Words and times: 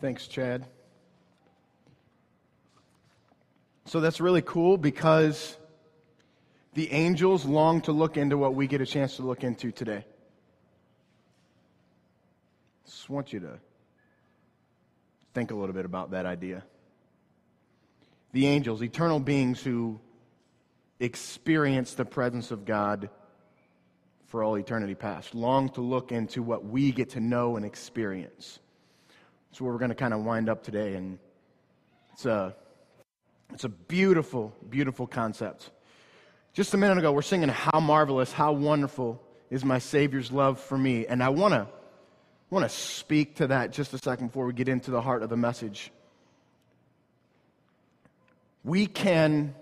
Thanks, 0.00 0.28
Chad. 0.28 0.64
So 3.86 3.98
that's 3.98 4.20
really 4.20 4.42
cool 4.42 4.78
because 4.78 5.56
the 6.74 6.92
angels 6.92 7.44
long 7.44 7.80
to 7.82 7.92
look 7.92 8.16
into 8.16 8.38
what 8.38 8.54
we 8.54 8.68
get 8.68 8.80
a 8.80 8.86
chance 8.86 9.16
to 9.16 9.22
look 9.22 9.42
into 9.42 9.72
today. 9.72 10.04
Just 12.86 13.10
want 13.10 13.32
you 13.32 13.40
to 13.40 13.58
think 15.34 15.50
a 15.50 15.56
little 15.56 15.74
bit 15.74 15.84
about 15.84 16.12
that 16.12 16.26
idea. 16.26 16.62
The 18.32 18.46
angels, 18.46 18.82
eternal 18.82 19.18
beings 19.18 19.60
who 19.60 19.98
experience 21.00 21.94
the 21.94 22.04
presence 22.04 22.52
of 22.52 22.64
God 22.64 23.10
for 24.26 24.44
all 24.44 24.56
eternity 24.56 24.94
past, 24.94 25.34
long 25.34 25.70
to 25.70 25.80
look 25.80 26.12
into 26.12 26.40
what 26.40 26.64
we 26.64 26.92
get 26.92 27.10
to 27.10 27.20
know 27.20 27.56
and 27.56 27.64
experience. 27.64 28.60
That's 29.50 29.60
where 29.60 29.72
we're 29.72 29.78
going 29.78 29.90
to 29.90 29.94
kind 29.94 30.14
of 30.14 30.24
wind 30.24 30.48
up 30.48 30.62
today. 30.62 30.94
And 30.94 31.18
it's 32.12 32.26
a, 32.26 32.54
it's 33.52 33.64
a 33.64 33.68
beautiful, 33.68 34.54
beautiful 34.68 35.06
concept. 35.06 35.70
Just 36.52 36.74
a 36.74 36.76
minute 36.76 36.98
ago, 36.98 37.12
we're 37.12 37.22
singing 37.22 37.48
How 37.48 37.80
Marvelous, 37.80 38.32
How 38.32 38.52
Wonderful 38.52 39.22
is 39.50 39.64
My 39.64 39.78
Savior's 39.78 40.32
Love 40.32 40.60
for 40.60 40.76
Me. 40.76 41.06
And 41.06 41.22
I 41.22 41.28
want 41.28 41.54
to 41.54 41.68
want 42.50 42.64
to 42.64 42.68
speak 42.68 43.36
to 43.36 43.48
that 43.48 43.72
just 43.72 43.92
a 43.92 43.98
second 43.98 44.28
before 44.28 44.46
we 44.46 44.52
get 44.52 44.68
into 44.68 44.90
the 44.90 45.00
heart 45.00 45.22
of 45.22 45.28
the 45.28 45.36
message. 45.36 45.90
We 48.64 48.86
can 48.86 49.54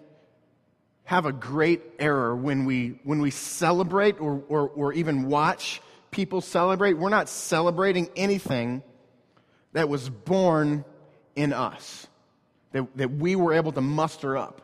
have 1.04 1.26
a 1.26 1.32
great 1.32 1.82
error 1.98 2.34
when 2.34 2.64
we, 2.64 3.00
when 3.04 3.20
we 3.20 3.30
celebrate 3.30 4.20
or, 4.20 4.42
or, 4.48 4.68
or 4.68 4.92
even 4.92 5.28
watch 5.28 5.80
people 6.10 6.40
celebrate. 6.40 6.94
We're 6.94 7.08
not 7.08 7.28
celebrating 7.28 8.08
anything 8.16 8.82
that 9.76 9.90
was 9.90 10.08
born 10.08 10.86
in 11.34 11.52
us, 11.52 12.06
that, 12.72 12.86
that 12.96 13.10
we 13.10 13.36
were 13.36 13.52
able 13.52 13.72
to 13.72 13.82
muster 13.82 14.34
up. 14.34 14.62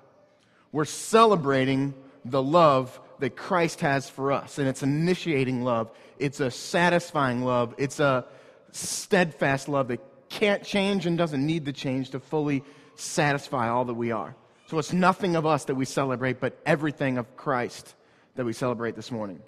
We're 0.73 0.87
celebrating 0.87 1.93
the 2.25 2.43
love 2.43 2.99
that 3.19 3.37
Christ 3.37 3.83
has 3.83 4.09
for 4.09 4.33
us, 4.33 4.57
and 4.57 4.67
it's 4.67 4.83
initiating 4.83 5.65
love. 5.65 5.91
It's 6.19 6.41
a 6.41 6.51
satisfying 6.51 7.45
love. 7.45 7.75
It's 7.77 8.01
a 8.01 8.25
steadfast 8.71 9.69
love 9.69 9.89
that 9.89 10.01
can't 10.31 10.65
change 10.65 11.05
and 11.05 11.19
doesn't 11.19 11.45
need 11.45 11.67
to 11.67 11.75
change 11.75 12.09
to 12.13 12.19
fully 12.19 12.65
satisfy 12.95 13.69
all 13.69 13.85
that 13.85 13.95
we 13.95 14.13
are. 14.13 14.35
So 14.69 14.79
it's 14.79 14.95
nothing 14.95 15.37
of 15.37 15.45
us 15.45 15.67
that 15.67 15.75
we 15.75 15.85
celebrate, 15.85 16.41
but 16.41 16.59
everything 16.65 17.19
of 17.19 17.37
Christ 17.37 17.95
that 18.37 18.47
we 18.47 18.55
celebrate 18.55 18.97
this 18.97 19.11
morning. 19.11 19.43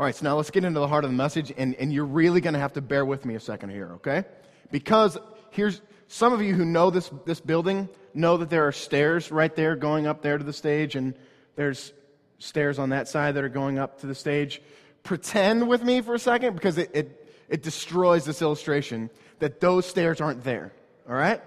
All 0.00 0.06
right, 0.06 0.14
so 0.16 0.24
now 0.24 0.34
let's 0.34 0.50
get 0.50 0.64
into 0.64 0.80
the 0.80 0.88
heart 0.88 1.04
of 1.04 1.10
the 1.10 1.16
message, 1.16 1.52
and, 1.58 1.74
and 1.74 1.92
you're 1.92 2.06
really 2.06 2.40
going 2.40 2.54
to 2.54 2.58
have 2.58 2.72
to 2.72 2.80
bear 2.80 3.04
with 3.04 3.26
me 3.26 3.34
a 3.34 3.40
second 3.40 3.68
here, 3.68 3.92
okay? 3.96 4.24
Because 4.70 5.18
here's 5.50 5.82
some 6.08 6.32
of 6.32 6.40
you 6.40 6.54
who 6.54 6.64
know 6.64 6.88
this, 6.88 7.10
this 7.26 7.38
building 7.38 7.86
know 8.14 8.38
that 8.38 8.48
there 8.48 8.66
are 8.66 8.72
stairs 8.72 9.30
right 9.30 9.54
there 9.54 9.76
going 9.76 10.06
up 10.06 10.22
there 10.22 10.38
to 10.38 10.42
the 10.42 10.54
stage, 10.54 10.96
and 10.96 11.12
there's 11.54 11.92
stairs 12.38 12.78
on 12.78 12.88
that 12.88 13.08
side 13.08 13.34
that 13.34 13.44
are 13.44 13.50
going 13.50 13.78
up 13.78 14.00
to 14.00 14.06
the 14.06 14.14
stage. 14.14 14.62
Pretend 15.02 15.68
with 15.68 15.82
me 15.82 16.00
for 16.00 16.14
a 16.14 16.18
second, 16.18 16.54
because 16.54 16.78
it, 16.78 16.90
it, 16.94 17.30
it 17.50 17.62
destroys 17.62 18.24
this 18.24 18.40
illustration, 18.40 19.10
that 19.40 19.60
those 19.60 19.84
stairs 19.84 20.18
aren't 20.18 20.42
there, 20.44 20.72
all 21.06 21.14
right? 21.14 21.42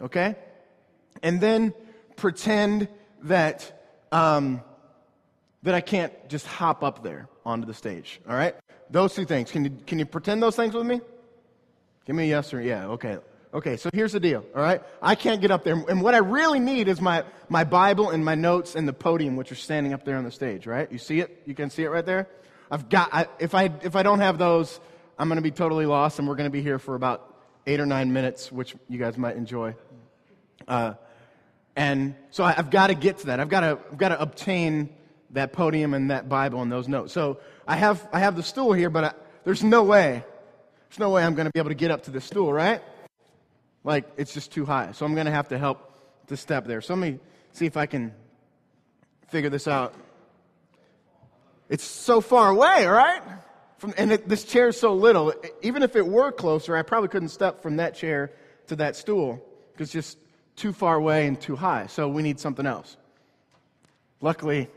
Okay? 0.00 0.36
And 1.22 1.38
then 1.38 1.74
pretend 2.16 2.88
that, 3.24 3.84
um, 4.10 4.62
that 5.64 5.74
I 5.74 5.82
can't 5.82 6.14
just 6.30 6.46
hop 6.46 6.82
up 6.82 7.02
there 7.02 7.28
onto 7.44 7.66
the 7.66 7.74
stage. 7.74 8.20
All 8.28 8.36
right? 8.36 8.54
Those 8.90 9.14
two 9.14 9.24
things. 9.24 9.50
Can 9.50 9.64
you, 9.64 9.72
can 9.86 9.98
you 9.98 10.06
pretend 10.06 10.42
those 10.42 10.56
things 10.56 10.74
with 10.74 10.86
me? 10.86 11.00
Give 12.06 12.16
me 12.16 12.24
a 12.24 12.26
yes 12.26 12.52
or 12.52 12.60
yeah. 12.60 12.86
Okay. 12.88 13.18
Okay, 13.54 13.76
so 13.76 13.88
here's 13.92 14.10
the 14.10 14.18
deal, 14.18 14.44
all 14.52 14.62
right? 14.62 14.82
I 15.00 15.14
can't 15.14 15.40
get 15.40 15.52
up 15.52 15.62
there. 15.62 15.74
And 15.88 16.02
what 16.02 16.12
I 16.12 16.18
really 16.18 16.58
need 16.58 16.88
is 16.88 17.00
my, 17.00 17.22
my 17.48 17.62
Bible 17.62 18.10
and 18.10 18.24
my 18.24 18.34
notes 18.34 18.74
and 18.74 18.88
the 18.88 18.92
podium, 18.92 19.36
which 19.36 19.52
are 19.52 19.54
standing 19.56 19.92
up 19.92 20.04
there 20.04 20.16
on 20.16 20.24
the 20.24 20.32
stage, 20.32 20.66
right? 20.66 20.90
You 20.90 20.98
see 20.98 21.20
it? 21.20 21.40
You 21.46 21.54
can 21.54 21.70
see 21.70 21.84
it 21.84 21.88
right 21.88 22.04
there? 22.04 22.28
I've 22.68 22.88
got, 22.88 23.10
I, 23.14 23.28
if, 23.38 23.54
I, 23.54 23.70
if 23.82 23.94
I 23.94 24.02
don't 24.02 24.18
have 24.18 24.38
those, 24.38 24.80
I'm 25.16 25.28
going 25.28 25.36
to 25.36 25.42
be 25.42 25.52
totally 25.52 25.86
lost, 25.86 26.18
and 26.18 26.26
we're 26.26 26.34
going 26.34 26.50
to 26.50 26.52
be 26.52 26.62
here 26.62 26.80
for 26.80 26.96
about 26.96 27.32
eight 27.64 27.78
or 27.78 27.86
nine 27.86 28.12
minutes, 28.12 28.50
which 28.50 28.74
you 28.88 28.98
guys 28.98 29.16
might 29.16 29.36
enjoy. 29.36 29.76
Uh, 30.66 30.94
and 31.76 32.16
so 32.32 32.42
I, 32.42 32.52
have 32.52 32.70
got 32.70 32.88
to 32.88 32.94
get 32.94 33.18
to 33.18 33.26
that. 33.26 33.38
I've 33.38 33.48
got 33.48 33.60
to, 33.60 33.78
I've 33.92 33.98
got 33.98 34.08
to 34.08 34.20
obtain 34.20 34.88
that 35.34 35.52
podium 35.52 35.94
and 35.94 36.10
that 36.10 36.28
Bible 36.28 36.62
and 36.62 36.72
those 36.72 36.88
notes. 36.88 37.12
So 37.12 37.38
I 37.66 37.76
have, 37.76 38.08
I 38.12 38.20
have 38.20 38.36
the 38.36 38.42
stool 38.42 38.72
here, 38.72 38.90
but 38.90 39.04
I, 39.04 39.12
there's 39.44 39.62
no 39.62 39.82
way, 39.82 40.24
there's 40.88 40.98
no 40.98 41.10
way 41.10 41.22
I'm 41.22 41.34
going 41.34 41.46
to 41.46 41.52
be 41.52 41.60
able 41.60 41.70
to 41.70 41.74
get 41.76 41.90
up 41.90 42.04
to 42.04 42.10
the 42.10 42.20
stool, 42.20 42.52
right? 42.52 42.82
Like, 43.84 44.06
it's 44.16 44.32
just 44.32 44.52
too 44.52 44.64
high. 44.64 44.92
So 44.92 45.04
I'm 45.04 45.14
going 45.14 45.26
to 45.26 45.32
have 45.32 45.48
to 45.48 45.58
help 45.58 45.90
to 46.28 46.36
step 46.36 46.66
there. 46.66 46.80
So 46.80 46.94
let 46.94 47.00
me 47.00 47.20
see 47.52 47.66
if 47.66 47.76
I 47.76 47.86
can 47.86 48.14
figure 49.28 49.50
this 49.50 49.68
out. 49.68 49.94
It's 51.68 51.84
so 51.84 52.20
far 52.20 52.50
away, 52.50 52.86
right? 52.86 53.22
From, 53.78 53.92
and 53.98 54.12
it, 54.12 54.28
this 54.28 54.44
chair 54.44 54.68
is 54.68 54.78
so 54.78 54.94
little. 54.94 55.34
Even 55.62 55.82
if 55.82 55.96
it 55.96 56.06
were 56.06 56.32
closer, 56.32 56.76
I 56.76 56.82
probably 56.82 57.08
couldn't 57.08 57.28
step 57.28 57.62
from 57.62 57.76
that 57.76 57.94
chair 57.94 58.30
to 58.68 58.76
that 58.76 58.96
stool 58.96 59.44
because 59.72 59.88
it's 59.88 59.92
just 59.92 60.18
too 60.56 60.72
far 60.72 60.94
away 60.94 61.26
and 61.26 61.40
too 61.40 61.56
high. 61.56 61.88
So 61.88 62.08
we 62.08 62.22
need 62.22 62.38
something 62.38 62.66
else. 62.66 62.96
Luckily, 64.20 64.70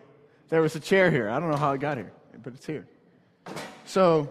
there 0.49 0.61
was 0.61 0.75
a 0.75 0.79
chair 0.79 1.11
here. 1.11 1.29
I 1.29 1.39
don't 1.39 1.51
know 1.51 1.57
how 1.57 1.73
it 1.73 1.79
got 1.79 1.97
here, 1.97 2.11
but 2.43 2.53
it's 2.53 2.65
here. 2.65 2.87
So 3.85 4.29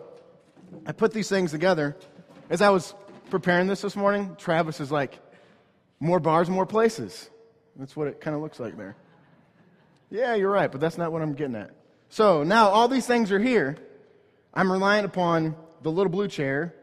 I 0.87 0.93
put 0.93 1.13
these 1.13 1.29
things 1.29 1.51
together. 1.51 1.97
As 2.51 2.63
I 2.63 2.71
was 2.71 2.95
preparing 3.31 3.67
this 3.67 3.83
this 3.83 3.97
morning, 3.97 4.37
Travis 4.39 4.81
is 4.81 4.91
like, 4.91 5.19
more 6.01 6.21
bars, 6.21 6.51
more 6.51 6.67
places. 6.67 7.31
That's 7.77 7.97
what 7.97 8.09
it 8.09 8.21
kind 8.21 8.37
of 8.37 8.43
looks 8.43 8.61
like 8.61 8.77
there. 8.77 8.97
Yeah, 10.11 10.35
you're 10.35 10.51
right, 10.51 10.71
but 10.71 10.81
that's 10.81 10.99
not 10.99 11.13
what 11.13 11.23
I'm 11.23 11.35
getting 11.35 11.57
at. 11.57 11.71
So 12.09 12.43
now 12.43 12.69
all 12.69 12.89
these 12.89 13.07
things 13.07 13.33
are 13.33 13.39
here. 13.39 13.77
I'm 14.55 14.71
relying 14.71 15.05
upon 15.05 15.57
the 15.83 15.91
little 15.91 16.11
blue 16.11 16.29
chair, 16.29 16.75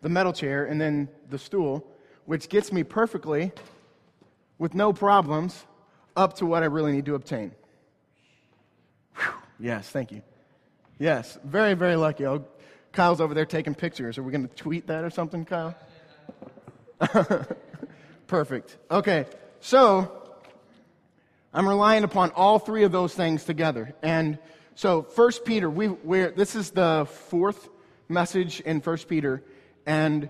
the 0.00 0.08
metal 0.08 0.32
chair, 0.32 0.64
and 0.64 0.80
then 0.80 1.08
the 1.28 1.38
stool, 1.38 1.86
which 2.26 2.48
gets 2.48 2.72
me 2.72 2.84
perfectly, 2.84 3.52
with 4.58 4.74
no 4.74 4.92
problems, 4.92 5.66
up 6.16 6.34
to 6.34 6.46
what 6.46 6.62
I 6.62 6.66
really 6.66 6.92
need 6.92 7.06
to 7.06 7.14
obtain. 7.14 7.52
Yes, 9.58 9.88
thank 9.88 10.12
you. 10.12 10.22
Yes, 10.98 11.38
very, 11.44 11.74
very 11.74 11.96
lucky. 11.96 12.26
Oh, 12.26 12.44
Kyle's 12.92 13.20
over 13.20 13.34
there 13.34 13.46
taking 13.46 13.74
pictures. 13.74 14.18
Are 14.18 14.22
we 14.22 14.32
going 14.32 14.48
to 14.48 14.54
tweet 14.54 14.86
that 14.88 15.04
or 15.04 15.10
something, 15.10 15.44
Kyle? 15.44 15.74
Perfect. 18.26 18.76
Okay, 18.90 19.26
so 19.60 20.10
I'm 21.52 21.68
relying 21.68 22.04
upon 22.04 22.30
all 22.32 22.58
three 22.58 22.84
of 22.84 22.92
those 22.92 23.14
things 23.14 23.44
together. 23.44 23.94
And 24.02 24.38
so, 24.74 25.02
First 25.02 25.44
Peter, 25.44 25.68
we, 25.68 25.88
we're, 25.88 26.30
this 26.30 26.54
is 26.54 26.70
the 26.70 27.06
fourth 27.10 27.68
message 28.08 28.60
in 28.60 28.80
First 28.80 29.08
Peter, 29.08 29.42
and 29.86 30.28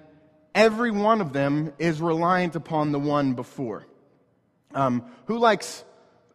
every 0.54 0.90
one 0.90 1.20
of 1.20 1.32
them 1.32 1.72
is 1.78 2.00
reliant 2.00 2.56
upon 2.56 2.92
the 2.92 2.98
one 2.98 3.34
before. 3.34 3.86
Um, 4.74 5.04
who 5.26 5.38
likes 5.38 5.84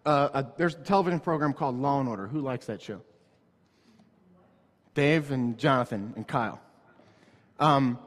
uh, 0.06 0.30
a, 0.34 0.46
there's 0.58 0.76
a 0.76 0.80
television 0.80 1.20
program 1.20 1.54
called 1.54 1.80
Law 1.80 2.00
and 2.00 2.10
Order. 2.10 2.28
Who 2.28 2.42
likes 2.42 2.66
that 2.68 2.82
show? 2.82 3.02
Dave 4.94 5.32
and 5.32 5.58
Jonathan 5.58 6.14
and 6.16 6.28
Kyle. 6.28 6.62
Um, 7.60 7.98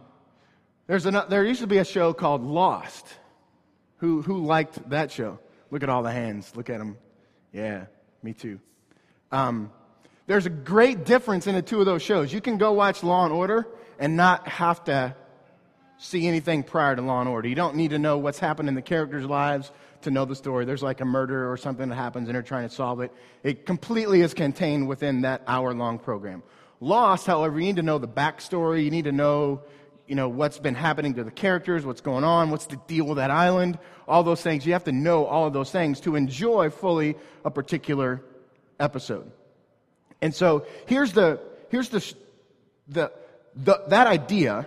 there's 0.86 1.06
an, 1.06 1.18
there 1.28 1.44
used 1.44 1.60
to 1.60 1.66
be 1.66 1.78
a 1.78 1.84
show 1.84 2.12
called 2.12 2.42
Lost. 2.42 3.06
Who, 3.98 4.22
who 4.22 4.44
liked 4.44 4.90
that 4.90 5.10
show? 5.10 5.38
Look 5.70 5.82
at 5.82 5.88
all 5.88 6.02
the 6.02 6.12
hands. 6.12 6.52
Look 6.54 6.70
at 6.70 6.78
them. 6.78 6.96
Yeah, 7.52 7.86
me 8.22 8.34
too. 8.34 8.60
Um, 9.32 9.72
there's 10.26 10.46
a 10.46 10.50
great 10.50 11.04
difference 11.04 11.46
in 11.46 11.54
the 11.54 11.62
two 11.62 11.80
of 11.80 11.86
those 11.86 12.02
shows. 12.02 12.32
You 12.32 12.40
can 12.40 12.58
go 12.58 12.72
watch 12.72 13.02
Law 13.02 13.24
and 13.24 13.32
Order 13.32 13.66
and 13.98 14.16
not 14.16 14.46
have 14.46 14.84
to 14.84 15.14
see 15.98 16.26
anything 16.26 16.62
prior 16.62 16.94
to 16.94 17.02
Law 17.02 17.20
and 17.20 17.28
Order. 17.28 17.48
You 17.48 17.54
don't 17.54 17.76
need 17.76 17.90
to 17.90 17.98
know 17.98 18.18
what's 18.18 18.38
happened 18.38 18.68
in 18.68 18.74
the 18.74 18.82
characters' 18.82 19.24
lives 19.24 19.72
to 20.06 20.10
know 20.10 20.24
the 20.24 20.34
story. 20.34 20.64
There's 20.64 20.82
like 20.82 21.00
a 21.00 21.04
murder 21.04 21.50
or 21.50 21.56
something 21.56 21.88
that 21.88 21.94
happens 21.94 22.28
and 22.28 22.34
they're 22.34 22.42
trying 22.42 22.68
to 22.68 22.74
solve 22.74 23.00
it. 23.00 23.12
It 23.42 23.66
completely 23.66 24.22
is 24.22 24.34
contained 24.34 24.88
within 24.88 25.20
that 25.22 25.42
hour 25.46 25.74
long 25.74 25.98
program. 25.98 26.42
Lost, 26.80 27.26
however, 27.26 27.58
you 27.58 27.66
need 27.66 27.76
to 27.76 27.82
know 27.82 27.98
the 27.98 28.08
backstory. 28.08 28.84
You 28.84 28.90
need 28.90 29.04
to 29.04 29.12
know, 29.12 29.62
you 30.06 30.14
know, 30.14 30.28
what's 30.28 30.58
been 30.58 30.74
happening 30.74 31.14
to 31.14 31.24
the 31.24 31.30
characters, 31.30 31.84
what's 31.84 32.00
going 32.00 32.24
on, 32.24 32.50
what's 32.50 32.66
the 32.66 32.76
deal 32.86 33.06
with 33.06 33.16
that 33.16 33.30
island, 33.30 33.78
all 34.06 34.22
those 34.22 34.42
things. 34.42 34.64
You 34.64 34.74
have 34.74 34.84
to 34.84 34.92
know 34.92 35.26
all 35.26 35.46
of 35.46 35.52
those 35.52 35.70
things 35.70 36.00
to 36.00 36.16
enjoy 36.16 36.70
fully 36.70 37.16
a 37.44 37.50
particular 37.50 38.22
episode. 38.78 39.30
And 40.22 40.34
so 40.34 40.66
here's 40.86 41.12
the, 41.12 41.40
here's 41.68 41.88
the, 41.88 42.14
the, 42.88 43.12
the 43.54 43.82
that 43.88 44.06
idea 44.06 44.66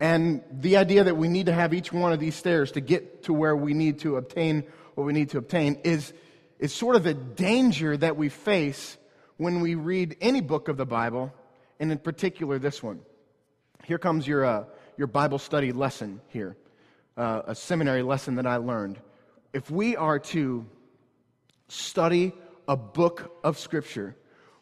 and 0.00 0.42
the 0.50 0.76
idea 0.76 1.04
that 1.04 1.16
we 1.16 1.28
need 1.28 1.46
to 1.46 1.52
have 1.52 1.74
each 1.74 1.92
one 1.92 2.12
of 2.12 2.20
these 2.20 2.36
stairs 2.36 2.72
to 2.72 2.80
get 2.80 3.24
to 3.24 3.32
where 3.32 3.56
we 3.56 3.74
need 3.74 4.00
to 4.00 4.16
obtain 4.16 4.64
what 4.94 5.04
we 5.04 5.12
need 5.12 5.30
to 5.30 5.38
obtain 5.38 5.80
is, 5.84 6.12
is 6.58 6.72
sort 6.72 6.96
of 6.96 7.04
the 7.04 7.14
danger 7.14 7.96
that 7.96 8.16
we 8.16 8.28
face 8.28 8.96
when 9.36 9.60
we 9.60 9.74
read 9.74 10.16
any 10.20 10.40
book 10.40 10.68
of 10.68 10.76
the 10.76 10.86
Bible, 10.86 11.32
and 11.78 11.92
in 11.92 11.98
particular 11.98 12.58
this 12.58 12.82
one. 12.82 13.00
Here 13.84 13.98
comes 13.98 14.26
your, 14.26 14.44
uh, 14.44 14.64
your 14.96 15.06
Bible 15.06 15.38
study 15.38 15.72
lesson 15.72 16.20
here, 16.28 16.56
uh, 17.16 17.42
a 17.46 17.54
seminary 17.54 18.02
lesson 18.02 18.34
that 18.36 18.46
I 18.46 18.56
learned. 18.56 18.98
If 19.52 19.70
we 19.70 19.96
are 19.96 20.18
to 20.18 20.66
study 21.68 22.32
a 22.66 22.76
book 22.76 23.38
of 23.44 23.58
Scripture, 23.58 24.16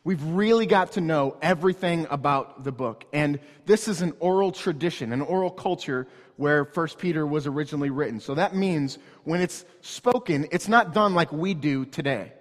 we've 0.07 0.23
really 0.23 0.67
got 0.67 0.93
to 0.93 1.01
know 1.01 1.37
everything 1.43 2.07
about 2.11 2.63
the 2.63 2.71
book. 2.71 3.05
And 3.13 3.41
this 3.65 3.89
is 3.89 4.03
an 4.03 4.13
oral 4.21 4.53
tradition, 4.53 5.13
an 5.13 5.21
oral 5.21 5.51
culture 5.51 6.07
where 6.37 6.63
1 6.63 6.89
Peter 6.97 7.27
was 7.27 7.49
originally 7.49 7.91
written. 7.91 8.21
So 8.21 8.37
that 8.37 8.55
means 8.55 8.99
when 9.25 9.41
it's 9.41 9.65
spoken, 9.81 10.47
it's 10.53 10.69
not 10.69 10.95
done 10.95 11.15
like 11.15 11.33
we 11.33 11.55
do 11.55 11.85
today. 11.85 12.33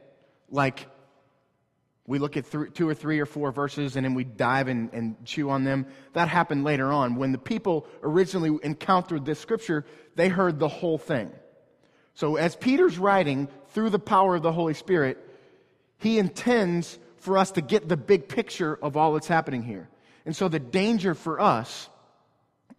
Like 0.51 0.85
we 2.06 2.19
look 2.19 2.38
at 2.38 2.51
th- 2.51 2.71
two 2.75 2.88
or 2.88 2.94
three 2.94 3.19
or 3.19 3.25
four 3.25 3.51
verses 3.51 3.95
and 3.95 4.06
then 4.06 4.13
we 4.13 4.25
dive 4.25 4.67
and, 4.67 4.94
and 4.94 5.25
chew 5.25 5.50
on 5.50 5.63
them. 5.63 5.88
That 6.13 6.27
happened 6.27 6.65
later 6.65 6.94
on. 6.94 7.15
When 7.15 7.31
the 7.31 7.39
people 7.39 7.88
originally 8.03 8.59
encountered 8.62 9.25
this 9.25 9.39
scripture, 9.39 9.88
they 10.15 10.29
heard 10.29 10.59
the 10.59 10.67
whole 10.67 11.00
thing. 11.00 11.31
So 12.13 12.35
as 12.35 12.56
Peter's 12.56 13.00
writing 13.00 13.47
through 13.69 13.89
the 13.89 13.97
power 13.97 14.35
of 14.35 14.44
the 14.44 14.51
Holy 14.51 14.75
Spirit, 14.75 15.17
he 15.97 16.19
intends 16.19 17.00
for 17.25 17.38
us 17.38 17.51
to 17.51 17.62
get 17.62 17.89
the 17.89 17.98
big 17.98 18.30
picture 18.30 18.77
of 18.81 18.95
all 18.95 19.13
that's 19.13 19.27
happening 19.27 19.63
here. 19.63 19.89
And 20.25 20.36
so 20.36 20.48
the 20.48 20.60
danger 20.60 21.13
for 21.13 21.42
us 21.42 21.89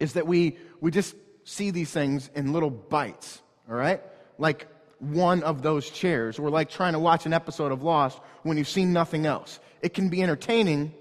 is 0.01 0.15
that 0.15 0.27
we, 0.27 0.59
we 0.81 0.91
just 0.91 1.15
see 1.45 1.71
these 1.71 1.91
things 1.91 2.31
in 2.35 2.53
little 2.53 2.71
bites, 2.71 3.43
all 3.69 3.77
right? 3.77 4.03
Like 4.39 4.69
one 4.99 5.43
of 5.43 5.63
those 5.63 5.91
chairs, 5.91 6.39
or 6.39 6.51
like 6.51 6.71
trying 6.71 6.95
to 6.95 6.99
watch 6.99 7.27
an 7.27 7.33
episode 7.33 7.73
of 7.73 7.83
Lost 7.83 8.19
when 8.43 8.57
you've 8.57 8.69
seen 8.69 8.93
nothing 8.93 9.27
else. 9.27 9.61
It 9.83 9.95
can 9.95 10.09
be 10.09 10.23
entertaining, 10.23 10.95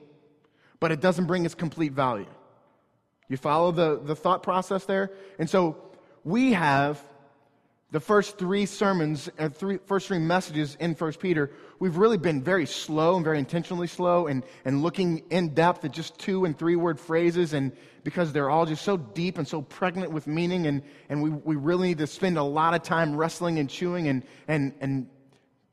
but 0.79 0.91
it 0.91 0.99
doesn't 0.99 1.25
bring 1.25 1.45
its 1.45 1.55
complete 1.55 1.93
value. 1.93 2.27
You 3.29 3.37
follow 3.37 3.71
the, 3.71 3.99
the 4.03 4.15
thought 4.15 4.43
process 4.43 4.85
there? 4.85 5.11
And 5.39 5.49
so 5.49 5.77
we 6.23 6.53
have 6.53 7.01
the 7.95 8.01
first 8.01 8.37
three 8.37 8.65
sermons, 8.65 9.29
uh, 9.39 9.47
three, 9.47 9.79
first 9.85 10.09
three 10.09 10.19
messages 10.19 10.75
in 10.81 10.95
First 10.95 11.17
Peter, 11.17 11.49
we've 11.79 11.95
really 11.95 12.17
been 12.17 12.43
very 12.43 12.65
slow 12.65 13.15
and 13.15 13.23
very 13.23 13.39
intentionally 13.39 13.87
slow 13.87 14.27
and, 14.27 14.43
and 14.65 14.83
looking 14.83 15.23
in 15.29 15.53
depth 15.53 15.85
at 15.85 15.93
just 15.93 16.19
two 16.19 16.43
and 16.43 16.59
three 16.59 16.75
word 16.75 16.99
phrases 16.99 17.53
and 17.53 17.71
because 18.03 18.33
they're 18.33 18.49
all 18.49 18.65
just 18.65 18.83
so 18.83 18.97
deep 18.97 19.37
and 19.37 19.47
so 19.47 19.61
pregnant 19.61 20.11
with 20.11 20.27
meaning 20.27 20.67
and, 20.67 20.81
and 21.07 21.23
we, 21.23 21.29
we 21.29 21.55
really 21.55 21.87
need 21.87 21.99
to 21.99 22.05
spend 22.05 22.37
a 22.37 22.43
lot 22.43 22.73
of 22.73 22.83
time 22.83 23.15
wrestling 23.15 23.59
and 23.59 23.69
chewing 23.69 24.09
and, 24.09 24.23
and, 24.49 24.73
and 24.81 25.07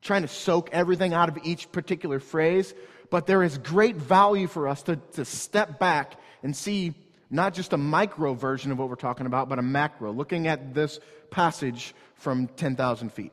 trying 0.01 0.23
to 0.23 0.29
soak 0.29 0.71
everything 0.71 1.13
out 1.13 1.29
of 1.29 1.37
each 1.43 1.73
particular 1.73 2.21
phrase. 2.21 2.73
But 3.11 3.27
there 3.27 3.43
is 3.43 3.59
great 3.59 3.97
value 3.97 4.47
for 4.47 4.69
us 4.69 4.85
to, 4.85 4.95
to 5.15 5.25
step 5.25 5.81
back 5.81 6.21
and 6.45 6.55
see 6.55 6.95
not 7.33 7.53
just 7.53 7.73
a 7.73 7.79
micro 7.79 8.35
version 8.35 8.71
of 8.71 8.79
what 8.79 8.89
we're 8.89 8.95
talking 8.95 9.27
about, 9.27 9.49
but 9.49 9.59
a 9.59 9.63
macro, 9.63 10.13
looking 10.13 10.47
at 10.47 10.73
this 10.73 11.01
passage 11.31 11.95
from 12.23 12.47
10,000 12.47 13.13
feet. 13.13 13.33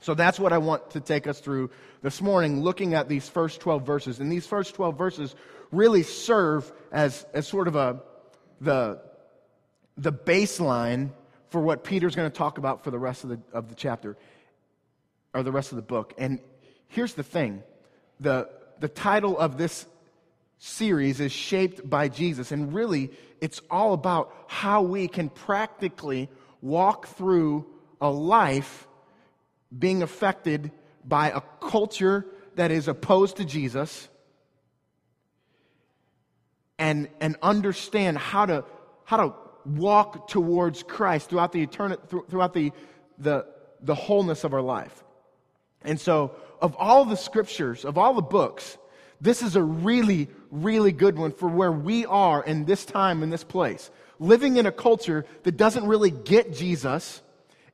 So 0.00 0.14
that's 0.14 0.40
what 0.40 0.52
I 0.52 0.58
want 0.58 0.90
to 0.90 1.00
take 1.00 1.28
us 1.28 1.38
through 1.38 1.70
this 2.02 2.20
morning, 2.20 2.60
looking 2.60 2.94
at 2.94 3.08
these 3.08 3.28
first 3.28 3.60
12 3.60 3.86
verses. 3.86 4.18
And 4.18 4.30
these 4.30 4.44
first 4.44 4.74
12 4.74 4.98
verses 4.98 5.36
really 5.70 6.02
serve 6.02 6.70
as, 6.90 7.24
as 7.32 7.46
sort 7.46 7.68
of 7.68 7.76
a, 7.76 8.02
the, 8.60 9.00
the 9.96 10.12
baseline 10.12 11.10
for 11.50 11.60
what 11.60 11.84
Peter's 11.84 12.16
going 12.16 12.28
to 12.28 12.36
talk 12.36 12.58
about 12.58 12.82
for 12.82 12.90
the 12.90 12.98
rest 12.98 13.22
of 13.22 13.30
the, 13.30 13.40
of 13.52 13.68
the 13.68 13.76
chapter, 13.76 14.16
or 15.32 15.44
the 15.44 15.52
rest 15.52 15.70
of 15.70 15.76
the 15.76 15.82
book. 15.82 16.12
And 16.18 16.40
here's 16.88 17.14
the 17.14 17.22
thing 17.22 17.62
the, 18.18 18.48
the 18.80 18.88
title 18.88 19.38
of 19.38 19.56
this 19.56 19.86
series 20.58 21.20
is 21.20 21.30
shaped 21.30 21.88
by 21.88 22.08
Jesus. 22.08 22.50
And 22.50 22.74
really, 22.74 23.12
it's 23.40 23.60
all 23.70 23.92
about 23.92 24.34
how 24.48 24.82
we 24.82 25.06
can 25.06 25.28
practically 25.28 26.28
walk 26.60 27.06
through 27.06 27.66
a 28.02 28.10
life 28.10 28.86
being 29.76 30.02
affected 30.02 30.70
by 31.04 31.30
a 31.30 31.40
culture 31.66 32.26
that 32.56 32.70
is 32.70 32.88
opposed 32.88 33.36
to 33.36 33.44
Jesus 33.44 34.08
and, 36.78 37.08
and 37.20 37.36
understand 37.40 38.18
how 38.18 38.44
to, 38.44 38.64
how 39.04 39.16
to 39.16 39.34
walk 39.64 40.28
towards 40.28 40.82
Christ 40.82 41.30
throughout 41.30 41.52
the 41.52 41.62
eternity, 41.62 42.02
throughout 42.28 42.52
the, 42.52 42.72
the, 43.18 43.46
the 43.80 43.94
wholeness 43.94 44.44
of 44.44 44.52
our 44.52 44.60
life. 44.60 45.04
And 45.82 46.00
so, 46.00 46.34
of 46.60 46.76
all 46.76 47.04
the 47.04 47.16
scriptures, 47.16 47.84
of 47.84 47.98
all 47.98 48.14
the 48.14 48.22
books, 48.22 48.76
this 49.20 49.42
is 49.42 49.56
a 49.56 49.62
really, 49.62 50.28
really 50.50 50.92
good 50.92 51.16
one 51.16 51.32
for 51.32 51.48
where 51.48 51.72
we 51.72 52.04
are 52.06 52.42
in 52.42 52.64
this 52.64 52.84
time, 52.84 53.22
in 53.22 53.30
this 53.30 53.44
place. 53.44 53.90
Living 54.18 54.56
in 54.56 54.66
a 54.66 54.72
culture 54.72 55.24
that 55.44 55.56
doesn't 55.56 55.86
really 55.86 56.10
get 56.10 56.52
Jesus 56.52 57.22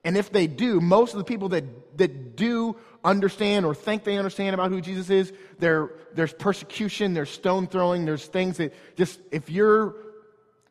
and 0.05 0.17
if 0.17 0.31
they 0.31 0.47
do, 0.47 0.81
most 0.81 1.13
of 1.13 1.19
the 1.19 1.25
people 1.25 1.51
that, 1.51 1.99
that 1.99 2.37
do 2.37 2.77
understand 3.05 3.67
or 3.67 3.75
think 3.75 4.05
they 4.05 4.17
understand 4.17 4.55
about 4.55 4.71
who 4.71 4.81
Jesus 4.81 5.11
is, 5.11 5.33
there's 5.59 6.33
persecution, 6.33 7.15
there's 7.15 7.31
stone 7.31 7.67
throwing, 7.67 8.05
there's 8.05 8.27
things 8.27 8.59
that 8.59 8.73
just, 8.97 9.21
if 9.31 9.51
you're 9.51 9.97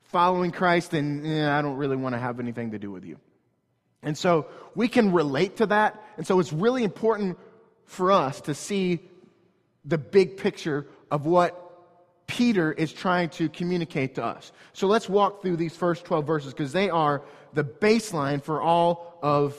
following 0.03 0.51
Christ, 0.51 0.91
then 0.91 1.25
eh, 1.25 1.49
I 1.49 1.61
don't 1.61 1.75
really 1.75 1.97
want 1.97 2.15
to 2.15 2.19
have 2.19 2.39
anything 2.39 2.71
to 2.71 2.79
do 2.79 2.89
with 2.91 3.03
you. 3.03 3.17
And 4.01 4.17
so 4.17 4.47
we 4.75 4.87
can 4.87 5.11
relate 5.11 5.57
to 5.57 5.65
that. 5.67 6.01
And 6.17 6.25
so 6.25 6.39
it's 6.39 6.53
really 6.53 6.83
important 6.83 7.37
for 7.85 8.11
us 8.11 8.41
to 8.41 8.53
see 8.53 8.99
the 9.83 9.97
big 9.97 10.37
picture 10.37 10.87
of 11.11 11.25
what 11.25 11.66
Peter 12.37 12.71
is 12.71 12.93
trying 12.93 13.29
to 13.29 13.49
communicate 13.49 14.13
to 14.13 14.23
us. 14.23 14.51
So 14.73 14.85
let's 14.85 15.09
walk 15.09 15.41
through 15.41 15.57
these 15.57 15.75
first 15.75 16.05
12 16.05 16.27
verses 16.27 16.53
because 16.53 16.71
they 16.71 16.87
are 16.87 17.23
the 17.53 17.63
baseline 17.63 18.43
for 18.43 18.61
all 18.61 19.17
of, 19.23 19.57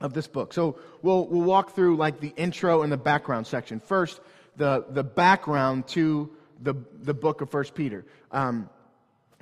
of 0.00 0.14
this 0.14 0.26
book. 0.26 0.54
So 0.54 0.78
we'll, 1.02 1.26
we'll 1.26 1.42
walk 1.42 1.74
through 1.74 1.96
like 1.96 2.18
the 2.18 2.32
intro 2.36 2.80
and 2.80 2.90
the 2.90 2.96
background 2.96 3.46
section. 3.46 3.78
First, 3.78 4.22
the, 4.56 4.86
the 4.88 5.04
background 5.04 5.86
to 5.88 6.30
the, 6.62 6.74
the 7.02 7.12
book 7.12 7.42
of 7.42 7.50
First 7.50 7.74
Peter. 7.74 8.06
Um, 8.30 8.70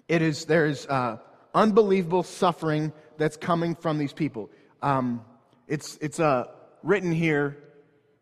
it 0.09 0.21
is, 0.21 0.47
there 0.47 0.67
is 0.67 0.89
uh, 0.89 1.19
unbelievable 1.55 2.25
suffering 2.25 2.93
that's 3.17 3.37
coming 3.37 3.77
from 3.77 3.97
these 3.97 4.13
people. 4.13 4.51
Um, 4.83 5.25
it's 5.69 5.97
it's 6.01 6.19
uh, 6.19 6.47
written 6.83 7.13
here. 7.13 7.59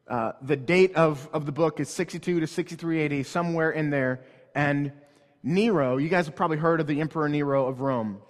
Uh, 0.09 0.33
the 0.41 0.57
date 0.57 0.95
of, 0.95 1.29
of 1.33 1.45
the 1.45 1.53
book 1.53 1.81
is 1.81 1.91
62 1.91 2.41
to 2.41 2.47
63 2.47 3.21
AD, 3.21 3.27
somewhere 3.27 3.71
in 3.71 3.91
there. 3.91 4.21
And 4.55 4.93
Nero, 5.43 5.99
you 5.99 6.09
guys 6.09 6.27
have 6.27 6.35
probably 6.35 6.57
heard 6.57 6.81
of 6.81 6.87
the 6.87 7.01
Emperor 7.01 7.29
Nero 7.29 7.67
of 7.67 7.81
Rome. 7.81 8.21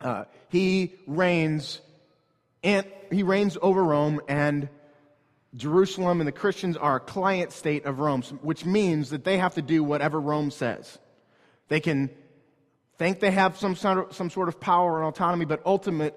Uh, 0.00 0.24
he 0.50 0.94
reigns 1.06 1.80
and 2.62 2.86
he 3.10 3.22
reigns 3.22 3.56
over 3.62 3.82
Rome 3.82 4.20
and 4.28 4.68
Jerusalem 5.54 6.20
and 6.20 6.28
the 6.28 6.32
Christians 6.32 6.76
are 6.76 6.96
a 6.96 7.00
client 7.00 7.52
state 7.52 7.86
of 7.86 7.98
Rome, 7.98 8.22
which 8.42 8.66
means 8.66 9.10
that 9.10 9.24
they 9.24 9.38
have 9.38 9.54
to 9.54 9.62
do 9.62 9.82
whatever 9.82 10.20
Rome 10.20 10.50
says. 10.50 10.98
They 11.68 11.80
can 11.80 12.10
think 12.98 13.20
they 13.20 13.30
have 13.30 13.56
some 13.56 13.74
sort 13.74 13.98
of, 13.98 14.14
some 14.14 14.28
sort 14.28 14.48
of 14.48 14.60
power 14.60 14.98
and 14.98 15.08
autonomy, 15.08 15.46
but 15.46 15.62
ultimate 15.64 16.14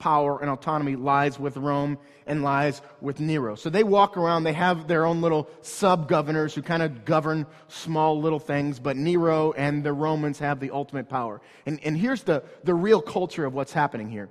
power 0.00 0.40
and 0.40 0.50
autonomy 0.50 0.96
lies 0.96 1.38
with 1.38 1.56
Rome 1.56 1.98
and 2.26 2.42
lies 2.42 2.82
with 3.00 3.20
Nero. 3.20 3.54
So 3.54 3.70
they 3.70 3.84
walk 3.84 4.16
around, 4.16 4.42
they 4.42 4.52
have 4.54 4.88
their 4.88 5.06
own 5.06 5.20
little 5.20 5.48
sub 5.62 6.08
governors 6.08 6.54
who 6.54 6.62
kind 6.62 6.82
of 6.82 7.04
govern 7.04 7.46
small 7.68 8.20
little 8.20 8.40
things, 8.40 8.80
but 8.80 8.96
Nero 8.96 9.52
and 9.52 9.84
the 9.84 9.92
Romans 9.92 10.40
have 10.40 10.58
the 10.58 10.72
ultimate 10.72 11.08
power. 11.08 11.40
And, 11.66 11.78
and 11.84 11.96
here's 11.96 12.24
the, 12.24 12.42
the 12.64 12.74
real 12.74 13.00
culture 13.00 13.44
of 13.44 13.54
what's 13.54 13.72
happening 13.72 14.10
here. 14.10 14.28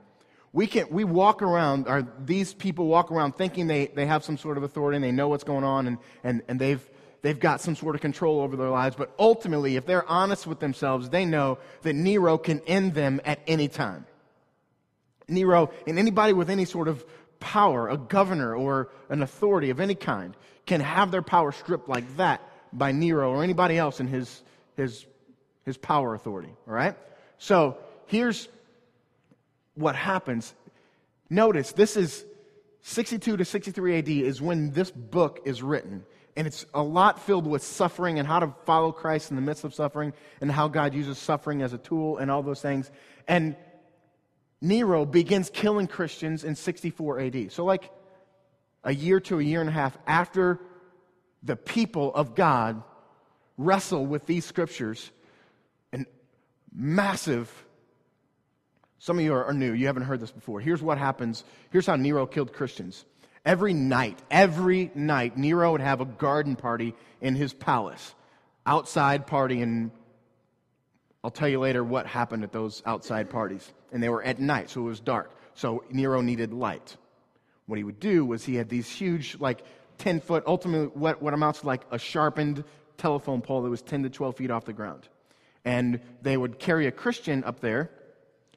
We, 0.52 0.66
can, 0.66 0.90
we 0.90 1.04
walk 1.04 1.42
around, 1.42 1.88
or 1.88 2.08
these 2.26 2.54
people 2.54 2.88
walk 2.88 3.12
around 3.12 3.36
thinking 3.36 3.68
they, 3.68 3.88
they 3.88 4.08
have 4.08 4.24
some 4.24 4.38
sort 4.38 4.58
of 4.58 4.64
authority 4.64 4.96
and 4.96 5.04
they 5.04 5.12
know 5.12 5.28
what's 5.28 5.44
going 5.44 5.64
on 5.64 5.88
and, 5.88 5.98
and, 6.24 6.42
and 6.48 6.60
they've, 6.60 6.84
they've 7.22 7.40
got 7.40 7.62
some 7.62 7.76
sort 7.76 7.94
of 7.94 8.02
control 8.02 8.42
over 8.42 8.56
their 8.56 8.70
lives. 8.70 8.96
But 8.96 9.14
ultimately, 9.20 9.76
if 9.76 9.86
they're 9.86 10.10
honest 10.10 10.48
with 10.48 10.60
themselves, 10.60 11.10
they 11.10 11.26
know 11.26 11.60
that 11.84 11.94
Nero 11.94 12.40
can 12.40 12.62
end 12.62 12.96
them 12.96 13.22
at 13.26 13.40
any 13.46 13.68
time. 13.68 14.08
Nero 15.30 15.72
and 15.88 16.00
anybody 16.00 16.34
with 16.34 16.50
any 16.50 16.66
sort 16.66 16.88
of 16.88 17.06
power, 17.40 17.90
a 17.90 17.98
governor 17.98 18.56
or 18.56 18.90
an 19.10 19.22
authority 19.22 19.70
of 19.70 19.80
any 19.80 19.96
kind, 19.96 20.36
can 20.66 20.82
have 20.82 21.12
their 21.12 21.22
power 21.22 21.52
stripped 21.52 21.90
like 21.90 22.18
that 22.18 22.42
by 22.72 22.92
Nero 22.92 23.32
or 23.32 23.44
anybody 23.44 23.78
else 23.78 24.00
in 24.00 24.08
his, 24.08 24.44
his, 24.76 25.06
his 25.66 25.78
power 25.78 26.14
authority. 26.14 26.54
All 26.68 26.74
right? 26.74 26.96
So 27.38 27.78
here's 28.08 28.48
what 29.76 29.96
happens. 29.96 30.54
Notice 31.30 31.72
this 31.72 31.96
is 31.96 32.26
62 32.82 33.38
to 33.38 33.46
63 33.46 33.98
AD 33.98 34.10
is 34.10 34.42
when 34.42 34.72
this 34.72 34.92
book 34.92 35.42
is 35.46 35.64
written. 35.64 36.06
And 36.36 36.48
it's 36.48 36.66
a 36.74 36.82
lot 36.82 37.22
filled 37.22 37.48
with 37.48 37.64
suffering 37.64 38.20
and 38.20 38.28
how 38.28 38.40
to 38.40 38.54
follow 38.66 38.92
Christ 38.92 39.30
in 39.30 39.36
the 39.36 39.42
midst 39.42 39.64
of 39.64 39.74
suffering 39.74 40.14
and 40.40 40.52
how 40.52 40.68
God 40.68 40.94
uses 40.94 41.18
suffering 41.18 41.62
as 41.62 41.74
a 41.74 41.78
tool 41.78 42.18
and 42.18 42.32
all 42.32 42.44
those 42.44 42.62
things. 42.62 42.90
And 43.28 43.56
Nero 44.62 45.06
begins 45.06 45.50
killing 45.50 45.88
Christians 45.88 46.44
in 46.44 46.56
64 46.56 47.20
AD. 47.20 47.52
So, 47.52 47.66
like 47.66 47.92
a 48.84 48.94
year 48.94 49.20
to 49.22 49.40
a 49.40 49.44
year 49.44 49.62
and 49.62 49.70
a 49.70 49.74
half 49.74 49.98
after 50.08 50.60
the 51.44 51.56
people 51.56 52.14
of 52.14 52.36
God 52.36 52.84
wrestle 53.58 54.06
with 54.06 54.26
these 54.26 54.46
scriptures, 54.46 55.12
and 55.92 56.06
massive 56.74 57.66
Some 59.00 59.18
of 59.18 59.24
you 59.24 59.34
are, 59.34 59.54
new. 59.54 59.72
You 59.74 59.88
haven't 59.88 60.04
heard 60.04 60.20
this 60.20 60.32
before. 60.32 60.60
Here's 60.60 60.82
what 60.82 60.98
happens. 60.98 61.46
Here's 61.72 61.86
how 61.86 61.96
Nero 61.96 62.26
killed 62.26 62.52
Christians. 62.52 63.06
Every 63.46 63.74
night, 63.74 64.20
every 64.30 64.92
night, 64.94 65.38
Nero 65.38 65.72
would 65.72 65.82
have 65.82 66.02
a 66.02 66.06
garden 66.06 66.58
party 66.58 66.94
in 67.22 67.36
his 67.36 67.54
palace, 67.54 68.14
outside 68.66 69.26
party, 69.26 69.62
and 69.62 69.92
I'll 71.24 71.32
tell 71.32 71.48
you 71.48 71.60
later 71.60 71.84
what 71.84 72.06
happened 72.06 72.44
at 72.44 72.52
those 72.52 72.82
outside 72.86 73.30
parties. 73.30 73.72
And 73.92 74.02
they 74.02 74.10
were 74.10 74.24
at 74.24 74.40
night, 74.40 74.70
so 74.70 74.82
it 74.82 74.86
was 74.86 75.00
dark. 75.00 75.32
So 75.54 75.84
Nero 75.92 76.22
needed 76.22 76.54
light. 76.54 76.96
What 77.66 77.78
he 77.78 77.84
would 77.84 78.00
do 78.00 78.26
was 78.26 78.46
he 78.46 78.56
had 78.56 78.70
these 78.70 78.90
huge, 78.90 79.38
like 79.40 79.62
10 79.98 80.22
foot, 80.22 80.44
ultimately 80.48 80.88
what, 80.88 81.22
what 81.22 81.34
amounts 81.34 81.62
to 81.62 81.68
like 81.68 81.82
a 81.92 82.00
sharpened 82.00 82.64
telephone 82.98 83.42
pole 83.42 83.62
that 83.64 83.70
was 83.70 83.82
10 83.82 84.04
to 84.04 84.10
12 84.10 84.38
feet 84.38 84.52
off 84.52 84.66
the 84.66 84.74
ground. 84.74 85.08
And 85.66 86.00
they 86.22 86.38
would 86.38 86.58
carry 86.58 86.88
a 86.88 86.92
Christian 86.92 87.44
up 87.44 87.60
there, 87.60 87.92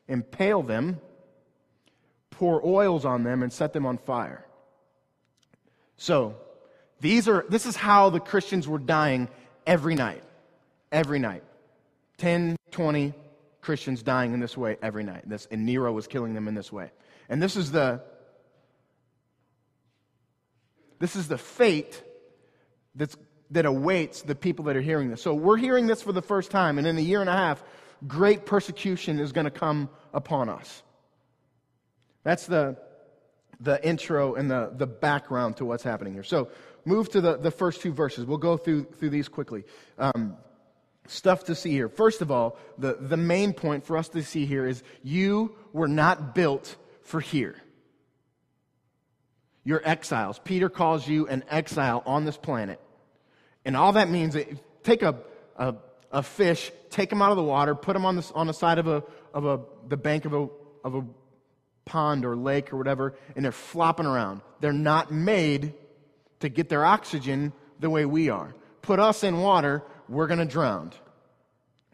impale 0.07 0.63
them, 0.63 1.01
pour 2.31 2.65
oils 2.65 3.05
on 3.05 3.25
them, 3.25 3.43
and 3.43 3.53
set 3.53 3.73
them 3.73 3.87
on 3.87 3.99
fire. 3.99 4.47
So, 5.97 6.37
these 7.01 7.29
are, 7.29 7.45
this 7.49 7.67
is 7.67 7.77
how 7.77 8.11
the 8.11 8.21
Christians 8.21 8.69
were 8.69 8.79
dying 8.79 9.29
every 9.67 9.95
night. 9.95 10.23
Every 10.93 11.19
night. 11.19 11.43
10, 12.19 12.57
20 12.71 13.15
Christians 13.61 14.03
dying 14.03 14.35
in 14.35 14.41
this 14.41 14.57
way 14.57 14.77
every 14.83 15.05
night. 15.05 15.29
This, 15.29 15.47
and 15.51 15.65
Nero 15.65 15.93
was 15.93 16.07
killing 16.07 16.35
them 16.35 16.49
in 16.49 16.55
this 16.55 16.73
way. 16.73 16.91
And 17.29 17.43
this 17.43 17.57
is 17.57 17.71
the 17.71 18.03
this 21.03 21.17
is 21.17 21.27
the 21.27 21.37
fate 21.37 22.01
that's, 22.95 23.17
that 23.51 23.67
awaits 23.67 24.23
the 24.23 24.37
people 24.37 24.67
that 24.67 24.77
are 24.77 24.81
hearing 24.81 25.11
this. 25.11 25.21
So 25.21 25.35
we're 25.35 25.57
hearing 25.57 25.89
this 25.89 26.01
for 26.01 26.13
the 26.13 26.23
first 26.23 26.53
time, 26.53 26.79
and 26.79 26.87
in 26.87 26.97
a 26.97 27.01
year 27.01 27.21
and 27.21 27.29
a 27.29 27.33
half, 27.33 27.65
great 28.07 28.47
persecution 28.47 29.19
is 29.19 29.33
going 29.33 29.47
to 29.47 29.51
come 29.51 29.89
upon 30.15 30.49
us. 30.49 30.85
That's 32.23 32.47
the, 32.47 32.77
the 33.59 33.85
intro 33.85 34.37
and 34.37 34.49
the, 34.49 34.73
the 34.77 34.87
background 34.87 35.57
to 35.57 35.65
what's 35.65 35.83
happening 35.83 36.13
here. 36.13 36.23
So 36.23 36.51
move 36.85 37.09
to 37.11 37.21
the, 37.21 37.37
the 37.37 37.51
first 37.51 37.81
two 37.81 37.93
verses. 37.93 38.25
We'll 38.25 38.39
go 38.39 38.57
through, 38.57 38.85
through 38.85 39.11
these 39.11 39.27
quickly. 39.27 39.65
Um, 39.99 40.37
stuff 41.07 41.45
to 41.45 41.55
see 41.55 41.71
here. 41.71 41.89
First 41.89 42.23
of 42.23 42.31
all, 42.31 42.57
the, 42.79 42.97
the 43.01 43.17
main 43.17 43.53
point 43.53 43.85
for 43.85 43.97
us 43.97 44.09
to 44.11 44.23
see 44.23 44.47
here 44.47 44.67
is 44.67 44.83
you 45.03 45.55
were 45.73 45.89
not 45.89 46.35
built 46.35 46.77
for 47.03 47.21
here. 47.21 47.57
You're 49.65 49.83
exiles. 49.85 50.41
Peter 50.43 50.69
calls 50.69 51.07
you 51.07 51.29
an 51.29 51.45
exile 51.49 52.03
on 52.07 52.25
this 52.25 52.37
planet. 52.37 52.81
And 53.65 53.77
all 53.77 53.93
that 53.93 54.11
means 54.11 54.35
is 54.35 54.59
take 54.83 55.03
a, 55.03 55.17
a, 55.57 55.75
a, 56.11 56.23
fish, 56.23 56.73
take 56.91 57.11
them 57.11 57.23
out 57.23 57.31
of 57.31 57.37
the 57.37 57.45
water, 57.45 57.75
put 57.75 57.93
them 57.93 58.05
on 58.05 58.17
the, 58.17 58.31
on 58.35 58.47
the 58.47 58.55
side 58.55 58.79
of, 58.79 58.89
a, 58.89 59.05
of 59.33 59.47
a, 59.47 59.61
the 59.89 59.97
bank 59.97 60.25
of 60.25 60.33
a, 60.33 60.49
of 60.85 60.95
a 60.97 61.05
pond 61.85 62.25
or 62.25 62.37
lake 62.37 62.73
or 62.73 62.77
whatever, 62.77 63.15
and 63.37 63.45
they're 63.45 63.53
flopping 63.53 64.07
around. 64.07 64.41
They're 64.61 64.73
not 64.73 65.13
made 65.13 65.75
to 66.41 66.49
get 66.49 66.69
their 66.69 66.85
oxygen 66.85 67.53
the 67.79 67.91
way 67.91 68.05
we 68.05 68.31
are. 68.31 68.55
Put 68.83 68.99
us 68.99 69.23
in 69.23 69.41
water, 69.41 69.83
we're 70.13 70.27
going 70.27 70.39
to 70.39 70.45
drown. 70.45 70.93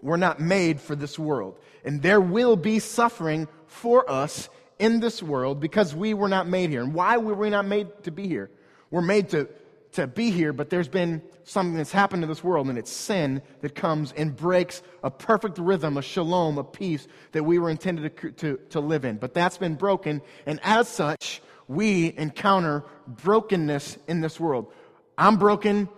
We're 0.00 0.16
not 0.16 0.40
made 0.40 0.80
for 0.80 0.94
this 0.94 1.18
world. 1.18 1.58
And 1.84 2.02
there 2.02 2.20
will 2.20 2.56
be 2.56 2.78
suffering 2.78 3.48
for 3.66 4.08
us 4.10 4.48
in 4.78 5.00
this 5.00 5.22
world 5.22 5.60
because 5.60 5.94
we 5.94 6.14
were 6.14 6.28
not 6.28 6.46
made 6.46 6.70
here. 6.70 6.82
And 6.82 6.94
why 6.94 7.16
were 7.16 7.34
we 7.34 7.50
not 7.50 7.66
made 7.66 7.88
to 8.04 8.10
be 8.10 8.28
here? 8.28 8.50
We're 8.90 9.02
made 9.02 9.30
to, 9.30 9.48
to 9.92 10.06
be 10.06 10.30
here, 10.30 10.52
but 10.52 10.70
there's 10.70 10.88
been 10.88 11.22
something 11.44 11.76
that's 11.76 11.92
happened 11.92 12.22
to 12.22 12.26
this 12.26 12.44
world, 12.44 12.68
and 12.68 12.78
it's 12.78 12.92
sin 12.92 13.42
that 13.62 13.74
comes 13.74 14.12
and 14.12 14.36
breaks 14.36 14.82
a 15.02 15.10
perfect 15.10 15.58
rhythm, 15.58 15.96
a 15.96 16.02
shalom, 16.02 16.58
a 16.58 16.64
peace 16.64 17.08
that 17.32 17.42
we 17.42 17.58
were 17.58 17.70
intended 17.70 18.16
to, 18.16 18.30
to, 18.32 18.60
to 18.70 18.80
live 18.80 19.04
in. 19.04 19.16
But 19.16 19.34
that's 19.34 19.58
been 19.58 19.74
broken, 19.74 20.22
and 20.46 20.60
as 20.62 20.88
such, 20.88 21.42
we 21.66 22.14
encounter 22.16 22.84
brokenness 23.06 23.98
in 24.06 24.20
this 24.20 24.38
world. 24.38 24.72
I'm 25.16 25.36
broken. 25.36 25.88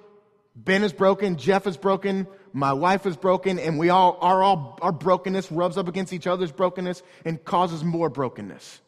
Ben 0.64 0.82
is 0.82 0.92
broken. 0.92 1.36
Jeff 1.36 1.66
is 1.66 1.76
broken 1.76 2.26
my 2.52 2.72
wife 2.72 3.06
is 3.06 3.16
broken, 3.16 3.58
and 3.58 3.78
we 3.78 3.90
all 3.90 4.18
are 4.20 4.42
all 4.42 4.78
our 4.82 4.92
brokenness 4.92 5.52
rubs 5.52 5.76
up 5.76 5.88
against 5.88 6.12
each 6.12 6.26
other's 6.26 6.52
brokenness 6.52 7.02
and 7.24 7.42
causes 7.44 7.84
more 7.84 8.08
brokenness. 8.08 8.80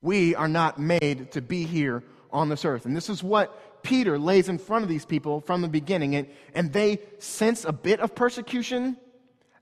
We 0.00 0.34
are 0.34 0.48
not 0.48 0.78
made 0.78 1.32
to 1.32 1.42
be 1.42 1.64
here 1.64 2.02
on 2.30 2.48
this 2.48 2.64
earth. 2.64 2.86
And 2.86 2.96
this 2.96 3.10
is 3.10 3.22
what 3.22 3.82
Peter 3.82 4.18
lays 4.18 4.48
in 4.48 4.58
front 4.58 4.84
of 4.84 4.88
these 4.88 5.04
people 5.04 5.40
from 5.40 5.60
the 5.60 5.68
beginning. 5.68 6.14
And, 6.14 6.28
and 6.54 6.72
they 6.72 7.00
sense 7.18 7.64
a 7.64 7.72
bit 7.72 8.00
of 8.00 8.14
persecution 8.14 8.96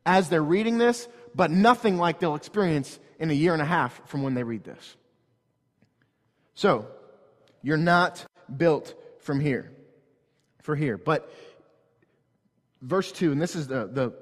as 0.04 0.28
they're 0.28 0.42
reading 0.42 0.78
this, 0.78 1.08
but 1.34 1.50
nothing 1.50 1.96
like 1.96 2.20
they'll 2.20 2.34
experience 2.34 2.98
in 3.18 3.30
a 3.30 3.34
year 3.34 3.52
and 3.52 3.62
a 3.62 3.66
half 3.66 4.08
from 4.08 4.22
when 4.22 4.34
they 4.34 4.42
read 4.42 4.64
this. 4.64 4.96
So, 6.54 6.86
you're 7.62 7.76
not 7.76 8.24
built 8.54 8.94
from 9.20 9.40
here, 9.40 9.72
for 10.66 10.76
here. 10.76 10.98
But 10.98 11.32
verse 12.82 13.10
2, 13.12 13.32
and 13.32 13.40
this 13.40 13.56
is 13.56 13.68
the, 13.68 13.86
the 13.86 14.12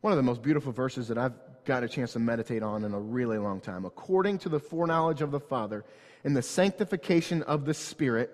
one 0.00 0.12
of 0.12 0.16
the 0.16 0.22
most 0.22 0.42
beautiful 0.42 0.72
verses 0.72 1.06
that 1.08 1.18
I've 1.18 1.34
got 1.64 1.84
a 1.84 1.88
chance 1.88 2.14
to 2.14 2.18
meditate 2.18 2.62
on 2.62 2.84
in 2.84 2.94
a 2.94 2.98
really 2.98 3.38
long 3.38 3.60
time. 3.60 3.84
According 3.84 4.38
to 4.38 4.48
the 4.48 4.58
foreknowledge 4.58 5.20
of 5.20 5.30
the 5.30 5.38
Father 5.38 5.84
and 6.24 6.36
the 6.36 6.42
sanctification 6.42 7.42
of 7.42 7.66
the 7.66 7.74
Spirit, 7.74 8.30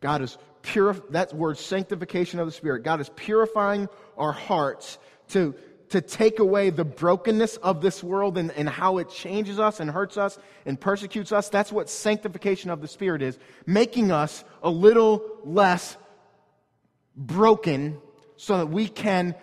God 0.00 0.22
is 0.22 0.36
pure. 0.62 0.94
That 1.10 1.32
word 1.32 1.56
sanctification 1.56 2.40
of 2.40 2.46
the 2.46 2.52
Spirit. 2.52 2.82
God 2.82 3.00
is 3.00 3.08
purifying 3.14 3.88
our 4.18 4.32
hearts 4.32 4.98
to, 5.28 5.54
to 5.90 6.00
take 6.00 6.38
away 6.38 6.70
the 6.70 6.84
brokenness 6.84 7.56
of 7.58 7.80
this 7.80 8.02
world 8.02 8.38
and, 8.38 8.50
and 8.52 8.68
how 8.68 8.98
it 8.98 9.10
changes 9.10 9.58
us 9.58 9.80
and 9.80 9.90
hurts 9.90 10.16
us 10.16 10.38
and 10.66 10.80
persecutes 10.80 11.32
us. 11.32 11.48
That's 11.48 11.70
what 11.70 11.88
sanctification 11.88 12.70
of 12.70 12.80
the 12.80 12.88
Spirit 12.88 13.22
is, 13.22 13.38
making 13.66 14.10
us 14.10 14.44
a 14.62 14.70
little 14.70 15.22
less 15.44 15.96
broken 17.16 17.98
so 18.36 18.58
that 18.58 18.66
we 18.66 18.88
can 18.88 19.34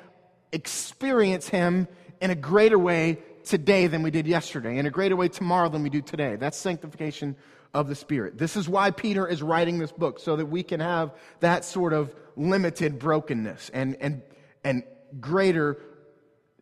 experience 0.52 1.48
Him 1.48 1.88
in 2.22 2.32
a 2.32 2.36
greater 2.36 2.78
way 2.78 3.20
today 3.44 3.88
than 3.88 4.04
we 4.04 4.12
did 4.12 4.28
yesterday, 4.28 4.78
in 4.78 4.86
a 4.86 4.92
greater 4.92 5.16
way 5.16 5.28
tomorrow 5.28 5.70
than 5.70 5.84
we 5.84 5.90
do 5.90 6.02
today. 6.02 6.36
That's 6.36 6.58
sanctification 6.58 7.36
of 7.74 7.88
the 7.88 7.96
Spirit. 7.96 8.38
This 8.38 8.58
is 8.58 8.68
why 8.68 8.92
Peter 8.92 9.28
is 9.28 9.42
writing 9.42 9.80
this 9.80 9.92
book, 9.92 10.20
so 10.20 10.36
that 10.36 10.46
we 10.46 10.64
can 10.64 10.80
have 10.80 11.12
that 11.40 11.66
sort 11.66 11.94
of 11.94 12.14
limited 12.36 13.00
brokenness 13.00 13.70
and, 13.74 13.96
and, 14.02 14.22
and 14.64 14.84
greater 15.20 15.78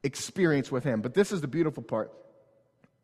experience 0.03 0.71
with 0.71 0.83
Him. 0.83 1.01
But 1.01 1.13
this 1.13 1.31
is 1.31 1.41
the 1.41 1.47
beautiful 1.47 1.83
part 1.83 2.11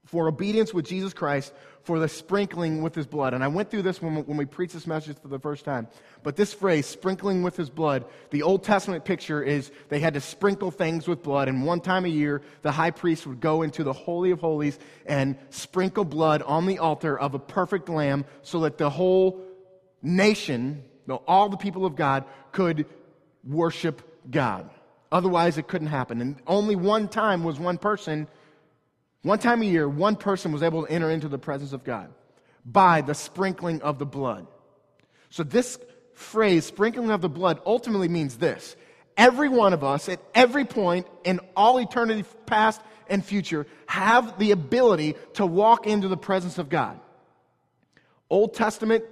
for 0.05 0.27
obedience 0.27 0.73
with 0.73 0.85
Jesus 0.85 1.13
Christ, 1.13 1.51
for 1.83 1.99
the 1.99 2.07
sprinkling 2.07 2.81
with 2.81 2.95
his 2.95 3.05
blood. 3.05 3.33
And 3.33 3.43
I 3.43 3.47
went 3.47 3.69
through 3.69 3.81
this 3.83 4.01
when 4.01 4.15
when 4.25 4.37
we 4.37 4.45
preached 4.45 4.73
this 4.73 4.87
message 4.87 5.17
for 5.21 5.27
the 5.27 5.39
first 5.39 5.65
time. 5.65 5.87
But 6.23 6.35
this 6.35 6.53
phrase, 6.53 6.85
sprinkling 6.85 7.43
with 7.43 7.55
his 7.57 7.69
blood, 7.69 8.05
the 8.31 8.43
Old 8.43 8.63
Testament 8.63 9.05
picture 9.05 9.41
is 9.41 9.71
they 9.89 9.99
had 9.99 10.13
to 10.13 10.21
sprinkle 10.21 10.71
things 10.71 11.07
with 11.07 11.23
blood. 11.23 11.47
And 11.47 11.65
one 11.65 11.81
time 11.81 12.05
a 12.05 12.09
year, 12.09 12.41
the 12.61 12.71
high 12.71 12.91
priest 12.91 13.27
would 13.27 13.39
go 13.39 13.61
into 13.61 13.83
the 13.83 13.93
Holy 13.93 14.31
of 14.31 14.39
Holies 14.39 14.79
and 15.05 15.37
sprinkle 15.49 16.05
blood 16.05 16.41
on 16.43 16.65
the 16.65 16.79
altar 16.79 17.17
of 17.17 17.33
a 17.33 17.39
perfect 17.39 17.89
lamb 17.89 18.25
so 18.41 18.61
that 18.61 18.77
the 18.77 18.89
whole 18.89 19.41
nation, 20.01 20.83
all 21.27 21.49
the 21.49 21.57
people 21.57 21.85
of 21.85 21.95
God, 21.95 22.25
could 22.51 22.85
worship 23.43 24.01
God. 24.29 24.69
Otherwise, 25.15 25.57
it 25.57 25.67
couldn't 25.67 25.87
happen. 25.87 26.19
And 26.19 26.35
only 26.45 26.75
one 26.75 27.07
time 27.07 27.43
was 27.43 27.57
one 27.57 27.77
person 27.77 28.27
one 29.25 29.39
time 29.39 29.63
a 29.63 29.65
year, 29.65 29.89
one 29.89 30.17
person 30.17 30.51
was 30.51 30.61
able 30.61 30.85
to 30.85 30.91
enter 30.91 31.09
into 31.09 31.27
the 31.27 31.39
presence 31.39 31.73
of 31.73 31.83
God 31.83 32.13
by 32.63 33.01
the 33.01 33.15
sprinkling 33.15 33.81
of 33.81 33.97
the 33.97 34.05
blood. 34.05 34.45
So, 35.31 35.41
this 35.41 35.79
phrase, 36.13 36.63
sprinkling 36.65 37.09
of 37.09 37.21
the 37.21 37.29
blood, 37.29 37.59
ultimately 37.65 38.07
means 38.07 38.37
this 38.37 38.75
every 39.17 39.49
one 39.49 39.73
of 39.73 39.83
us 39.83 40.09
at 40.09 40.19
every 40.35 40.63
point 40.63 41.07
in 41.23 41.39
all 41.55 41.79
eternity, 41.79 42.23
past 42.45 42.81
and 43.07 43.25
future, 43.25 43.65
have 43.87 44.37
the 44.37 44.51
ability 44.51 45.15
to 45.33 45.45
walk 45.45 45.87
into 45.87 46.07
the 46.07 46.17
presence 46.17 46.59
of 46.59 46.69
God. 46.69 46.99
Old 48.29 48.53
Testament 48.53 49.05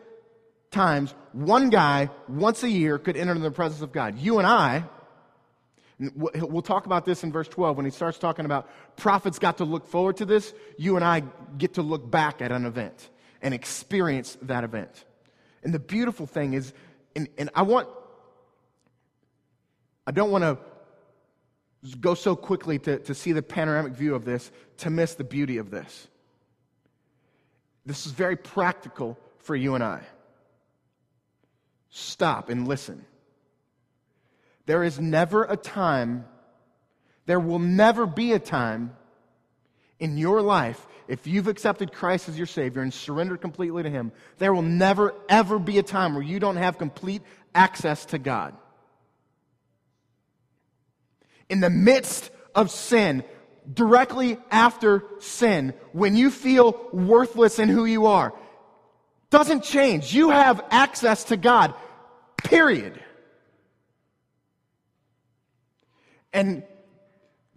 times, 0.69 1.15
one 1.31 1.71
guy 1.71 2.11
once 2.27 2.61
a 2.61 2.69
year 2.69 2.99
could 2.99 3.17
enter 3.17 3.31
into 3.31 3.43
the 3.43 3.49
presence 3.49 3.81
of 3.81 3.91
God. 3.91 4.19
You 4.19 4.37
and 4.37 4.45
I, 4.45 4.83
We'll 5.99 6.61
talk 6.61 6.85
about 6.85 7.05
this 7.05 7.23
in 7.23 7.31
verse 7.31 7.47
12 7.47 7.77
when 7.77 7.85
he 7.85 7.91
starts 7.91 8.17
talking 8.17 8.45
about 8.45 8.69
prophets 8.97 9.39
got 9.39 9.57
to 9.57 9.65
look 9.65 9.87
forward 9.87 10.17
to 10.17 10.25
this. 10.25 10.53
You 10.77 10.95
and 10.95 11.05
I 11.05 11.23
get 11.57 11.75
to 11.75 11.81
look 11.81 12.09
back 12.09 12.41
at 12.41 12.51
an 12.51 12.65
event 12.65 13.09
and 13.41 13.53
experience 13.53 14.37
that 14.43 14.63
event. 14.63 15.05
And 15.63 15.73
the 15.73 15.79
beautiful 15.79 16.25
thing 16.25 16.53
is, 16.53 16.73
and, 17.15 17.27
and 17.37 17.49
I 17.53 17.61
want, 17.61 17.87
I 20.07 20.11
don't 20.11 20.31
want 20.31 20.43
to 20.43 20.57
go 21.99 22.15
so 22.15 22.35
quickly 22.35 22.79
to, 22.79 22.99
to 22.99 23.13
see 23.13 23.31
the 23.31 23.41
panoramic 23.41 23.93
view 23.93 24.15
of 24.15 24.25
this 24.25 24.51
to 24.77 24.89
miss 24.89 25.15
the 25.15 25.23
beauty 25.23 25.57
of 25.57 25.69
this. 25.69 26.07
This 27.85 28.05
is 28.05 28.13
very 28.13 28.35
practical 28.35 29.17
for 29.39 29.55
you 29.55 29.75
and 29.75 29.83
I. 29.83 30.01
Stop 31.89 32.49
and 32.49 32.67
listen. 32.67 33.05
There 34.65 34.83
is 34.83 34.99
never 34.99 35.43
a 35.43 35.57
time, 35.57 36.25
there 37.25 37.39
will 37.39 37.59
never 37.59 38.05
be 38.05 38.33
a 38.33 38.39
time 38.39 38.95
in 39.99 40.17
your 40.17 40.41
life, 40.41 40.85
if 41.07 41.27
you've 41.27 41.47
accepted 41.47 41.93
Christ 41.93 42.29
as 42.29 42.37
your 42.37 42.47
Savior 42.47 42.81
and 42.81 42.93
surrendered 42.93 43.41
completely 43.41 43.83
to 43.83 43.89
Him, 43.89 44.11
there 44.37 44.53
will 44.53 44.61
never, 44.61 45.13
ever 45.29 45.59
be 45.59 45.77
a 45.77 45.83
time 45.83 46.13
where 46.13 46.23
you 46.23 46.39
don't 46.39 46.57
have 46.57 46.77
complete 46.77 47.21
access 47.53 48.05
to 48.07 48.17
God. 48.17 48.55
In 51.49 51.59
the 51.59 51.69
midst 51.69 52.31
of 52.55 52.71
sin, 52.71 53.23
directly 53.71 54.37
after 54.49 55.03
sin, 55.19 55.73
when 55.91 56.15
you 56.15 56.31
feel 56.31 56.89
worthless 56.91 57.59
in 57.59 57.69
who 57.69 57.85
you 57.85 58.07
are, 58.07 58.33
doesn't 59.29 59.63
change. 59.63 60.13
You 60.13 60.29
have 60.29 60.63
access 60.69 61.25
to 61.25 61.37
God, 61.37 61.73
period. 62.37 63.01
And 66.33 66.63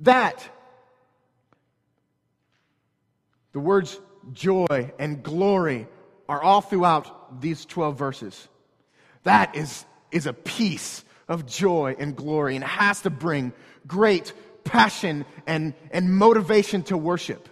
that 0.00 0.49
The 3.56 3.61
words 3.61 3.99
joy 4.35 4.92
and 4.99 5.23
glory 5.23 5.88
are 6.28 6.42
all 6.42 6.61
throughout 6.61 7.40
these 7.40 7.64
12 7.64 7.99
verses. 7.99 8.49
That 9.23 9.56
is, 9.56 9.87
is 10.12 10.26
a 10.26 10.35
piece 10.35 11.02
of 11.26 11.47
joy 11.47 11.97
and 11.99 12.14
glory 12.14 12.56
and 12.56 12.62
has 12.62 13.00
to 13.00 13.09
bring 13.09 13.54
great 13.87 14.35
passion 14.64 15.25
and, 15.47 15.73
and 15.90 16.14
motivation 16.14 16.83
to 16.83 16.99
worship. 16.99 17.49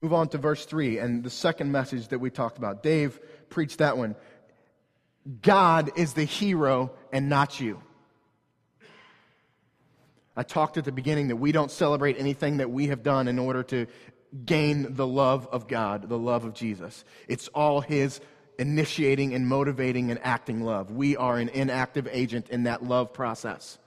Move 0.00 0.12
on 0.12 0.28
to 0.28 0.38
verse 0.38 0.64
3 0.64 0.98
and 0.98 1.24
the 1.24 1.30
second 1.30 1.72
message 1.72 2.06
that 2.06 2.20
we 2.20 2.30
talked 2.30 2.56
about. 2.56 2.84
Dave 2.84 3.18
preached 3.48 3.78
that 3.78 3.98
one. 3.98 4.14
God 5.42 5.90
is 5.96 6.14
the 6.14 6.24
hero 6.24 6.92
and 7.12 7.28
not 7.28 7.60
you. 7.60 7.82
I 10.36 10.42
talked 10.42 10.78
at 10.78 10.84
the 10.84 10.92
beginning 10.92 11.28
that 11.28 11.36
we 11.36 11.52
don't 11.52 11.70
celebrate 11.70 12.18
anything 12.18 12.58
that 12.58 12.70
we 12.70 12.86
have 12.86 13.02
done 13.02 13.28
in 13.28 13.38
order 13.38 13.62
to 13.64 13.86
gain 14.44 14.94
the 14.94 15.06
love 15.06 15.48
of 15.50 15.68
God, 15.68 16.08
the 16.08 16.18
love 16.18 16.44
of 16.44 16.54
Jesus. 16.54 17.04
It's 17.28 17.48
all 17.48 17.80
His 17.80 18.20
initiating 18.58 19.34
and 19.34 19.46
motivating 19.46 20.10
and 20.10 20.20
acting 20.22 20.62
love. 20.62 20.90
We 20.90 21.16
are 21.16 21.36
an 21.36 21.48
inactive 21.48 22.08
agent 22.10 22.48
in 22.48 22.64
that 22.64 22.82
love 22.82 23.12
process. 23.12 23.78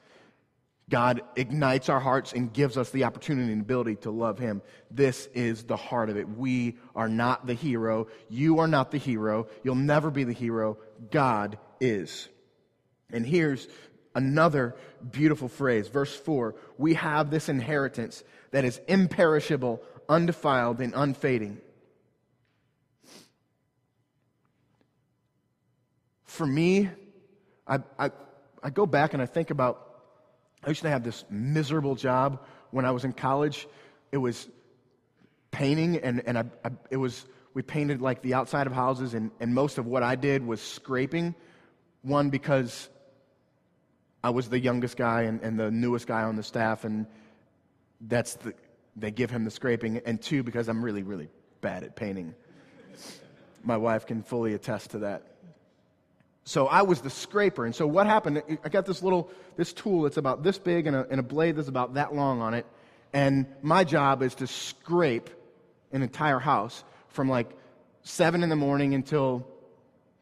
God 0.90 1.22
ignites 1.36 1.88
our 1.90 2.00
hearts 2.00 2.34
and 2.34 2.52
gives 2.52 2.78
us 2.78 2.90
the 2.90 3.06
opportunity 3.06 3.54
and 3.54 3.62
ability 3.62 3.96
to 3.98 4.12
love 4.12 4.38
Him. 4.38 4.62
This 4.92 5.28
is 5.34 5.64
the 5.64 5.78
heart 5.78 6.10
of 6.10 6.18
it. 6.18 6.28
We 6.28 6.78
are 6.96 7.08
not 7.08 7.48
the 7.48 7.54
hero. 7.54 8.08
You 8.30 8.60
are 8.60 8.68
not 8.68 8.92
the 8.92 8.98
hero. 8.98 9.48
You'll 9.64 9.76
never 9.76 10.12
be 10.12 10.24
the 10.26 10.34
hero. 10.34 10.78
God 11.12 11.58
is. 11.80 12.28
And 13.12 13.26
here's 13.26 13.68
another 14.16 14.76
beautiful 15.12 15.48
phrase. 15.48 15.88
Verse 15.88 16.16
4 16.16 16.56
We 16.78 16.96
have 16.96 17.30
this 17.30 17.50
inheritance 17.50 18.24
that 18.52 18.66
is 18.66 18.80
imperishable, 18.88 19.82
undefiled, 20.08 20.80
and 20.80 20.94
unfading. 20.96 21.60
For 26.26 26.46
me, 26.46 26.90
I, 27.68 27.80
I, 27.98 28.12
I 28.64 28.70
go 28.70 28.86
back 28.86 29.14
and 29.14 29.22
I 29.22 29.26
think 29.26 29.52
about, 29.52 30.00
I 30.64 30.70
used 30.70 30.82
to 30.82 30.90
have 30.90 31.04
this 31.04 31.24
miserable 31.30 31.96
job 31.96 32.44
when 32.72 32.86
I 32.86 32.92
was 32.92 33.04
in 33.04 33.14
college. 33.14 33.68
It 34.12 34.18
was 34.18 34.48
painting, 35.52 35.98
and, 35.98 36.24
and 36.26 36.38
I, 36.38 36.44
I, 36.66 36.72
it 36.90 36.98
was, 36.98 37.26
we 37.54 37.62
painted 37.62 38.02
like 38.02 38.22
the 38.22 38.34
outside 38.34 38.68
of 38.68 38.74
houses, 38.74 39.14
and, 39.14 39.32
and 39.40 39.54
most 39.54 39.78
of 39.78 39.86
what 39.86 40.04
I 40.04 40.16
did 40.16 40.46
was 40.46 40.62
scraping. 40.62 41.36
One, 42.02 42.30
because 42.30 42.90
I 44.24 44.32
was 44.32 44.50
the 44.50 44.60
youngest 44.60 44.98
guy 44.98 45.24
and, 45.24 45.42
and 45.42 45.60
the 45.60 45.70
newest 45.70 46.08
guy 46.08 46.24
on 46.24 46.36
the 46.36 46.44
staff, 46.44 46.84
and 46.84 47.06
that's 48.02 48.36
the, 48.36 48.54
they 48.96 49.12
give 49.12 49.30
him 49.30 49.46
the 49.46 49.52
scraping. 49.52 49.98
And 50.06 50.22
two, 50.22 50.44
because 50.44 50.68
I'm 50.68 50.84
really, 50.84 51.04
really 51.04 51.30
bad 51.62 51.84
at 51.84 51.96
painting. 51.96 52.34
My 53.64 53.78
wife 53.78 54.06
can 54.06 54.24
fully 54.24 54.54
attest 54.54 54.92
to 54.92 55.00
that. 55.00 55.24
So 56.46 56.68
I 56.68 56.82
was 56.82 57.00
the 57.00 57.10
scraper. 57.10 57.66
And 57.66 57.74
so 57.74 57.88
what 57.88 58.06
happened? 58.06 58.44
I 58.66 58.70
got 58.70 58.86
this 58.86 59.02
little, 59.02 59.30
this 59.56 59.72
tool 59.72 60.02
that's 60.02 60.18
about 60.18 60.44
this 60.44 60.58
big 60.58 60.88
and 60.88 60.96
a, 60.96 61.08
and 61.10 61.20
a 61.20 61.24
blade 61.24 61.56
that's 61.56 61.70
about 61.70 61.94
that 61.94 62.14
long 62.14 62.42
on 62.42 62.54
it. 62.54 62.66
And 63.14 63.46
my 63.62 63.86
job 63.86 64.22
is 64.22 64.36
to 64.36 64.48
scrape 64.48 65.30
an 65.94 66.02
entire 66.02 66.40
house 66.40 66.84
from 67.14 67.30
like 67.30 67.50
7 68.02 68.44
in 68.44 68.50
the 68.50 68.56
morning 68.56 68.94
until 68.94 69.48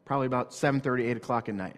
probably 0.06 0.28
about 0.28 0.52
7.30, 0.52 1.10
8 1.10 1.18
o'clock 1.18 1.50
at 1.50 1.56
night. 1.56 1.78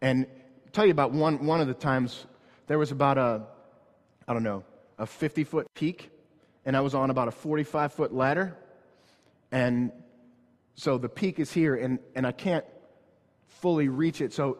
And 0.00 0.26
tell 0.72 0.84
you 0.84 0.90
about 0.90 1.12
one, 1.12 1.46
one 1.46 1.60
of 1.60 1.68
the 1.68 1.74
times 1.74 2.26
there 2.66 2.78
was 2.78 2.90
about 2.90 3.18
a, 3.18 3.42
I 4.26 4.32
don't 4.32 4.42
know, 4.42 4.64
a 4.98 5.06
50 5.06 5.44
foot 5.44 5.66
peak, 5.74 6.10
and 6.64 6.76
I 6.76 6.80
was 6.80 6.94
on 6.94 7.10
about 7.10 7.28
a 7.28 7.30
45 7.30 7.92
foot 7.92 8.12
ladder. 8.12 8.56
And 9.52 9.92
so 10.74 10.98
the 10.98 11.08
peak 11.08 11.38
is 11.38 11.52
here, 11.52 11.74
and, 11.76 11.98
and 12.14 12.26
I 12.26 12.32
can't 12.32 12.64
fully 13.46 13.88
reach 13.88 14.20
it. 14.20 14.32
So 14.32 14.58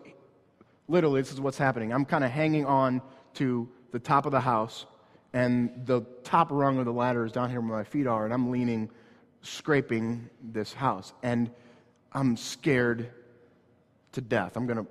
literally, 0.89 1.21
this 1.21 1.33
is 1.33 1.41
what's 1.41 1.59
happening. 1.59 1.93
I'm 1.93 2.05
kind 2.05 2.25
of 2.25 2.31
hanging 2.31 2.67
on 2.67 3.03
to 3.35 3.69
the 3.93 3.99
top 3.99 4.27
of 4.27 4.33
the 4.33 4.41
house, 4.41 4.87
and 5.33 5.71
the 5.87 6.03
top 6.25 6.49
rung 6.51 6.79
of 6.79 6.85
the 6.85 6.93
ladder 6.93 7.25
is 7.25 7.33
down 7.33 7.51
here 7.51 7.61
where 7.61 7.79
my 7.79 7.85
feet 7.85 8.07
are, 8.07 8.25
and 8.25 8.33
I'm 8.33 8.51
leaning, 8.51 8.91
scraping 9.43 10.29
this 10.43 10.73
house. 10.73 11.13
And 11.23 11.51
I'm 12.13 12.37
scared 12.37 13.11
to 14.13 14.21
death. 14.21 14.57
I'm 14.57 14.67
going 14.67 14.85
to 14.85 14.87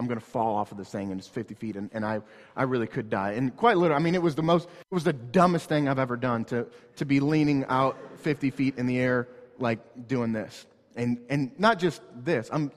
I'm 0.00 0.06
going 0.06 0.18
to 0.18 0.24
fall 0.24 0.56
off 0.56 0.72
of 0.72 0.78
this 0.78 0.88
thing 0.88 1.10
and 1.10 1.20
it's 1.20 1.28
50 1.28 1.54
feet 1.54 1.76
and, 1.76 1.90
and 1.92 2.06
I, 2.06 2.22
I 2.56 2.62
really 2.62 2.86
could 2.86 3.10
die. 3.10 3.32
And 3.32 3.54
quite 3.54 3.76
literally, 3.76 4.00
I 4.00 4.02
mean, 4.02 4.14
it 4.14 4.22
was 4.22 4.34
the 4.34 4.42
most, 4.42 4.66
it 4.66 4.94
was 4.94 5.04
the 5.04 5.12
dumbest 5.12 5.68
thing 5.68 5.88
I've 5.88 5.98
ever 5.98 6.16
done 6.16 6.46
to, 6.46 6.66
to 6.96 7.04
be 7.04 7.20
leaning 7.20 7.66
out 7.66 7.98
50 8.16 8.48
feet 8.50 8.78
in 8.78 8.86
the 8.86 8.98
air, 8.98 9.28
like 9.58 9.78
doing 10.08 10.32
this. 10.32 10.64
And, 10.96 11.18
and 11.28 11.52
not 11.58 11.78
just 11.78 12.00
this, 12.16 12.48
I'm 12.50 12.72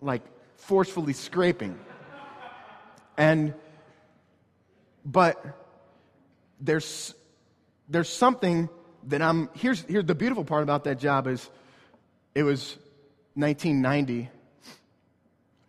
like 0.00 0.22
forcefully 0.56 1.12
scraping. 1.12 1.76
And, 3.16 3.52
but 5.04 5.44
there's, 6.60 7.14
there's 7.88 8.08
something 8.08 8.68
that 9.04 9.22
I'm, 9.22 9.48
here's, 9.54 9.82
here's 9.82 10.04
the 10.04 10.14
beautiful 10.14 10.44
part 10.44 10.62
about 10.62 10.84
that 10.84 10.98
job 10.98 11.26
is 11.26 11.48
it 12.34 12.42
was 12.42 12.76
1990 13.34 14.30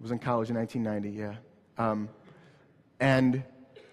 I 0.01 0.03
was 0.03 0.11
in 0.11 0.17
college 0.17 0.49
in 0.49 0.55
1990, 0.55 1.15
yeah. 1.15 1.35
Um, 1.77 2.09
and 2.99 3.43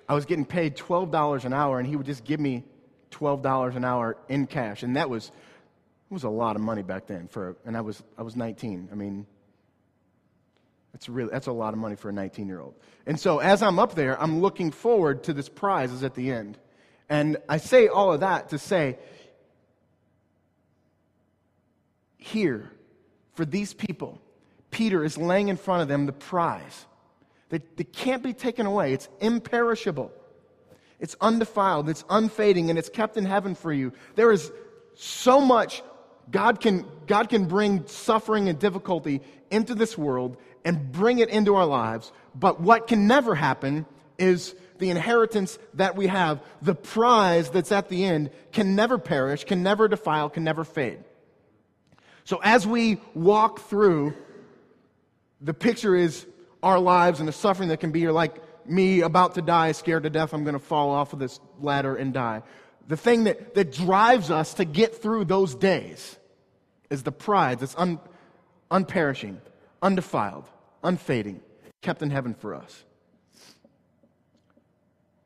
I 0.09 0.15
was 0.15 0.25
getting 0.25 0.47
paid 0.47 0.75
$12 0.75 1.45
an 1.45 1.53
hour, 1.53 1.79
and 1.79 1.87
he 1.87 1.97
would 1.97 2.07
just 2.07 2.25
give 2.25 2.41
me 2.41 2.65
$12 3.11 3.77
an 3.77 3.85
hour 3.85 4.17
in 4.27 4.47
cash. 4.47 4.83
And 4.83 4.97
that 4.97 5.11
was, 5.11 5.27
it 5.27 6.15
was 6.15 6.25
a 6.25 6.31
lot 6.31 6.57
of 6.57 6.63
money 6.63 6.83
back 6.83 7.09
then 7.09 7.29
for, 7.29 7.59
and 7.67 7.77
I 7.77 7.83
was, 7.83 8.03
I 8.17 8.23
was 8.23 8.37
19. 8.37 8.89
I 8.91 8.95
mean, 8.95 9.27
that's 10.95 11.11
really, 11.11 11.29
that's 11.31 11.47
a 11.47 11.53
lot 11.53 11.75
of 11.75 11.79
money 11.79 11.95
for 11.95 12.09
a 12.09 12.13
19 12.13 12.49
year 12.49 12.61
old. 12.61 12.75
And 13.05 13.21
so 13.21 13.41
as 13.41 13.63
I'm 13.63 13.79
up 13.79 13.95
there, 13.95 14.19
I'm 14.19 14.41
looking 14.41 14.71
forward 14.71 15.25
to 15.25 15.35
this 15.35 15.51
prize 15.51 15.93
is 15.93 16.05
at 16.05 16.15
the 16.15 16.33
end. 16.33 16.57
And 17.11 17.37
I 17.51 17.59
say 17.59 17.89
all 17.89 18.15
of 18.15 18.21
that 18.21 18.49
to 18.49 18.59
say, 18.59 18.97
here, 22.19 22.71
for 23.33 23.45
these 23.45 23.73
people, 23.73 24.21
Peter 24.71 25.03
is 25.03 25.17
laying 25.17 25.49
in 25.49 25.57
front 25.57 25.83
of 25.83 25.89
them 25.89 26.05
the 26.05 26.13
prize 26.13 26.87
that, 27.49 27.77
that 27.79 27.93
can't 27.93 28.23
be 28.23 28.35
taken 28.35 28.67
away. 28.67 28.93
It's 28.93 29.09
imperishable, 29.21 30.13
it's 31.01 31.17
undefiled, 31.21 31.89
it's 31.89 32.05
unfading, 32.11 32.69
and 32.69 32.79
it's 32.79 32.91
kept 32.91 33.17
in 33.17 33.25
heaven 33.25 33.55
for 33.55 33.73
you. 33.73 33.93
There 34.17 34.31
is 34.31 34.53
so 34.95 35.41
much 35.41 35.83
God 36.31 36.61
can, 36.61 36.85
God 37.07 37.29
can 37.29 37.47
bring 37.47 37.87
suffering 37.87 38.49
and 38.49 38.59
difficulty 38.59 39.23
into 39.51 39.75
this 39.75 39.97
world 39.97 40.37
and 40.65 40.93
bring 40.93 41.21
it 41.21 41.31
into 41.31 41.55
our 41.55 41.65
lives. 41.65 42.13
But 42.35 42.61
what 42.61 42.87
can 42.87 43.07
never 43.07 43.35
happen 43.35 43.87
is 44.19 44.55
the 44.79 44.91
inheritance 44.91 45.59
that 45.75 45.97
we 45.97 46.09
have, 46.09 46.43
the 46.61 46.75
prize 46.75 47.51
that's 47.51 47.73
at 47.73 47.89
the 47.89 48.05
end, 48.05 48.31
can 48.53 48.75
never 48.75 48.99
perish, 48.99 49.45
can 49.45 49.63
never 49.63 49.89
defile, 49.89 50.29
can 50.29 50.45
never 50.45 50.65
fade. 50.65 50.99
So 52.29 52.41
as 52.43 52.67
we 52.67 53.01
walk 53.15 53.61
through 53.71 54.13
the 55.41 55.55
picture 55.55 55.97
is 55.97 56.27
our 56.63 56.79
lives 56.79 57.21
and 57.21 57.27
the 57.27 57.33
suffering 57.33 57.71
that 57.71 57.81
can 57.81 57.91
be. 57.91 58.01
You're 58.01 58.13
like 58.13 58.37
me 58.69 59.01
about 59.01 59.37
to 59.37 59.41
die, 59.41 59.73
scared 59.73 60.03
to 60.03 60.11
death, 60.11 60.35
I'm 60.35 60.45
going 60.45 60.53
to 60.53 60.59
fall 60.59 60.91
off 60.91 61.15
of 61.15 61.21
this 61.21 61.41
ladder 61.59 61.97
and 61.97 62.13
die. 62.13 62.43
The 62.87 62.99
thing 62.99 63.25
that, 63.25 63.55
that 63.55 63.73
drives 63.73 64.31
us 64.31 64.53
to 64.55 64.67
get 64.67 65.01
through 65.01 65.25
those 65.25 65.55
days 65.55 66.19
is 66.91 67.03
the 67.03 67.13
pride 67.13 67.61
that's 67.61 67.75
un, 67.79 67.99
unperishing, 68.71 69.41
undefiled, 69.81 70.45
unfading, 70.85 71.41
kept 71.81 72.03
in 72.03 72.11
heaven 72.11 72.35
for 72.35 72.55
us. 72.55 72.85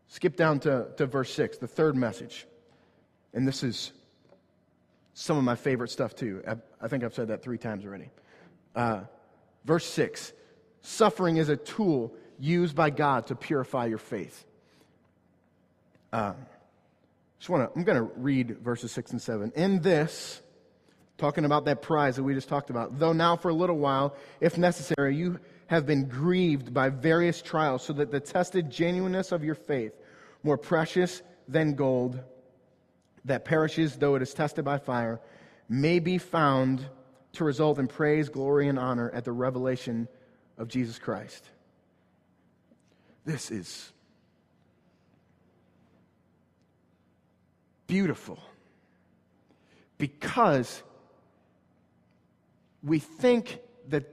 Skip 0.07 0.37
down 0.37 0.61
to, 0.61 0.87
to 0.99 1.07
verse 1.07 1.35
6, 1.35 1.59
the 1.59 1.67
third 1.67 1.97
message. 1.97 2.47
And 3.35 3.49
this 3.49 3.65
is 3.65 3.91
some 5.14 5.37
of 5.37 5.44
my 5.44 5.55
favorite 5.55 5.90
stuff, 5.90 6.14
too. 6.14 6.42
I, 6.81 6.88
think 6.88 7.05
I've 7.05 7.14
said 7.14 7.29
that 7.29 7.42
three 7.42 7.59
times 7.59 7.85
already. 7.85 8.11
Uh, 8.75 9.03
Verse 9.64 9.87
6 9.87 10.33
Suffering 10.81 11.37
is 11.37 11.48
a 11.48 11.57
tool 11.57 12.12
used 12.38 12.75
by 12.75 12.90
God 12.90 13.29
to 13.29 13.37
purify 13.37 13.87
your 13.87 13.98
faith. 13.98 14.44
Uh, 16.12 16.35
just 17.38 17.48
want 17.48 17.72
to, 17.72 17.79
I'm 17.79 17.85
going 17.85 17.98
to 17.98 18.12
read 18.16 18.59
verses 18.59 18.90
6 18.92 19.12
and 19.12 19.22
7. 19.22 19.53
In 19.55 19.81
this, 19.81 20.42
talking 21.18 21.44
about 21.44 21.66
that 21.66 21.83
prize 21.83 22.16
that 22.16 22.25
we 22.25 22.35
just 22.35 22.48
talked 22.48 22.68
about, 22.68 22.98
though 22.98 23.12
now 23.12 23.37
for 23.37 23.48
a 23.48 23.55
little 23.55 23.79
while, 23.79 24.16
if 24.40 24.59
necessary, 24.59 25.16
you 25.16 25.38
have 25.68 25.87
been 25.87 26.09
grieved 26.09 26.75
by 26.75 26.88
various 26.88 27.40
trials, 27.40 27.85
so 27.85 27.92
that 27.92 28.11
the 28.11 28.20
tested 28.20 28.70
genuineness 28.70 29.31
of 29.31 29.44
your 29.44 29.55
faith, 29.55 29.92
more 30.42 30.59
precious 30.59 31.22
than 31.46 31.75
gold 31.75 32.20
that 33.24 33.44
perishes 33.44 33.96
though 33.96 34.14
it 34.14 34.22
is 34.22 34.35
tested 34.35 34.64
by 34.64 34.78
fire, 34.78 35.20
may 35.68 35.98
be 35.98 36.18
found 36.18 36.85
to 37.32 37.44
result 37.44 37.78
in 37.78 37.87
praise, 37.87 38.28
glory, 38.28 38.68
and 38.68 38.78
honor 38.78 39.11
at 39.11 39.24
the 39.24 39.32
revelation 39.32 40.08
of 40.58 40.68
Jesus 40.68 40.98
Christ. 40.98 41.44
This 43.24 43.50
is 43.50 43.92
beautiful 47.87 48.38
because 49.98 50.82
we 52.82 52.98
think 52.98 53.61
that 53.88 54.04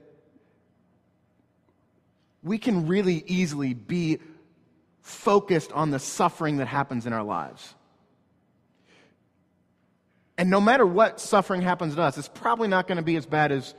we 2.42 2.58
can 2.58 2.86
really 2.86 3.24
easily 3.26 3.74
be 3.74 4.18
focused 5.02 5.72
on 5.72 5.90
the 5.90 5.98
suffering 5.98 6.58
that 6.58 6.68
happens 6.68 7.06
in 7.06 7.12
our 7.12 7.24
lives. 7.24 7.74
And 10.40 10.48
no 10.48 10.58
matter 10.58 10.86
what 10.86 11.20
suffering 11.20 11.60
happens 11.60 11.96
to 11.96 12.00
us, 12.00 12.16
it's 12.16 12.26
probably 12.26 12.66
not 12.66 12.86
going 12.86 12.96
to 12.96 13.02
be 13.02 13.16
as 13.16 13.26
bad 13.26 13.52
as 13.52 13.74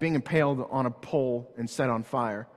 being 0.00 0.16
impaled 0.16 0.66
on 0.72 0.86
a 0.86 0.90
pole 0.90 1.48
and 1.56 1.70
set 1.70 1.88
on 1.88 2.02
fire. 2.02 2.48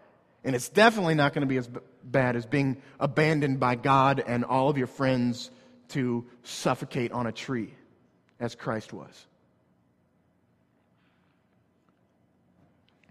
And 0.43 0.55
it's 0.55 0.69
definitely 0.69 1.13
not 1.13 1.35
going 1.35 1.43
to 1.43 1.47
be 1.47 1.57
as 1.57 1.69
bad 2.03 2.35
as 2.35 2.47
being 2.47 2.81
abandoned 2.99 3.59
by 3.59 3.75
God 3.75 4.23
and 4.25 4.43
all 4.43 4.69
of 4.71 4.77
your 4.79 4.87
friends 4.87 5.51
to 5.89 6.25
suffocate 6.41 7.11
on 7.11 7.27
a 7.27 7.31
tree, 7.31 7.75
as 8.39 8.55
Christ 8.55 8.91
was. 8.91 9.27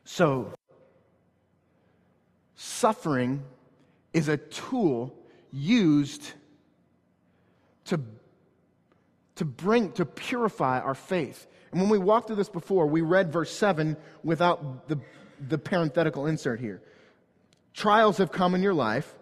So, 0.03 0.53
suffering 2.57 3.45
is 4.13 4.27
a 4.27 4.39
tool 4.39 5.17
used 5.53 6.33
to, 7.85 8.01
to 9.40 9.46
bring, 9.46 9.90
to 9.92 10.05
purify 10.05 10.81
our 10.81 10.94
faith. 10.94 11.46
And 11.72 11.81
when 11.81 11.88
we 11.88 11.96
walked 11.96 12.26
through 12.26 12.37
this 12.37 12.50
before, 12.50 12.87
we 12.87 13.00
read 13.00 13.33
verse 13.33 13.50
7 13.50 13.96
without 14.22 14.87
the, 14.87 15.00
the 15.48 15.57
parenthetical 15.57 16.26
insert 16.26 16.61
here. 16.61 16.83
Trials 17.72 18.18
have 18.18 18.31
come 18.31 18.55
in 18.55 18.62
your 18.62 18.74
life 18.74 19.14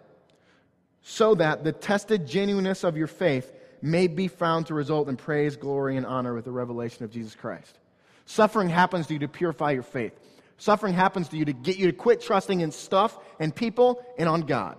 so 1.01 1.35
that 1.35 1.63
the 1.63 1.71
tested 1.71 2.27
genuineness 2.27 2.83
of 2.83 2.97
your 2.97 3.07
faith 3.07 3.53
may 3.81 4.07
be 4.07 4.27
found 4.27 4.65
to 4.65 4.73
result 4.73 5.07
in 5.07 5.15
praise, 5.15 5.55
glory, 5.55 5.95
and 5.95 6.05
honor 6.05 6.33
with 6.33 6.43
the 6.43 6.51
revelation 6.51 7.05
of 7.05 7.11
Jesus 7.11 7.33
Christ. 7.33 7.79
Suffering 8.25 8.67
happens 8.67 9.07
to 9.07 9.13
you 9.13 9.19
to 9.19 9.29
purify 9.29 9.71
your 9.71 9.83
faith. 9.83 10.19
Suffering 10.57 10.95
happens 10.95 11.29
to 11.29 11.37
you 11.37 11.45
to 11.45 11.53
get 11.53 11.77
you 11.77 11.85
to 11.85 11.93
quit 11.93 12.19
trusting 12.19 12.59
in 12.59 12.71
stuff 12.73 13.17
and 13.39 13.55
people 13.55 14.03
and 14.17 14.27
on 14.27 14.41
God. 14.41 14.75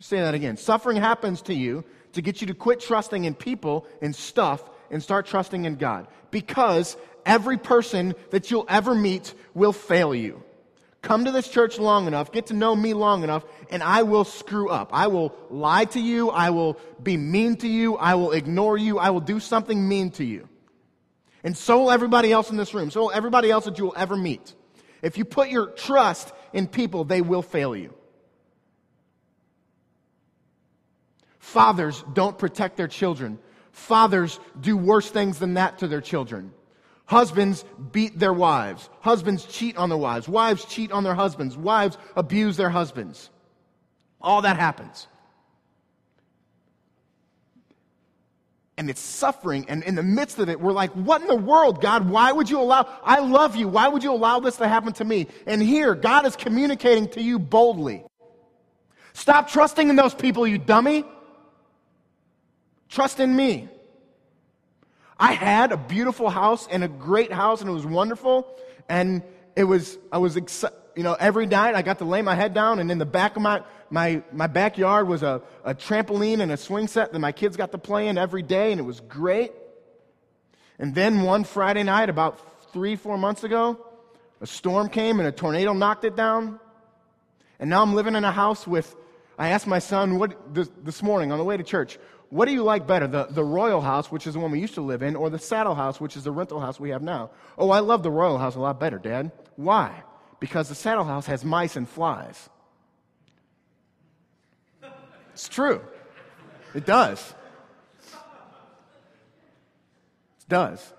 Say 0.00 0.16
that 0.16 0.32
again. 0.32 0.56
Suffering 0.56 0.96
happens 0.96 1.42
to 1.42 1.52
you 1.52 1.84
to 2.16 2.22
get 2.22 2.40
you 2.40 2.48
to 2.48 2.54
quit 2.54 2.80
trusting 2.80 3.24
in 3.24 3.34
people 3.34 3.86
and 4.02 4.14
stuff 4.14 4.68
and 4.90 5.02
start 5.02 5.26
trusting 5.26 5.64
in 5.64 5.76
God. 5.76 6.08
Because 6.30 6.96
every 7.24 7.56
person 7.56 8.14
that 8.30 8.50
you'll 8.50 8.66
ever 8.68 8.94
meet 8.94 9.34
will 9.54 9.72
fail 9.72 10.14
you. 10.14 10.42
Come 11.02 11.24
to 11.24 11.30
this 11.30 11.48
church 11.48 11.78
long 11.78 12.08
enough, 12.08 12.32
get 12.32 12.46
to 12.46 12.54
know 12.54 12.74
me 12.74 12.92
long 12.92 13.22
enough, 13.22 13.44
and 13.70 13.82
I 13.82 14.02
will 14.02 14.24
screw 14.24 14.68
up. 14.68 14.90
I 14.92 15.06
will 15.06 15.36
lie 15.50 15.84
to 15.86 16.00
you. 16.00 16.30
I 16.30 16.50
will 16.50 16.78
be 17.00 17.16
mean 17.16 17.56
to 17.58 17.68
you. 17.68 17.96
I 17.96 18.16
will 18.16 18.32
ignore 18.32 18.76
you. 18.76 18.98
I 18.98 19.10
will 19.10 19.20
do 19.20 19.38
something 19.38 19.88
mean 19.88 20.10
to 20.12 20.24
you. 20.24 20.48
And 21.44 21.56
so 21.56 21.78
will 21.78 21.90
everybody 21.92 22.32
else 22.32 22.50
in 22.50 22.56
this 22.56 22.74
room. 22.74 22.90
So 22.90 23.02
will 23.02 23.12
everybody 23.12 23.50
else 23.52 23.66
that 23.66 23.78
you 23.78 23.84
will 23.84 23.94
ever 23.96 24.16
meet. 24.16 24.54
If 25.00 25.16
you 25.16 25.24
put 25.24 25.48
your 25.48 25.68
trust 25.68 26.32
in 26.52 26.66
people, 26.66 27.04
they 27.04 27.20
will 27.20 27.42
fail 27.42 27.76
you. 27.76 27.94
Fathers 31.46 32.04
don't 32.12 32.36
protect 32.36 32.76
their 32.76 32.88
children. 32.88 33.38
Fathers 33.70 34.40
do 34.60 34.76
worse 34.76 35.08
things 35.08 35.38
than 35.38 35.54
that 35.54 35.78
to 35.78 35.86
their 35.86 36.00
children. 36.00 36.52
Husbands 37.04 37.64
beat 37.92 38.18
their 38.18 38.32
wives. 38.32 38.90
Husbands 38.98 39.44
cheat 39.44 39.76
on 39.76 39.88
their 39.88 39.96
wives. 39.96 40.28
Wives 40.28 40.64
cheat 40.64 40.90
on 40.90 41.04
their 41.04 41.14
husbands. 41.14 41.56
Wives 41.56 41.98
abuse 42.16 42.56
their 42.56 42.68
husbands. 42.68 43.30
All 44.20 44.42
that 44.42 44.56
happens. 44.56 45.06
and 48.78 48.90
it's 48.90 49.00
suffering. 49.00 49.64
And 49.68 49.82
in 49.84 49.94
the 49.94 50.02
midst 50.02 50.38
of 50.38 50.50
it, 50.50 50.60
we're 50.60 50.72
like, 50.72 50.90
what 50.92 51.22
in 51.22 51.28
the 51.28 51.34
world, 51.34 51.80
God? 51.80 52.10
Why 52.10 52.30
would 52.30 52.50
you 52.50 52.60
allow? 52.60 52.86
I 53.02 53.20
love 53.20 53.56
you. 53.56 53.68
Why 53.68 53.88
would 53.88 54.04
you 54.04 54.12
allow 54.12 54.38
this 54.38 54.56
to 54.56 54.68
happen 54.68 54.92
to 54.94 55.04
me? 55.04 55.28
And 55.46 55.62
here, 55.62 55.94
God 55.94 56.26
is 56.26 56.36
communicating 56.36 57.08
to 57.10 57.22
you 57.22 57.38
boldly. 57.38 58.04
Stop 59.14 59.48
trusting 59.48 59.88
in 59.88 59.96
those 59.96 60.12
people, 60.12 60.46
you 60.46 60.58
dummy. 60.58 61.06
Trust 62.88 63.20
in 63.20 63.34
me. 63.34 63.68
I 65.18 65.32
had 65.32 65.72
a 65.72 65.76
beautiful 65.76 66.28
house 66.28 66.68
and 66.70 66.84
a 66.84 66.88
great 66.88 67.32
house, 67.32 67.60
and 67.60 67.70
it 67.70 67.72
was 67.72 67.86
wonderful. 67.86 68.46
And 68.88 69.22
it 69.54 69.64
was, 69.64 69.98
I 70.12 70.18
was, 70.18 70.36
you 70.94 71.02
know, 71.02 71.14
every 71.14 71.46
night 71.46 71.74
I 71.74 71.82
got 71.82 71.98
to 71.98 72.04
lay 72.04 72.22
my 72.22 72.34
head 72.34 72.54
down, 72.54 72.78
and 72.78 72.90
in 72.90 72.98
the 72.98 73.06
back 73.06 73.36
of 73.36 73.42
my, 73.42 73.62
my, 73.90 74.22
my 74.32 74.46
backyard 74.46 75.08
was 75.08 75.22
a, 75.22 75.40
a 75.64 75.74
trampoline 75.74 76.40
and 76.40 76.52
a 76.52 76.56
swing 76.56 76.86
set 76.86 77.12
that 77.12 77.18
my 77.18 77.32
kids 77.32 77.56
got 77.56 77.72
to 77.72 77.78
play 77.78 78.08
in 78.08 78.18
every 78.18 78.42
day, 78.42 78.72
and 78.72 78.80
it 78.80 78.84
was 78.84 79.00
great. 79.00 79.52
And 80.78 80.94
then 80.94 81.22
one 81.22 81.44
Friday 81.44 81.82
night, 81.82 82.10
about 82.10 82.38
three, 82.72 82.96
four 82.96 83.16
months 83.16 83.44
ago, 83.44 83.78
a 84.40 84.46
storm 84.46 84.90
came 84.90 85.18
and 85.18 85.26
a 85.26 85.32
tornado 85.32 85.72
knocked 85.72 86.04
it 86.04 86.14
down. 86.14 86.60
And 87.58 87.70
now 87.70 87.80
I'm 87.80 87.94
living 87.94 88.14
in 88.14 88.24
a 88.24 88.32
house 88.32 88.66
with, 88.66 88.94
I 89.38 89.48
asked 89.48 89.66
my 89.66 89.78
son 89.78 90.18
what, 90.18 90.54
this, 90.54 90.68
this 90.82 91.02
morning 91.02 91.32
on 91.32 91.38
the 91.38 91.44
way 91.44 91.56
to 91.56 91.62
church, 91.62 91.98
what 92.30 92.46
do 92.46 92.52
you 92.52 92.64
like 92.64 92.86
better, 92.86 93.06
the, 93.06 93.26
the 93.26 93.44
royal 93.44 93.80
house, 93.80 94.10
which 94.10 94.26
is 94.26 94.34
the 94.34 94.40
one 94.40 94.50
we 94.50 94.60
used 94.60 94.74
to 94.74 94.80
live 94.80 95.02
in, 95.02 95.14
or 95.14 95.30
the 95.30 95.38
saddle 95.38 95.74
house, 95.74 96.00
which 96.00 96.16
is 96.16 96.24
the 96.24 96.32
rental 96.32 96.60
house 96.60 96.80
we 96.80 96.90
have 96.90 97.02
now? 97.02 97.30
Oh, 97.56 97.70
I 97.70 97.80
love 97.80 98.02
the 98.02 98.10
royal 98.10 98.38
house 98.38 98.56
a 98.56 98.60
lot 98.60 98.80
better, 98.80 98.98
Dad. 98.98 99.30
Why? 99.54 100.02
Because 100.40 100.68
the 100.68 100.74
saddle 100.74 101.04
house 101.04 101.26
has 101.26 101.44
mice 101.44 101.76
and 101.76 101.88
flies. 101.88 102.48
It's 105.32 105.48
true. 105.48 105.82
It 106.74 106.84
does. 106.84 107.34
It 110.40 110.48
does. 110.48 110.92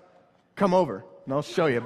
Come 0.56 0.72
over 0.74 1.04
and 1.24 1.34
I'll 1.34 1.42
show 1.42 1.66
you. 1.66 1.84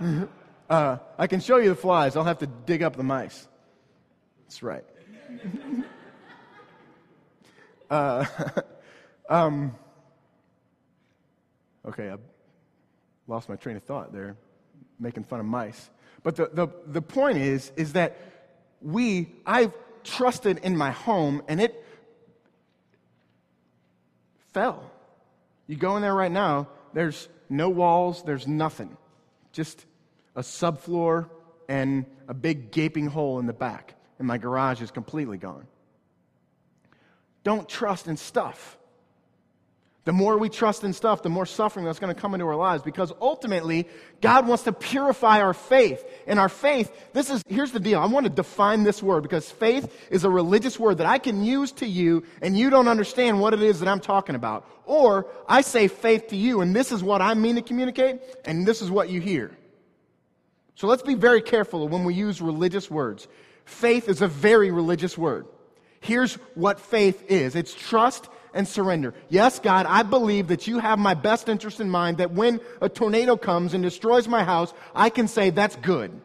uh, 0.70 0.96
I 1.18 1.26
can 1.26 1.40
show 1.40 1.58
you 1.58 1.68
the 1.68 1.74
flies. 1.74 2.16
I'll 2.16 2.24
have 2.24 2.38
to 2.38 2.46
dig 2.46 2.82
up 2.82 2.96
the 2.96 3.02
mice. 3.02 3.46
That's 4.46 4.62
right. 4.62 4.84
uh, 7.90 8.24
um, 9.28 9.74
okay, 11.86 12.10
I 12.10 12.16
lost 13.26 13.48
my 13.48 13.56
train 13.56 13.76
of 13.76 13.82
thought 13.82 14.12
there, 14.12 14.36
making 14.98 15.24
fun 15.24 15.40
of 15.40 15.46
mice. 15.46 15.90
But 16.22 16.36
the, 16.36 16.50
the, 16.52 16.68
the 16.86 17.02
point 17.02 17.38
is, 17.38 17.72
is 17.76 17.94
that 17.94 18.16
we, 18.80 19.32
I've, 19.44 19.72
trusted 20.04 20.58
in 20.58 20.76
my 20.76 20.90
home 20.90 21.42
and 21.48 21.60
it 21.60 21.84
fell. 24.52 24.90
You 25.66 25.76
go 25.76 25.96
in 25.96 26.02
there 26.02 26.14
right 26.14 26.32
now, 26.32 26.68
there's 26.92 27.28
no 27.48 27.68
walls, 27.68 28.22
there's 28.24 28.46
nothing. 28.46 28.96
Just 29.52 29.84
a 30.34 30.40
subfloor 30.40 31.28
and 31.68 32.06
a 32.28 32.34
big 32.34 32.72
gaping 32.72 33.06
hole 33.06 33.38
in 33.38 33.46
the 33.46 33.52
back. 33.52 33.94
And 34.18 34.26
my 34.26 34.38
garage 34.38 34.82
is 34.82 34.90
completely 34.90 35.38
gone. 35.38 35.66
Don't 37.42 37.68
trust 37.68 38.08
in 38.08 38.16
stuff. 38.16 38.78
The 40.04 40.12
more 40.12 40.38
we 40.38 40.48
trust 40.48 40.82
in 40.82 40.94
stuff, 40.94 41.22
the 41.22 41.28
more 41.28 41.44
suffering 41.44 41.84
that's 41.84 41.98
going 41.98 42.14
to 42.14 42.18
come 42.18 42.32
into 42.32 42.46
our 42.46 42.56
lives 42.56 42.82
because 42.82 43.12
ultimately 43.20 43.86
God 44.22 44.48
wants 44.48 44.64
to 44.64 44.72
purify 44.72 45.40
our 45.42 45.52
faith. 45.52 46.02
And 46.26 46.38
our 46.38 46.48
faith, 46.48 46.90
this 47.12 47.28
is, 47.28 47.42
here's 47.46 47.70
the 47.70 47.80
deal. 47.80 48.00
I 48.00 48.06
want 48.06 48.24
to 48.24 48.30
define 48.30 48.82
this 48.82 49.02
word 49.02 49.22
because 49.22 49.50
faith 49.50 49.94
is 50.10 50.24
a 50.24 50.30
religious 50.30 50.80
word 50.80 50.98
that 50.98 51.06
I 51.06 51.18
can 51.18 51.44
use 51.44 51.70
to 51.72 51.86
you 51.86 52.24
and 52.40 52.58
you 52.58 52.70
don't 52.70 52.88
understand 52.88 53.40
what 53.40 53.52
it 53.52 53.62
is 53.62 53.80
that 53.80 53.88
I'm 53.88 54.00
talking 54.00 54.34
about. 54.34 54.66
Or 54.86 55.26
I 55.46 55.60
say 55.60 55.86
faith 55.86 56.28
to 56.28 56.36
you 56.36 56.62
and 56.62 56.74
this 56.74 56.92
is 56.92 57.04
what 57.04 57.20
I 57.20 57.34
mean 57.34 57.56
to 57.56 57.62
communicate 57.62 58.20
and 58.46 58.66
this 58.66 58.80
is 58.80 58.90
what 58.90 59.10
you 59.10 59.20
hear. 59.20 59.50
So 60.76 60.86
let's 60.86 61.02
be 61.02 61.14
very 61.14 61.42
careful 61.42 61.86
when 61.88 62.04
we 62.04 62.14
use 62.14 62.40
religious 62.40 62.90
words. 62.90 63.28
Faith 63.66 64.08
is 64.08 64.22
a 64.22 64.28
very 64.28 64.70
religious 64.70 65.18
word. 65.18 65.46
Here's 66.00 66.34
what 66.54 66.80
faith 66.80 67.30
is. 67.30 67.54
It's 67.54 67.74
trust 67.74 68.28
and 68.52 68.66
surrender. 68.66 69.14
Yes, 69.28 69.58
God, 69.60 69.86
I 69.86 70.02
believe 70.02 70.48
that 70.48 70.66
you 70.66 70.78
have 70.78 70.98
my 70.98 71.14
best 71.14 71.48
interest 71.48 71.78
in 71.80 71.90
mind, 71.90 72.18
that 72.18 72.32
when 72.32 72.60
a 72.80 72.88
tornado 72.88 73.36
comes 73.36 73.74
and 73.74 73.82
destroys 73.82 74.26
my 74.26 74.42
house, 74.42 74.72
I 74.94 75.10
can 75.10 75.28
say, 75.28 75.50
that's 75.50 75.76
good. 75.76 76.20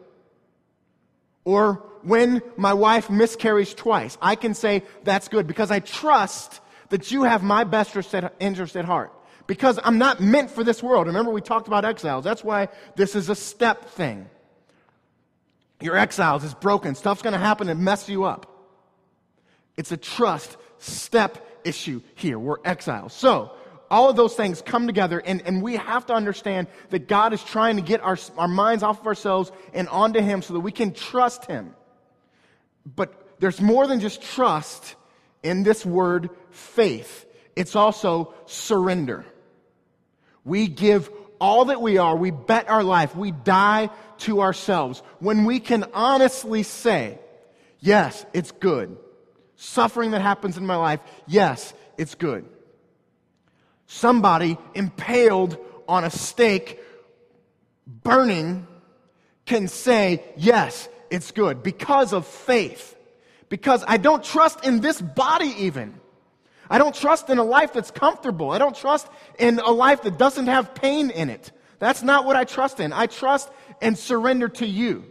Or 1.44 1.84
when 2.02 2.42
my 2.56 2.74
wife 2.74 3.10
miscarries 3.10 3.74
twice, 3.74 4.18
I 4.20 4.34
can 4.34 4.54
say 4.54 4.82
that's 5.04 5.28
good 5.28 5.46
because 5.46 5.70
I 5.70 5.80
trust 5.80 6.60
that 6.88 7.10
you 7.10 7.24
have 7.24 7.42
my 7.42 7.64
best 7.64 7.96
interest 8.40 8.76
at 8.76 8.84
heart. 8.84 9.12
Because 9.46 9.78
I'm 9.84 9.98
not 9.98 10.20
meant 10.20 10.50
for 10.50 10.64
this 10.64 10.82
world. 10.82 11.06
Remember, 11.06 11.30
we 11.30 11.40
talked 11.40 11.68
about 11.68 11.84
exiles. 11.84 12.24
That's 12.24 12.42
why 12.42 12.68
this 12.96 13.14
is 13.14 13.28
a 13.28 13.36
step 13.36 13.90
thing. 13.90 14.28
Your 15.80 15.96
exiles 15.96 16.42
is 16.42 16.54
broken. 16.54 16.96
Stuff's 16.96 17.22
going 17.22 17.32
to 17.32 17.38
happen 17.38 17.68
and 17.68 17.80
mess 17.80 18.08
you 18.08 18.24
up. 18.24 18.55
It's 19.76 19.92
a 19.92 19.96
trust 19.96 20.56
step 20.78 21.60
issue 21.64 22.02
here. 22.14 22.38
We're 22.38 22.58
exiles. 22.64 23.12
So, 23.12 23.52
all 23.90 24.08
of 24.08 24.16
those 24.16 24.34
things 24.34 24.62
come 24.62 24.86
together, 24.86 25.20
and, 25.20 25.42
and 25.42 25.62
we 25.62 25.76
have 25.76 26.06
to 26.06 26.12
understand 26.12 26.66
that 26.90 27.06
God 27.06 27.32
is 27.32 27.42
trying 27.42 27.76
to 27.76 27.82
get 27.82 28.00
our, 28.00 28.18
our 28.36 28.48
minds 28.48 28.82
off 28.82 29.00
of 29.00 29.06
ourselves 29.06 29.52
and 29.72 29.88
onto 29.88 30.20
Him 30.20 30.42
so 30.42 30.54
that 30.54 30.60
we 30.60 30.72
can 30.72 30.92
trust 30.92 31.44
Him. 31.44 31.74
But 32.84 33.40
there's 33.40 33.60
more 33.60 33.86
than 33.86 34.00
just 34.00 34.22
trust 34.22 34.96
in 35.42 35.62
this 35.62 35.86
word 35.86 36.30
faith, 36.50 37.26
it's 37.54 37.76
also 37.76 38.34
surrender. 38.46 39.24
We 40.44 40.68
give 40.68 41.10
all 41.40 41.66
that 41.66 41.80
we 41.80 41.98
are, 41.98 42.16
we 42.16 42.30
bet 42.30 42.68
our 42.68 42.82
life, 42.82 43.14
we 43.14 43.30
die 43.30 43.90
to 44.18 44.40
ourselves. 44.40 45.02
When 45.18 45.44
we 45.44 45.60
can 45.60 45.84
honestly 45.92 46.62
say, 46.62 47.18
yes, 47.80 48.24
it's 48.32 48.52
good. 48.52 48.96
Suffering 49.56 50.10
that 50.10 50.20
happens 50.20 50.56
in 50.56 50.66
my 50.66 50.76
life, 50.76 51.00
yes, 51.26 51.72
it's 51.96 52.14
good. 52.14 52.44
Somebody 53.86 54.58
impaled 54.74 55.56
on 55.88 56.04
a 56.04 56.10
stake, 56.10 56.80
burning, 57.86 58.66
can 59.46 59.68
say, 59.68 60.22
yes, 60.36 60.88
it's 61.10 61.30
good 61.30 61.62
because 61.62 62.12
of 62.12 62.26
faith. 62.26 62.96
Because 63.48 63.84
I 63.86 63.96
don't 63.96 64.24
trust 64.24 64.64
in 64.64 64.80
this 64.80 65.00
body 65.00 65.54
even. 65.58 66.00
I 66.68 66.78
don't 66.78 66.94
trust 66.94 67.30
in 67.30 67.38
a 67.38 67.44
life 67.44 67.72
that's 67.72 67.92
comfortable. 67.92 68.50
I 68.50 68.58
don't 68.58 68.74
trust 68.74 69.08
in 69.38 69.60
a 69.60 69.70
life 69.70 70.02
that 70.02 70.18
doesn't 70.18 70.48
have 70.48 70.74
pain 70.74 71.10
in 71.10 71.30
it. 71.30 71.52
That's 71.78 72.02
not 72.02 72.24
what 72.24 72.34
I 72.36 72.44
trust 72.44 72.80
in. 72.80 72.92
I 72.92 73.06
trust 73.06 73.48
and 73.80 73.96
surrender 73.96 74.48
to 74.48 74.66
you. 74.66 75.04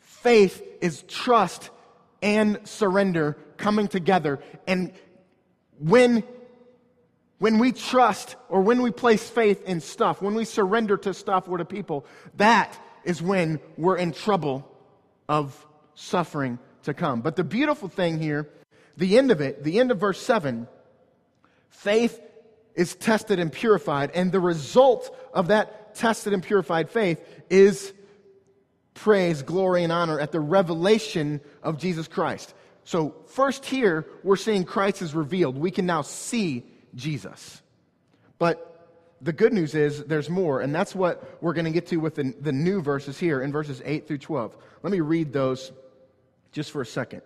Faith 0.00 0.62
is 0.80 1.02
trust 1.02 1.70
and 2.22 2.60
surrender 2.64 3.36
coming 3.56 3.88
together. 3.88 4.40
And 4.66 4.92
when, 5.78 6.24
when 7.38 7.58
we 7.58 7.72
trust 7.72 8.36
or 8.48 8.60
when 8.60 8.82
we 8.82 8.90
place 8.90 9.28
faith 9.28 9.64
in 9.64 9.80
stuff, 9.80 10.22
when 10.22 10.34
we 10.34 10.44
surrender 10.44 10.96
to 10.98 11.14
stuff 11.14 11.48
or 11.48 11.58
to 11.58 11.64
people, 11.64 12.06
that 12.36 12.78
is 13.04 13.22
when 13.22 13.60
we're 13.76 13.96
in 13.96 14.12
trouble 14.12 14.68
of 15.28 15.66
suffering 15.94 16.58
to 16.84 16.94
come. 16.94 17.20
But 17.20 17.36
the 17.36 17.44
beautiful 17.44 17.88
thing 17.88 18.20
here 18.20 18.48
the 18.96 19.18
end 19.18 19.30
of 19.30 19.40
it, 19.40 19.62
the 19.62 19.78
end 19.78 19.90
of 19.90 19.98
verse 19.98 20.20
7, 20.20 20.66
faith 21.68 22.20
is 22.74 22.94
tested 22.94 23.38
and 23.38 23.52
purified, 23.52 24.10
and 24.14 24.32
the 24.32 24.40
result 24.40 25.14
of 25.34 25.48
that 25.48 25.94
tested 25.94 26.32
and 26.32 26.42
purified 26.42 26.90
faith 26.90 27.20
is 27.50 27.92
praise, 28.96 29.42
glory, 29.42 29.84
and 29.84 29.92
honor 29.92 30.18
at 30.18 30.32
the 30.32 30.40
revelation 30.40 31.40
of 31.62 31.78
Jesus 31.78 32.08
Christ. 32.08 32.54
So, 32.84 33.14
first 33.26 33.64
here, 33.64 34.06
we're 34.24 34.36
seeing 34.36 34.64
Christ 34.64 35.02
is 35.02 35.14
revealed. 35.14 35.56
We 35.56 35.70
can 35.70 35.86
now 35.86 36.02
see 36.02 36.64
Jesus. 36.94 37.62
But 38.38 38.88
the 39.20 39.32
good 39.32 39.52
news 39.52 39.74
is 39.74 40.04
there's 40.04 40.30
more, 40.30 40.60
and 40.60 40.74
that's 40.74 40.94
what 40.94 41.42
we're 41.42 41.52
going 41.52 41.66
to 41.66 41.70
get 41.70 41.86
to 41.88 41.98
with 41.98 42.14
the, 42.14 42.34
the 42.40 42.52
new 42.52 42.80
verses 42.80 43.18
here 43.18 43.42
in 43.42 43.52
verses 43.52 43.82
8 43.84 44.08
through 44.08 44.18
12. 44.18 44.56
Let 44.82 44.92
me 44.92 45.00
read 45.00 45.32
those 45.32 45.72
just 46.52 46.70
for 46.70 46.80
a 46.80 46.86
second. 46.86 47.22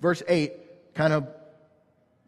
Verse 0.00 0.22
8 0.26 0.94
kind 0.94 1.12
of 1.12 1.28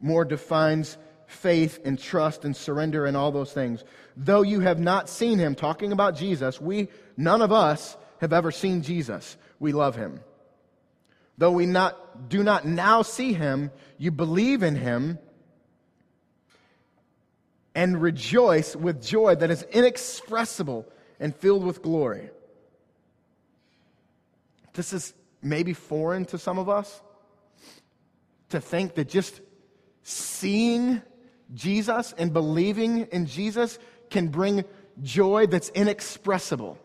more 0.00 0.24
defines 0.24 0.98
faith 1.26 1.80
and 1.84 1.98
trust 1.98 2.44
and 2.44 2.54
surrender 2.54 3.06
and 3.06 3.16
all 3.16 3.32
those 3.32 3.52
things. 3.52 3.82
Though 4.16 4.42
you 4.42 4.60
have 4.60 4.78
not 4.78 5.08
seen 5.08 5.38
him, 5.38 5.54
talking 5.54 5.90
about 5.90 6.16
Jesus, 6.16 6.60
we, 6.60 6.88
none 7.16 7.42
of 7.42 7.50
us 7.50 7.96
have 8.20 8.32
ever 8.32 8.50
seen 8.50 8.82
Jesus. 8.82 9.36
We 9.58 9.72
love 9.72 9.96
him. 9.96 10.20
Though 11.36 11.52
we 11.52 11.66
not, 11.66 12.28
do 12.28 12.42
not 12.42 12.66
now 12.66 13.02
see 13.02 13.32
him, 13.32 13.70
you 13.96 14.10
believe 14.10 14.62
in 14.62 14.74
him 14.74 15.18
and 17.74 18.02
rejoice 18.02 18.74
with 18.74 19.00
joy 19.00 19.36
that 19.36 19.50
is 19.50 19.62
inexpressible 19.70 20.84
and 21.20 21.34
filled 21.34 21.64
with 21.64 21.80
glory. 21.80 22.30
This 24.72 24.92
is 24.92 25.14
maybe 25.42 25.72
foreign 25.72 26.24
to 26.26 26.38
some 26.38 26.58
of 26.58 26.68
us 26.68 27.00
to 28.48 28.60
think 28.60 28.94
that 28.96 29.08
just 29.08 29.40
seeing 30.02 31.02
Jesus 31.54 32.14
and 32.18 32.32
believing 32.32 33.06
in 33.12 33.26
Jesus 33.26 33.78
can 34.10 34.28
bring 34.28 34.64
joy 35.02 35.46
that's 35.46 35.68
inexpressible. 35.68 36.78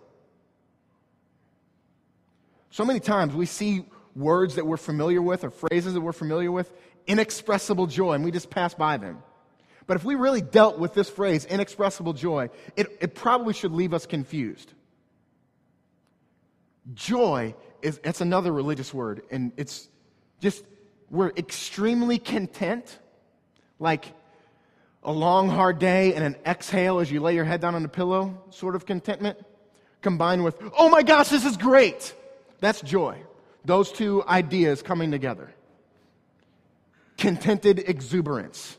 So 2.73 2.83
many 2.83 2.99
times 2.99 3.35
we 3.35 3.45
see 3.45 3.85
words 4.15 4.55
that 4.55 4.65
we're 4.65 4.77
familiar 4.77 5.21
with 5.21 5.43
or 5.43 5.51
phrases 5.51 5.93
that 5.93 6.01
we're 6.01 6.11
familiar 6.11 6.51
with, 6.51 6.73
inexpressible 7.05 7.85
joy, 7.85 8.13
and 8.13 8.25
we 8.25 8.31
just 8.31 8.49
pass 8.49 8.73
by 8.73 8.97
them. 8.97 9.21
But 9.85 9.97
if 9.97 10.03
we 10.03 10.15
really 10.15 10.41
dealt 10.41 10.79
with 10.79 10.95
this 10.95 11.07
phrase, 11.07 11.45
inexpressible 11.45 12.13
joy, 12.13 12.49
it, 12.75 12.87
it 12.99 13.13
probably 13.13 13.53
should 13.53 13.73
leave 13.73 13.93
us 13.93 14.07
confused. 14.07 14.73
Joy 16.95 17.53
is 17.83 18.01
it's 18.03 18.21
another 18.21 18.51
religious 18.51 18.91
word, 18.91 19.21
and 19.29 19.51
it's 19.55 19.87
just 20.41 20.63
we're 21.11 21.29
extremely 21.37 22.17
content, 22.17 22.97
like 23.77 24.05
a 25.03 25.11
long, 25.11 25.47
hard 25.47 25.77
day 25.77 26.15
and 26.15 26.23
an 26.23 26.37
exhale 26.43 26.97
as 26.97 27.11
you 27.11 27.19
lay 27.19 27.35
your 27.35 27.45
head 27.45 27.61
down 27.61 27.75
on 27.75 27.83
the 27.83 27.87
pillow 27.87 28.41
sort 28.49 28.75
of 28.75 28.87
contentment, 28.87 29.37
combined 30.01 30.43
with, 30.43 30.59
oh 30.75 30.89
my 30.89 31.03
gosh, 31.03 31.29
this 31.29 31.45
is 31.45 31.55
great. 31.55 32.15
That's 32.63 32.79
joy. 32.79 33.21
Those 33.65 33.91
two 33.91 34.23
ideas 34.25 34.81
coming 34.81 35.11
together. 35.11 35.53
Contented 37.17 37.79
exuberance, 37.89 38.77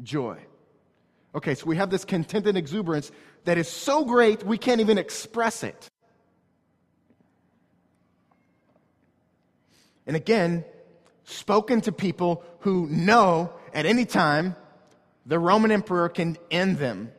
joy. 0.00 0.38
Okay, 1.34 1.56
so 1.56 1.66
we 1.66 1.74
have 1.74 1.90
this 1.90 2.04
contented 2.04 2.56
exuberance 2.56 3.10
that 3.46 3.58
is 3.58 3.66
so 3.66 4.04
great 4.04 4.44
we 4.44 4.58
can't 4.58 4.80
even 4.80 4.96
express 4.96 5.64
it. 5.64 5.88
And 10.06 10.14
again, 10.14 10.64
spoken 11.24 11.80
to 11.80 11.90
people 11.90 12.44
who 12.60 12.86
know 12.86 13.52
at 13.74 13.86
any 13.86 14.04
time 14.04 14.54
the 15.26 15.40
Roman 15.40 15.72
emperor 15.72 16.08
can 16.10 16.38
end 16.48 16.78
them 16.78 17.10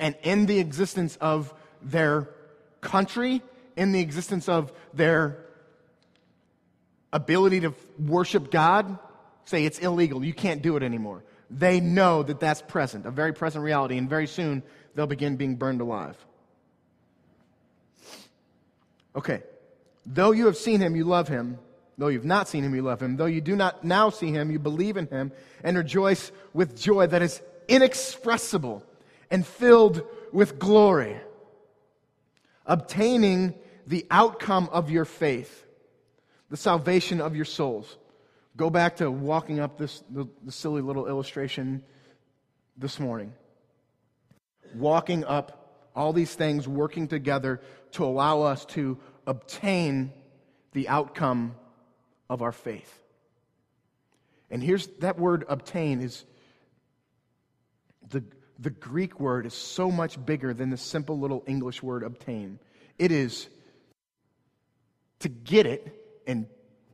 and 0.00 0.16
end 0.24 0.48
the 0.48 0.58
existence 0.58 1.14
of 1.20 1.54
their 1.80 2.30
country, 2.80 3.42
in 3.76 3.92
the 3.92 4.00
existence 4.00 4.48
of 4.48 4.72
their 4.92 5.44
ability 7.12 7.60
to 7.60 7.74
worship 7.98 8.50
God. 8.50 8.98
Say 9.44 9.64
it's 9.64 9.78
illegal, 9.78 10.24
you 10.24 10.32
can't 10.32 10.62
do 10.62 10.76
it 10.76 10.82
anymore. 10.82 11.24
They 11.50 11.80
know 11.80 12.22
that 12.22 12.40
that's 12.40 12.62
present, 12.62 13.06
a 13.06 13.10
very 13.10 13.32
present 13.32 13.64
reality, 13.64 13.98
and 13.98 14.08
very 14.08 14.26
soon 14.26 14.62
they'll 14.94 15.06
begin 15.06 15.36
being 15.36 15.56
burned 15.56 15.80
alive. 15.80 16.16
Okay, 19.14 19.42
though 20.06 20.32
you 20.32 20.46
have 20.46 20.56
seen 20.56 20.80
him, 20.80 20.96
you 20.96 21.04
love 21.04 21.28
him. 21.28 21.58
Though 21.96 22.08
you've 22.08 22.24
not 22.24 22.48
seen 22.48 22.64
him, 22.64 22.74
you 22.74 22.82
love 22.82 23.00
him. 23.00 23.16
Though 23.16 23.26
you 23.26 23.40
do 23.40 23.54
not 23.54 23.84
now 23.84 24.10
see 24.10 24.32
him, 24.32 24.50
you 24.50 24.58
believe 24.58 24.96
in 24.96 25.06
him 25.06 25.30
and 25.62 25.76
rejoice 25.76 26.32
with 26.52 26.76
joy 26.76 27.06
that 27.06 27.22
is 27.22 27.40
inexpressible 27.68 28.84
and 29.30 29.46
filled 29.46 30.02
with 30.32 30.58
glory, 30.58 31.16
obtaining 32.66 33.54
the 33.86 34.06
outcome 34.10 34.68
of 34.72 34.90
your 34.90 35.04
faith, 35.04 35.64
the 36.50 36.56
salvation 36.56 37.20
of 37.20 37.36
your 37.36 37.44
souls. 37.44 37.98
Go 38.56 38.70
back 38.70 38.96
to 38.96 39.10
walking 39.10 39.60
up 39.60 39.78
this 39.78 40.02
the, 40.10 40.26
the 40.44 40.52
silly 40.52 40.80
little 40.82 41.06
illustration 41.06 41.82
this 42.76 43.00
morning. 43.00 43.32
Walking 44.74 45.24
up 45.24 45.90
all 45.94 46.12
these 46.12 46.34
things 46.34 46.66
working 46.66 47.08
together 47.08 47.60
to 47.92 48.04
allow 48.04 48.42
us 48.42 48.64
to 48.66 48.98
obtain 49.26 50.12
the 50.72 50.88
outcome 50.88 51.54
of 52.28 52.42
our 52.42 52.52
faith. 52.52 53.00
And 54.50 54.62
here's 54.62 54.86
that 54.98 55.18
word 55.18 55.44
obtain 55.48 56.00
is 56.00 56.24
the, 58.10 58.24
the 58.58 58.70
Greek 58.70 59.18
word 59.18 59.46
is 59.46 59.54
so 59.54 59.90
much 59.90 60.24
bigger 60.24 60.52
than 60.52 60.70
the 60.70 60.76
simple 60.76 61.18
little 61.18 61.42
English 61.46 61.82
word 61.82 62.02
obtain. 62.02 62.58
It 62.98 63.10
is 63.10 63.48
to 65.24 65.28
get 65.28 65.66
it 65.66 66.22
and 66.26 66.46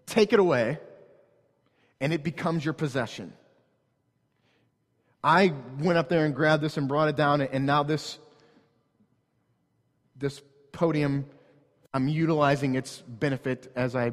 take 0.07 0.33
it 0.33 0.41
away, 0.41 0.79
and 2.01 2.13
it 2.13 2.25
becomes 2.25 2.65
your 2.65 2.75
possession. 2.75 3.33
I 5.23 5.53
went 5.79 5.99
up 5.99 6.09
there 6.09 6.25
and 6.25 6.35
grabbed 6.35 6.63
this 6.63 6.77
and 6.77 6.89
brought 6.89 7.09
it 7.09 7.17
down, 7.17 7.43
and 7.43 7.67
now 7.67 7.83
this, 7.83 8.19
this 10.17 10.43
podium 10.73 11.27
I'm 11.93 12.07
utilizing 12.07 12.77
its 12.77 12.99
benefit 13.01 13.73
as 13.75 13.97
I 13.97 14.13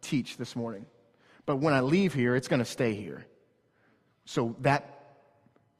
teach 0.00 0.36
this 0.36 0.54
morning. 0.54 0.86
But 1.46 1.56
when 1.56 1.74
I 1.74 1.80
leave 1.80 2.14
here, 2.14 2.36
it's 2.36 2.48
going 2.48 2.60
to 2.60 2.64
stay 2.64 2.94
here. 2.94 3.26
So 4.24 4.54
that 4.60 5.16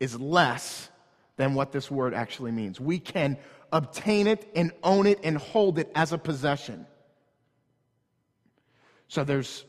is 0.00 0.18
less 0.18 0.88
than 1.36 1.54
what 1.54 1.70
this 1.70 1.90
word 1.90 2.14
actually 2.14 2.50
means. 2.50 2.80
We 2.80 2.98
can 2.98 3.36
obtain 3.72 4.26
it 4.26 4.50
and 4.56 4.72
own 4.82 5.06
it 5.06 5.20
and 5.22 5.36
hold 5.36 5.78
it 5.78 5.90
as 5.94 6.12
a 6.12 6.18
possession. 6.18 6.86
So 9.08 9.24
there's, 9.24 9.64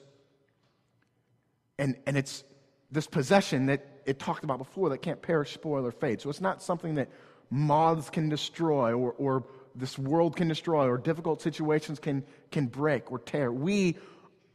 and, 1.78 1.95
and 2.06 2.17
it's 2.17 2.43
this 2.91 3.08
possession 3.08 3.67
that 3.67 3.86
it 4.06 4.19
talked 4.19 4.43
about 4.43 4.58
before 4.58 4.89
that 4.89 5.02
can't 5.02 5.21
perish, 5.21 5.54
spoil, 5.54 5.86
or 5.86 5.91
fade. 5.91 6.21
So 6.21 6.30
it's 6.30 6.41
not 6.41 6.62
something 6.62 6.95
that 6.95 7.10
moths 7.49 8.10
can 8.10 8.30
destroy 8.30 8.93
or, 8.93 9.13
or 9.13 9.43
this 9.75 9.97
world 9.97 10.36
can 10.36 10.47
destroy 10.47 10.88
or 10.88 10.97
difficult 10.97 11.41
situations 11.41 11.99
can, 11.99 12.23
can 12.52 12.67
break 12.67 13.12
or 13.12 13.19
tear. 13.19 13.52
We 13.52 13.97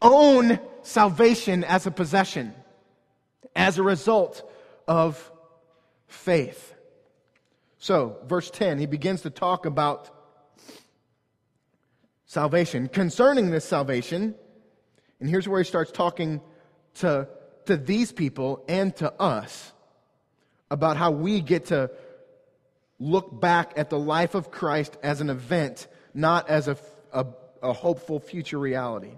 own 0.03 0.59
salvation 0.83 1.65
as 1.65 1.87
a 1.87 1.91
possession 1.91 2.55
as 3.57 3.79
a 3.79 3.83
result 3.83 4.51
of 4.87 5.31
faith. 6.07 6.75
So, 7.79 8.17
verse 8.27 8.51
10, 8.51 8.79
he 8.79 8.87
begins 8.87 9.23
to 9.23 9.31
talk 9.31 9.67
about 9.67 10.11
salvation. 12.27 12.89
Concerning 12.89 13.51
this 13.51 13.65
salvation, 13.65 14.35
and 15.25 15.31
here's 15.31 15.49
where 15.49 15.59
he 15.59 15.65
starts 15.67 15.91
talking 15.91 16.43
to, 16.97 17.27
to 17.65 17.79
these 17.79 18.13
people 18.13 18.63
and 18.69 18.95
to 18.97 19.11
us 19.15 19.73
about 20.71 20.99
how 20.99 21.13
we 21.13 21.41
get 21.41 21.65
to 21.69 21.91
look 22.99 23.41
back 23.41 23.73
at 23.77 23.89
the 23.89 23.99
life 23.99 24.35
of 24.35 24.51
Christ 24.51 24.99
as 25.03 25.23
an 25.23 25.31
event, 25.31 25.87
not 26.13 26.51
as 26.51 26.69
a, 26.69 26.77
a, 27.11 27.25
a 27.63 27.73
hopeful 27.73 28.21
future 28.21 28.59
reality. 28.59 29.13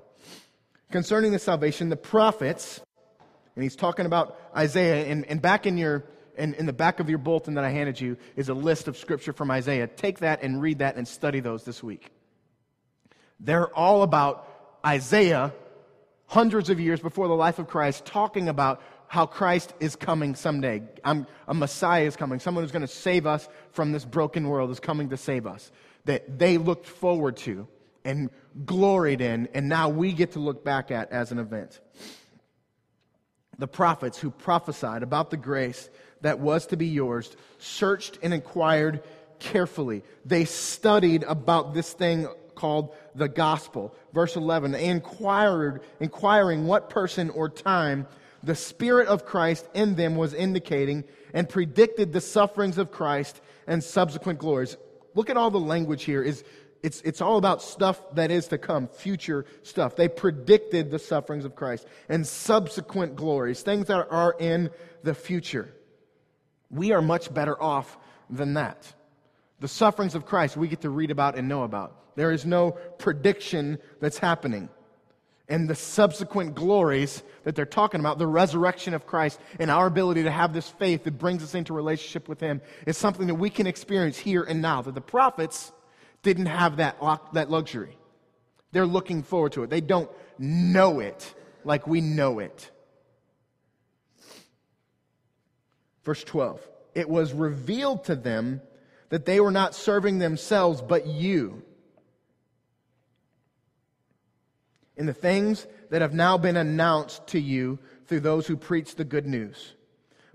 Concerning 0.92 1.32
the 1.32 1.40
salvation, 1.40 1.88
the 1.88 1.96
prophets, 1.96 2.80
and 3.56 3.64
he's 3.64 3.74
talking 3.74 4.06
about 4.06 4.38
Isaiah, 4.56 5.06
and, 5.06 5.24
and 5.26 5.42
back 5.42 5.66
in 5.66 5.76
your 5.76 6.04
in, 6.38 6.54
in 6.54 6.66
the 6.66 6.72
back 6.72 7.00
of 7.00 7.10
your 7.10 7.18
bulletin 7.18 7.54
that 7.54 7.64
I 7.64 7.70
handed 7.70 8.00
you 8.00 8.16
is 8.36 8.48
a 8.48 8.54
list 8.54 8.86
of 8.86 8.96
scripture 8.96 9.32
from 9.32 9.50
Isaiah. 9.50 9.88
Take 9.88 10.20
that 10.20 10.44
and 10.44 10.62
read 10.62 10.78
that 10.78 10.94
and 10.94 11.08
study 11.08 11.40
those 11.40 11.64
this 11.64 11.82
week. 11.82 12.12
They're 13.40 13.74
all 13.74 14.04
about 14.04 14.48
Isaiah, 14.86 15.52
hundreds 16.26 16.70
of 16.70 16.80
years 16.80 17.00
before 17.00 17.28
the 17.28 17.34
life 17.34 17.58
of 17.58 17.68
Christ, 17.68 18.04
talking 18.04 18.48
about 18.48 18.82
how 19.08 19.26
Christ 19.26 19.72
is 19.78 19.94
coming 19.94 20.34
someday. 20.34 20.82
I'm, 21.04 21.26
a 21.46 21.54
Messiah 21.54 22.04
is 22.04 22.16
coming. 22.16 22.40
Someone 22.40 22.64
who's 22.64 22.72
going 22.72 22.82
to 22.82 22.88
save 22.88 23.26
us 23.26 23.48
from 23.70 23.92
this 23.92 24.04
broken 24.04 24.48
world 24.48 24.70
is 24.70 24.80
coming 24.80 25.10
to 25.10 25.16
save 25.16 25.46
us. 25.46 25.70
That 26.04 26.38
they 26.38 26.58
looked 26.58 26.86
forward 26.86 27.36
to 27.38 27.68
and 28.04 28.30
gloried 28.64 29.20
in, 29.20 29.48
and 29.54 29.68
now 29.68 29.88
we 29.88 30.12
get 30.12 30.32
to 30.32 30.40
look 30.40 30.64
back 30.64 30.90
at 30.90 31.10
as 31.10 31.32
an 31.32 31.38
event. 31.38 31.80
The 33.58 33.68
prophets 33.68 34.18
who 34.18 34.30
prophesied 34.30 35.02
about 35.02 35.30
the 35.30 35.36
grace 35.36 35.88
that 36.20 36.38
was 36.38 36.66
to 36.66 36.76
be 36.76 36.86
yours 36.86 37.34
searched 37.58 38.18
and 38.22 38.34
inquired 38.34 39.02
carefully. 39.38 40.02
They 40.24 40.44
studied 40.44 41.22
about 41.24 41.74
this 41.74 41.92
thing 41.92 42.26
called 42.54 42.94
the 43.14 43.28
gospel. 43.28 43.94
Verse 44.16 44.34
11, 44.34 44.72
they 44.72 44.86
inquired, 44.86 45.82
inquiring 46.00 46.66
what 46.66 46.88
person 46.88 47.28
or 47.28 47.50
time 47.50 48.06
the 48.42 48.54
Spirit 48.54 49.08
of 49.08 49.26
Christ 49.26 49.68
in 49.74 49.94
them 49.94 50.16
was 50.16 50.32
indicating 50.32 51.04
and 51.34 51.46
predicted 51.46 52.14
the 52.14 52.22
sufferings 52.22 52.78
of 52.78 52.90
Christ 52.90 53.42
and 53.66 53.84
subsequent 53.84 54.38
glories. 54.38 54.78
Look 55.14 55.28
at 55.28 55.36
all 55.36 55.50
the 55.50 55.60
language 55.60 56.04
here. 56.04 56.22
Is 56.22 56.44
it's, 56.82 57.02
it's 57.02 57.20
all 57.20 57.36
about 57.36 57.60
stuff 57.60 58.00
that 58.14 58.30
is 58.30 58.48
to 58.48 58.56
come, 58.56 58.88
future 58.88 59.44
stuff. 59.62 59.96
They 59.96 60.08
predicted 60.08 60.90
the 60.90 60.98
sufferings 60.98 61.44
of 61.44 61.54
Christ 61.54 61.86
and 62.08 62.26
subsequent 62.26 63.16
glories, 63.16 63.60
things 63.60 63.88
that 63.88 64.06
are 64.10 64.34
in 64.38 64.70
the 65.02 65.12
future. 65.12 65.74
We 66.70 66.92
are 66.92 67.02
much 67.02 67.34
better 67.34 67.62
off 67.62 67.98
than 68.30 68.54
that. 68.54 68.94
The 69.60 69.68
sufferings 69.68 70.14
of 70.14 70.26
Christ 70.26 70.56
we 70.56 70.68
get 70.68 70.82
to 70.82 70.90
read 70.90 71.10
about 71.10 71.36
and 71.36 71.48
know 71.48 71.62
about. 71.62 72.14
There 72.16 72.30
is 72.30 72.44
no 72.44 72.72
prediction 72.98 73.78
that's 74.00 74.18
happening 74.18 74.68
and 75.48 75.68
the 75.68 75.74
subsequent 75.74 76.54
glories 76.54 77.22
that 77.44 77.54
they're 77.54 77.66
talking 77.66 78.00
about, 78.00 78.18
the 78.18 78.26
resurrection 78.26 78.94
of 78.94 79.06
Christ 79.06 79.40
and 79.60 79.70
our 79.70 79.86
ability 79.86 80.24
to 80.24 80.30
have 80.30 80.52
this 80.52 80.68
faith 80.68 81.04
that 81.04 81.18
brings 81.18 81.42
us 81.42 81.54
into 81.54 81.72
relationship 81.72 82.28
with 82.28 82.40
Him, 82.40 82.60
is 82.86 82.96
something 82.96 83.28
that 83.28 83.36
we 83.36 83.50
can 83.50 83.66
experience 83.66 84.18
here 84.18 84.42
and 84.42 84.60
now. 84.60 84.82
That 84.82 84.94
the 84.94 85.00
prophets 85.00 85.72
didn't 86.22 86.46
have 86.46 86.78
that, 86.78 86.96
that 87.32 87.50
luxury. 87.50 87.96
They're 88.72 88.86
looking 88.86 89.22
forward 89.22 89.52
to 89.52 89.62
it. 89.62 89.70
They 89.70 89.80
don't 89.80 90.10
know 90.38 90.98
it 90.98 91.34
like 91.64 91.86
we 91.86 92.00
know 92.00 92.40
it. 92.40 92.70
Verse 96.02 96.24
12 96.24 96.68
It 96.94 97.08
was 97.08 97.32
revealed 97.32 98.04
to 98.04 98.16
them 98.16 98.62
that 99.08 99.24
they 99.24 99.40
were 99.40 99.50
not 99.50 99.74
serving 99.74 100.18
themselves, 100.18 100.82
but 100.82 101.06
you 101.06 101.62
in 104.96 105.06
the 105.06 105.14
things 105.14 105.66
that 105.90 106.02
have 106.02 106.14
now 106.14 106.38
been 106.38 106.56
announced 106.56 107.26
to 107.28 107.40
you 107.40 107.78
through 108.06 108.20
those 108.20 108.46
who 108.46 108.56
preach 108.56 108.96
the 108.96 109.04
good 109.04 109.26
news 109.26 109.74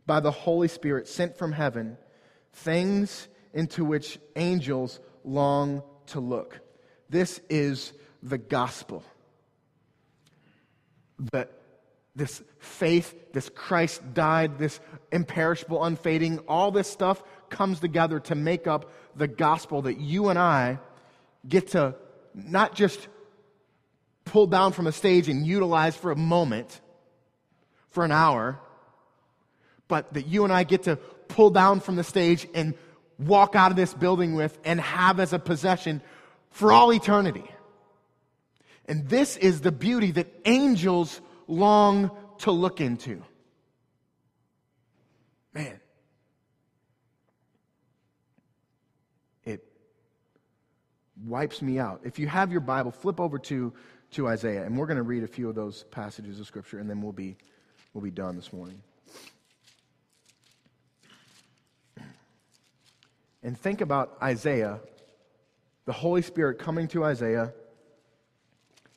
by 0.05 0.19
the 0.19 0.31
Holy 0.31 0.67
Spirit 0.67 1.07
sent 1.07 1.37
from 1.37 1.51
heaven, 1.51 1.97
things 2.53 3.27
into 3.53 3.83
which 3.83 4.19
angels 4.35 4.99
long 5.23 5.83
to 6.07 6.19
look. 6.19 6.59
This 7.09 7.41
is 7.49 7.93
the 8.21 8.37
gospel. 8.37 9.03
That 11.31 11.51
this 12.15 12.41
faith, 12.59 13.31
this 13.33 13.49
Christ 13.49 14.13
died, 14.13 14.57
this 14.57 14.79
imperishable, 15.11 15.83
unfading, 15.83 16.39
all 16.47 16.71
this 16.71 16.89
stuff 16.89 17.23
comes 17.51 17.79
together 17.79 18.19
to 18.21 18.35
make 18.35 18.65
up 18.65 18.91
the 19.15 19.27
gospel 19.27 19.83
that 19.83 19.99
you 19.99 20.29
and 20.29 20.39
I 20.39 20.79
get 21.47 21.69
to 21.69 21.95
not 22.33 22.73
just 22.73 23.07
pull 24.25 24.47
down 24.47 24.71
from 24.71 24.87
a 24.87 24.91
stage 24.91 25.29
and 25.29 25.45
utilize 25.45 25.95
for 25.95 26.11
a 26.11 26.15
moment, 26.15 26.81
for 27.89 28.03
an 28.03 28.11
hour, 28.11 28.59
but 29.87 30.13
that 30.13 30.27
you 30.27 30.43
and 30.43 30.53
I 30.53 30.63
get 30.63 30.83
to 30.83 30.95
pull 31.27 31.49
down 31.49 31.81
from 31.81 31.97
the 31.97 32.03
stage 32.03 32.47
and 32.53 32.73
walk 33.19 33.55
out 33.55 33.71
of 33.71 33.77
this 33.77 33.93
building 33.93 34.33
with 34.33 34.57
and 34.63 34.79
have 34.79 35.19
as 35.19 35.33
a 35.33 35.39
possession 35.39 36.01
for 36.49 36.71
all 36.71 36.93
eternity. 36.93 37.43
And 38.85 39.07
this 39.07 39.37
is 39.37 39.61
the 39.61 39.71
beauty 39.71 40.11
that 40.11 40.27
angels 40.45 41.21
long 41.47 42.11
to 42.39 42.51
look 42.51 42.81
into. 42.81 43.21
Man. 45.53 45.79
It 49.43 49.65
wipes 51.25 51.61
me 51.61 51.79
out. 51.79 52.01
If 52.03 52.19
you 52.19 52.27
have 52.27 52.51
your 52.51 52.61
Bible, 52.61 52.91
flip 52.91 53.19
over 53.19 53.39
to 53.39 53.73
to 54.11 54.27
Isaiah. 54.27 54.63
And 54.63 54.77
we're 54.77 54.85
going 54.85 54.97
to 54.97 55.03
read 55.03 55.23
a 55.23 55.27
few 55.27 55.49
of 55.49 55.55
those 55.55 55.83
passages 55.83 56.39
of 56.39 56.47
Scripture, 56.47 56.79
and 56.79 56.89
then 56.89 57.01
we'll 57.01 57.11
be, 57.11 57.37
we'll 57.93 58.03
be 58.03 58.11
done 58.11 58.35
this 58.35 58.53
morning. 58.53 58.81
And 63.43 63.57
think 63.57 63.81
about 63.81 64.17
Isaiah, 64.21 64.79
the 65.85 65.93
Holy 65.93 66.21
Spirit 66.21 66.59
coming 66.59 66.87
to 66.89 67.03
Isaiah, 67.03 67.53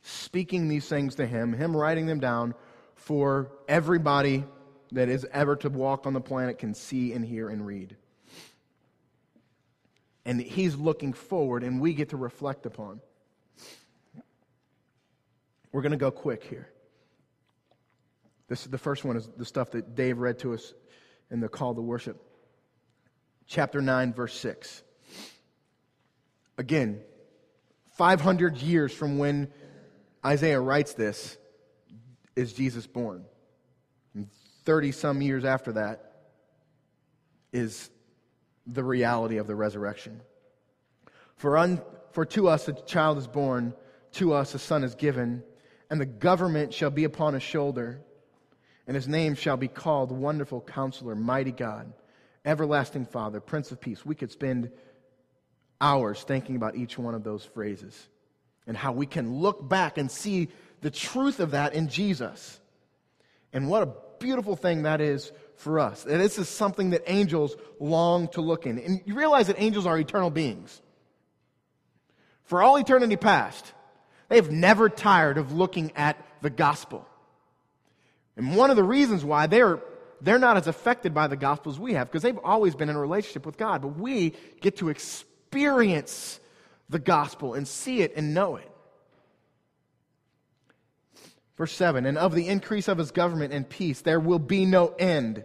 speaking 0.02 0.68
these 0.68 0.86
things 0.86 1.14
to 1.14 1.26
him, 1.26 1.54
him 1.54 1.74
writing 1.74 2.06
them 2.06 2.20
down 2.20 2.54
for 2.94 3.50
everybody 3.68 4.44
that 4.92 5.08
is 5.08 5.26
ever 5.32 5.56
to 5.56 5.70
walk 5.70 6.06
on 6.06 6.12
the 6.12 6.20
planet 6.20 6.58
can 6.58 6.74
see 6.74 7.12
and 7.12 7.24
hear 7.24 7.48
and 7.48 7.66
read. 7.66 7.96
And 10.24 10.40
he's 10.40 10.76
looking 10.76 11.12
forward, 11.12 11.62
and 11.62 11.80
we 11.80 11.92
get 11.92 12.10
to 12.10 12.16
reflect 12.16 12.66
upon. 12.66 13.00
We're 15.72 15.82
going 15.82 15.92
to 15.92 15.98
go 15.98 16.10
quick 16.10 16.44
here. 16.44 16.68
This 18.48 18.62
is 18.64 18.70
the 18.70 18.78
first 18.78 19.04
one 19.04 19.16
is 19.16 19.28
the 19.36 19.44
stuff 19.44 19.70
that 19.72 19.94
Dave 19.94 20.18
read 20.18 20.38
to 20.40 20.54
us 20.54 20.72
in 21.30 21.40
the 21.40 21.48
call 21.48 21.74
to 21.74 21.82
worship. 21.82 22.22
Chapter 23.46 23.82
9, 23.82 24.12
verse 24.12 24.34
6. 24.34 24.82
Again, 26.56 27.00
500 27.96 28.58
years 28.58 28.92
from 28.92 29.18
when 29.18 29.50
Isaiah 30.24 30.60
writes 30.60 30.94
this 30.94 31.36
is 32.36 32.52
Jesus 32.52 32.86
born. 32.86 33.24
30 34.64 34.92
some 34.92 35.20
years 35.20 35.44
after 35.44 35.72
that 35.72 36.12
is 37.52 37.90
the 38.66 38.84
reality 38.84 39.36
of 39.36 39.46
the 39.46 39.54
resurrection. 39.54 40.20
For, 41.36 41.58
un, 41.58 41.80
for 42.12 42.24
to 42.26 42.48
us 42.48 42.68
a 42.68 42.72
child 42.72 43.18
is 43.18 43.26
born, 43.26 43.74
to 44.12 44.32
us 44.32 44.54
a 44.54 44.58
son 44.58 44.84
is 44.84 44.94
given 44.94 45.42
and 45.90 46.00
the 46.00 46.06
government 46.06 46.72
shall 46.72 46.90
be 46.90 47.04
upon 47.04 47.34
his 47.34 47.42
shoulder, 47.42 48.00
and 48.86 48.94
his 48.96 49.06
name 49.06 49.34
shall 49.34 49.56
be 49.56 49.68
called 49.68 50.10
Wonderful 50.10 50.60
Counselor, 50.62 51.14
Mighty 51.14 51.52
God, 51.52 51.92
Everlasting 52.44 53.06
Father, 53.06 53.40
Prince 53.40 53.70
of 53.70 53.80
Peace. 53.80 54.04
We 54.04 54.14
could 54.14 54.32
spend 54.32 54.70
hours 55.80 56.22
thinking 56.22 56.56
about 56.56 56.76
each 56.76 56.98
one 56.98 57.14
of 57.14 57.22
those 57.22 57.44
phrases. 57.44 58.08
and 58.66 58.76
how 58.76 58.92
we 58.92 59.06
can 59.06 59.40
look 59.40 59.68
back 59.68 59.98
and 59.98 60.10
see 60.10 60.48
the 60.80 60.90
truth 60.90 61.40
of 61.40 61.52
that 61.52 61.74
in 61.74 61.88
Jesus. 61.88 62.60
And 63.52 63.68
what 63.68 63.82
a 63.82 63.94
beautiful 64.18 64.56
thing 64.56 64.82
that 64.82 65.00
is 65.00 65.32
for 65.56 65.78
us. 65.78 66.04
And 66.04 66.20
this 66.20 66.38
is 66.38 66.48
something 66.48 66.90
that 66.90 67.02
angels 67.06 67.56
long 67.80 68.28
to 68.28 68.40
look 68.40 68.66
in. 68.66 68.78
And 68.78 69.00
you 69.04 69.14
realize 69.14 69.46
that 69.46 69.56
angels 69.58 69.86
are 69.86 69.98
eternal 69.98 70.30
beings. 70.30 70.80
For 72.44 72.62
all 72.62 72.76
eternity 72.76 73.16
past, 73.16 73.72
they 74.28 74.36
have 74.36 74.50
never 74.50 74.88
tired 74.88 75.38
of 75.38 75.52
looking 75.52 75.92
at 75.96 76.22
the 76.42 76.50
gospel. 76.50 77.06
And 78.36 78.56
one 78.56 78.70
of 78.70 78.76
the 78.76 78.82
reasons 78.82 79.24
why 79.24 79.46
they're, 79.46 79.80
they're 80.20 80.38
not 80.38 80.56
as 80.56 80.66
affected 80.66 81.14
by 81.14 81.28
the 81.28 81.36
gospel 81.36 81.72
as 81.72 81.78
we 81.78 81.94
have, 81.94 82.08
because 82.08 82.22
they've 82.22 82.38
always 82.42 82.74
been 82.74 82.88
in 82.88 82.96
a 82.96 83.00
relationship 83.00 83.46
with 83.46 83.56
God. 83.56 83.80
But 83.80 83.98
we 83.98 84.34
get 84.60 84.76
to 84.78 84.88
experience 84.88 86.40
the 86.88 86.98
gospel 86.98 87.54
and 87.54 87.66
see 87.66 88.02
it 88.02 88.12
and 88.16 88.34
know 88.34 88.56
it. 88.56 88.70
Verse 91.56 91.72
7 91.72 92.06
And 92.06 92.18
of 92.18 92.34
the 92.34 92.48
increase 92.48 92.88
of 92.88 92.98
his 92.98 93.10
government 93.10 93.52
and 93.52 93.68
peace, 93.68 94.00
there 94.00 94.20
will 94.20 94.38
be 94.38 94.64
no 94.64 94.88
end. 94.98 95.44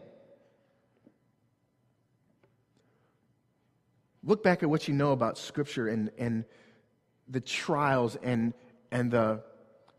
Look 4.23 4.43
back 4.43 4.63
at 4.63 4.69
what 4.69 4.87
you 4.87 4.93
know 4.93 5.11
about 5.11 5.37
Scripture 5.37 5.87
and, 5.87 6.11
and 6.17 6.45
the 7.27 7.39
trials 7.39 8.17
and, 8.21 8.53
and 8.91 9.11
the, 9.11 9.41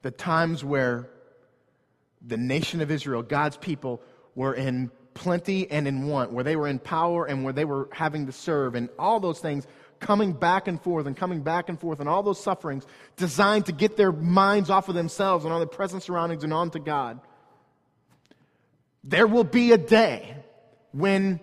the 0.03 0.11
times 0.11 0.65
where 0.65 1.09
the 2.25 2.37
nation 2.37 2.81
of 2.81 2.91
Israel, 2.91 3.23
God's 3.23 3.57
people, 3.57 4.03
were 4.35 4.55
in 4.55 4.91
plenty 5.15 5.71
and 5.71 5.89
in 5.89 6.07
want, 6.07 6.33
where 6.33 6.45
they 6.45 6.55
were 6.55 6.69
in 6.69 6.79
power 6.79 7.25
and 7.27 7.45
where 7.45 7.53
they 7.53 7.65
were 7.65 7.89
having 7.93 8.27
to 8.27 8.33
serve, 8.33 8.75
and 8.75 8.89
all 8.99 9.21
those 9.21 9.41
things 9.41 9.67
coming 10.01 10.33
back 10.33 10.67
and 10.67 10.81
forth 10.81 11.07
and 11.07 11.17
coming 11.17 11.43
back 11.43 11.69
and 11.69 11.79
forth, 11.79 12.01
and 12.01 12.09
all 12.09 12.23
those 12.23 12.43
sufferings 12.43 12.85
designed 13.17 13.67
to 13.67 13.73
get 13.73 13.97
their 13.97 14.11
minds 14.11 14.71
off 14.71 14.89
of 14.89 14.95
themselves 14.95 15.45
and 15.45 15.55
on 15.55 15.61
the 15.61 15.67
present 15.67 16.03
surroundings 16.03 16.43
and 16.43 16.53
onto 16.53 16.79
God. 16.79 17.21
There 19.05 19.27
will 19.27 19.45
be 19.45 19.73
a 19.73 19.79
day 19.79 20.35
when 20.93 21.41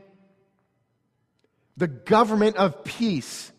the 1.77 1.87
government 1.87 2.57
of 2.57 2.83
peace, 2.83 3.51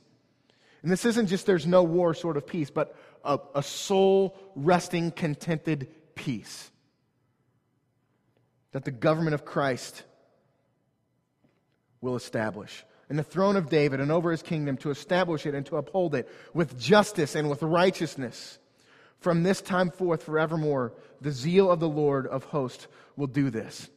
and 0.83 0.91
this 0.91 1.05
isn't 1.05 1.29
just 1.29 1.47
there's 1.47 1.67
no 1.67 1.83
war 1.85 2.15
sort 2.15 2.37
of 2.37 2.47
peace, 2.47 2.71
but 2.71 2.97
a, 3.25 3.39
a 3.55 3.63
soul 3.63 4.37
resting, 4.55 5.11
contented 5.11 5.89
peace 6.15 6.71
that 8.73 8.85
the 8.85 8.91
government 8.91 9.35
of 9.35 9.45
Christ 9.45 10.03
will 12.01 12.17
establish. 12.17 12.85
And 13.09 13.19
the 13.19 13.23
throne 13.23 13.57
of 13.57 13.71
David 13.71 14.01
and 14.01 14.13
over 14.13 14.31
his 14.31 14.43
kingdom 14.43 14.77
to 14.79 14.91
establish 14.91 15.47
it 15.47 15.55
and 15.55 15.65
to 15.67 15.77
uphold 15.77 16.15
it 16.15 16.29
with 16.53 16.79
justice 16.79 17.35
and 17.35 17.49
with 17.49 17.63
righteousness. 17.63 18.59
From 19.21 19.43
this 19.43 19.61
time 19.61 19.91
forth 19.91 20.23
forevermore, 20.23 20.93
the 21.21 21.33
zeal 21.33 21.71
of 21.71 21.81
the 21.81 21.89
Lord 21.89 22.27
of 22.27 22.45
hosts 22.45 22.87
will 23.17 23.27
do 23.27 23.51
this. 23.51 23.89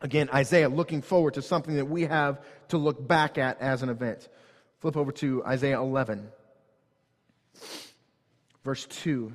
Again, 0.00 0.28
Isaiah 0.32 0.68
looking 0.68 1.00
forward 1.00 1.34
to 1.34 1.42
something 1.42 1.76
that 1.76 1.86
we 1.86 2.02
have 2.02 2.40
to 2.68 2.76
look 2.76 3.06
back 3.06 3.38
at 3.38 3.60
as 3.60 3.82
an 3.82 3.88
event. 3.88 4.28
Flip 4.80 4.96
over 4.96 5.12
to 5.12 5.42
Isaiah 5.46 5.80
11, 5.80 6.28
verse 8.62 8.84
2. 8.84 9.32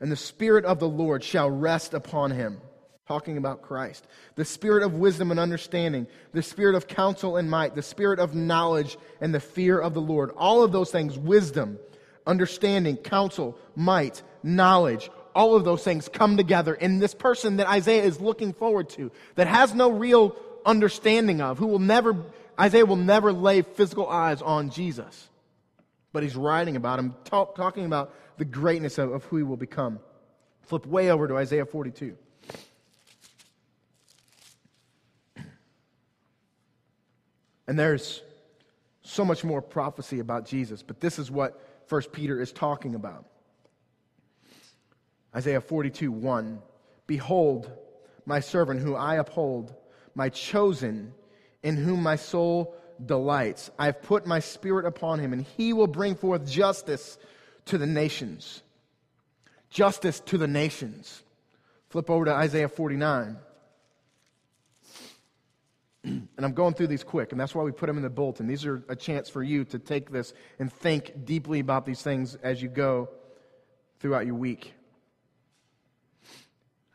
And 0.00 0.10
the 0.10 0.16
Spirit 0.16 0.64
of 0.64 0.78
the 0.78 0.88
Lord 0.88 1.22
shall 1.22 1.50
rest 1.50 1.92
upon 1.92 2.30
him 2.30 2.62
talking 3.10 3.38
about 3.38 3.60
Christ. 3.60 4.06
The 4.36 4.44
spirit 4.44 4.84
of 4.84 4.94
wisdom 4.94 5.32
and 5.32 5.40
understanding, 5.40 6.06
the 6.32 6.44
spirit 6.44 6.76
of 6.76 6.86
counsel 6.86 7.38
and 7.38 7.50
might, 7.50 7.74
the 7.74 7.82
spirit 7.82 8.20
of 8.20 8.36
knowledge 8.36 8.96
and 9.20 9.34
the 9.34 9.40
fear 9.40 9.80
of 9.80 9.94
the 9.94 10.00
Lord. 10.00 10.30
All 10.36 10.62
of 10.62 10.70
those 10.70 10.92
things, 10.92 11.18
wisdom, 11.18 11.80
understanding, 12.24 12.96
counsel, 12.96 13.58
might, 13.74 14.22
knowledge, 14.44 15.10
all 15.34 15.56
of 15.56 15.64
those 15.64 15.82
things 15.82 16.08
come 16.08 16.36
together 16.36 16.72
in 16.72 17.00
this 17.00 17.12
person 17.12 17.56
that 17.56 17.68
Isaiah 17.68 18.04
is 18.04 18.20
looking 18.20 18.52
forward 18.52 18.88
to, 18.90 19.10
that 19.34 19.48
has 19.48 19.74
no 19.74 19.90
real 19.90 20.36
understanding 20.64 21.40
of, 21.40 21.58
who 21.58 21.66
will 21.66 21.80
never, 21.80 22.14
Isaiah 22.60 22.86
will 22.86 22.94
never 22.94 23.32
lay 23.32 23.62
physical 23.62 24.08
eyes 24.08 24.40
on 24.40 24.70
Jesus. 24.70 25.28
But 26.12 26.22
he's 26.22 26.36
writing 26.36 26.76
about 26.76 27.00
him, 27.00 27.16
talk, 27.24 27.56
talking 27.56 27.86
about 27.86 28.14
the 28.38 28.44
greatness 28.44 28.98
of, 28.98 29.10
of 29.10 29.24
who 29.24 29.38
he 29.38 29.42
will 29.42 29.56
become. 29.56 29.98
Flip 30.62 30.86
way 30.86 31.10
over 31.10 31.26
to 31.26 31.36
Isaiah 31.36 31.66
42. 31.66 32.16
And 37.70 37.78
there's 37.78 38.20
so 39.02 39.24
much 39.24 39.44
more 39.44 39.62
prophecy 39.62 40.18
about 40.18 40.44
Jesus, 40.44 40.82
but 40.82 40.98
this 40.98 41.20
is 41.20 41.30
what 41.30 41.64
1 41.88 42.02
Peter 42.12 42.40
is 42.40 42.50
talking 42.50 42.96
about. 42.96 43.26
Isaiah 45.36 45.60
42 45.60 46.10
1 46.10 46.60
Behold, 47.06 47.70
my 48.26 48.40
servant 48.40 48.80
who 48.80 48.96
I 48.96 49.18
uphold, 49.18 49.72
my 50.16 50.30
chosen, 50.30 51.14
in 51.62 51.76
whom 51.76 52.02
my 52.02 52.16
soul 52.16 52.74
delights. 53.06 53.70
I 53.78 53.86
have 53.86 54.02
put 54.02 54.26
my 54.26 54.40
spirit 54.40 54.84
upon 54.84 55.20
him, 55.20 55.32
and 55.32 55.46
he 55.56 55.72
will 55.72 55.86
bring 55.86 56.16
forth 56.16 56.50
justice 56.50 57.18
to 57.66 57.78
the 57.78 57.86
nations. 57.86 58.64
Justice 59.68 60.18
to 60.26 60.38
the 60.38 60.48
nations. 60.48 61.22
Flip 61.88 62.10
over 62.10 62.24
to 62.24 62.32
Isaiah 62.32 62.68
49. 62.68 63.36
and 66.04 66.28
I'm 66.38 66.52
going 66.52 66.74
through 66.74 66.86
these 66.88 67.04
quick, 67.04 67.32
and 67.32 67.40
that's 67.40 67.54
why 67.54 67.62
we 67.62 67.72
put 67.72 67.86
them 67.86 67.96
in 67.96 68.02
the 68.02 68.10
bulletin. 68.10 68.46
These 68.46 68.64
are 68.64 68.82
a 68.88 68.96
chance 68.96 69.28
for 69.28 69.42
you 69.42 69.64
to 69.66 69.78
take 69.78 70.10
this 70.10 70.32
and 70.58 70.72
think 70.72 71.24
deeply 71.24 71.60
about 71.60 71.84
these 71.84 72.02
things 72.02 72.36
as 72.36 72.62
you 72.62 72.68
go 72.68 73.10
throughout 73.98 74.26
your 74.26 74.34
week. 74.34 74.74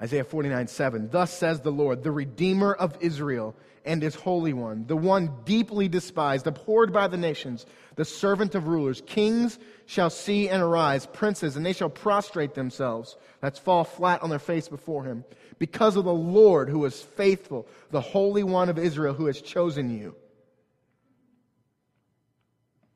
Isaiah 0.01 0.24
49 0.24 0.68
7. 0.68 1.10
Thus 1.10 1.32
says 1.32 1.62
the 1.62 1.72
Lord, 1.72 2.03
the 2.03 2.12
Redeemer 2.12 2.74
of 2.74 2.97
Israel 2.99 3.56
and 3.86 4.01
his 4.01 4.16
Holy 4.16 4.51
One, 4.51 4.88
the 4.88 4.95
one 4.95 5.32
deeply 5.45 5.88
despised, 5.88 6.47
abhorred 6.47 6.91
by 6.91 7.08
the 7.08 7.18
nations, 7.18 7.66
the 7.95 8.05
servant 8.05 8.55
of 8.55 8.67
rulers. 8.67 9.01
Kings 9.05 9.59
shall 9.85 10.09
see 10.09 10.49
and 10.49 10.61
arise, 10.61 11.05
princes, 11.05 11.55
and 11.55 11.65
they 11.65 11.73
shall 11.73 11.89
prostrate 11.89 12.53
themselves. 12.53 13.17
That's 13.41 13.59
fall 13.59 13.83
flat 13.83 14.21
on 14.21 14.29
their 14.29 14.39
face 14.39 14.67
before 14.67 15.03
him 15.03 15.23
because 15.59 15.95
of 15.95 16.05
the 16.05 16.13
Lord 16.13 16.69
who 16.69 16.83
is 16.85 17.01
faithful, 17.01 17.67
the 17.91 18.01
Holy 18.01 18.43
One 18.43 18.69
of 18.69 18.77
Israel 18.77 19.13
who 19.13 19.27
has 19.27 19.41
chosen 19.41 19.89
you. 19.89 20.15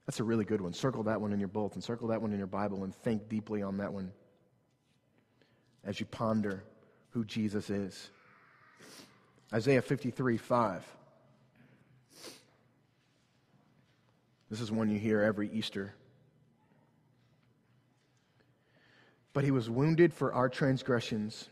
That's 0.06 0.20
a 0.20 0.24
really 0.24 0.46
good 0.46 0.60
one. 0.60 0.74
Circle 0.74 1.04
that 1.04 1.22
one 1.22 1.34
in 1.34 1.40
your 1.40 1.50
bulletin, 1.50 1.82
circle 1.82 2.08
that 2.08 2.22
one 2.22 2.32
in 2.32 2.40
your 2.40 2.48
Bible, 2.48 2.84
and 2.84 2.96
think 2.96 3.30
deeply 3.30 3.62
on 3.62 3.78
that 3.78 3.94
one 3.94 4.12
as 5.84 6.00
you 6.00 6.06
ponder 6.08 6.64
who 7.12 7.24
Jesus 7.24 7.70
is. 7.70 8.10
Isaiah 9.54 9.82
53 9.82 10.38
5. 10.38 10.99
This 14.50 14.62
is 14.62 14.72
one 14.72 14.90
you 14.90 15.00
hear 15.00 15.22
every 15.22 15.50
Easter. 15.52 15.94
But 19.34 19.44
he 19.44 19.52
was 19.52 19.70
wounded 19.70 20.14
for 20.14 20.34
our 20.34 20.50
transgressions 20.50 21.50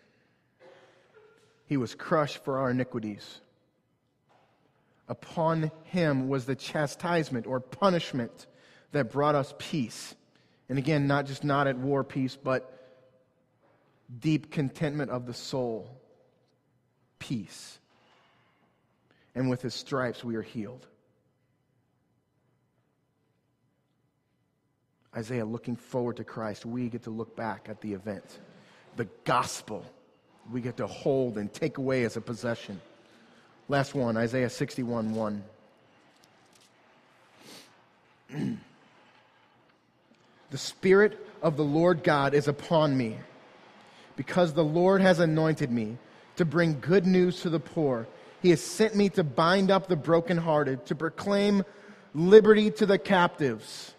he 1.67 1.77
was 1.77 1.93
crushed 1.93 2.43
for 2.43 2.57
our 2.59 2.71
iniquities. 2.71 3.41
Upon 5.09 5.69
him 5.83 6.29
was 6.29 6.45
the 6.45 6.55
chastisement 6.55 7.45
or 7.45 7.59
punishment 7.59 8.47
that 8.93 9.11
brought 9.11 9.35
us 9.35 9.53
peace. 9.57 10.15
And 10.69 10.77
again, 10.77 11.07
not 11.07 11.25
just 11.25 11.43
not 11.43 11.67
at 11.67 11.77
war 11.77 12.03
peace, 12.03 12.37
but 12.41 12.73
deep 14.19 14.51
contentment 14.51 15.11
of 15.11 15.25
the 15.25 15.33
soul. 15.33 15.89
Peace. 17.19 17.79
And 19.35 19.49
with 19.49 19.61
his 19.61 19.73
stripes 19.73 20.23
we 20.23 20.35
are 20.35 20.41
healed. 20.41 20.87
Isaiah 25.18 25.45
looking 25.45 25.76
forward 25.76 26.18
to 26.18 26.24
Christ, 26.24 26.63
we 26.63 26.89
get 26.89 27.03
to 27.03 27.09
look 27.09 27.36
back 27.36 27.68
at 27.70 27.82
the 27.82 27.93
event, 27.93 28.39
the 28.97 29.07
gospel 29.26 29.84
we 30.51 30.61
get 30.61 30.78
to 30.78 30.86
hold 30.86 31.39
and 31.39 31.51
take 31.51 31.80
away 31.80 32.03
as 32.03 32.15
a 32.18 32.22
possession. 32.22 32.80
Last 33.68 33.95
one, 33.95 34.15
Isaiah 34.15 34.49
61 34.49 35.15
1. 35.15 35.43
the 40.51 40.57
Spirit 40.57 41.26
of 41.41 41.57
the 41.57 41.63
Lord 41.63 42.03
God 42.03 42.36
is 42.36 42.47
upon 42.47 42.95
me, 42.95 43.18
because 44.15 44.53
the 44.53 44.63
Lord 44.63 45.01
has 45.01 45.20
anointed 45.20 45.72
me 45.72 45.97
to 46.36 46.45
bring 46.45 46.80
good 46.80 47.07
news 47.07 47.41
to 47.41 47.49
the 47.49 47.59
poor. 47.59 48.07
He 48.43 48.51
has 48.51 48.61
sent 48.61 48.95
me 48.95 49.09
to 49.09 49.24
bind 49.24 49.72
up 49.72 49.88
the 49.88 49.95
brokenhearted, 49.95 50.86
to 50.86 50.95
proclaim 50.95 51.63
liberty 52.13 52.70
to 52.72 52.86
the 52.86 52.99
captives. 52.99 53.95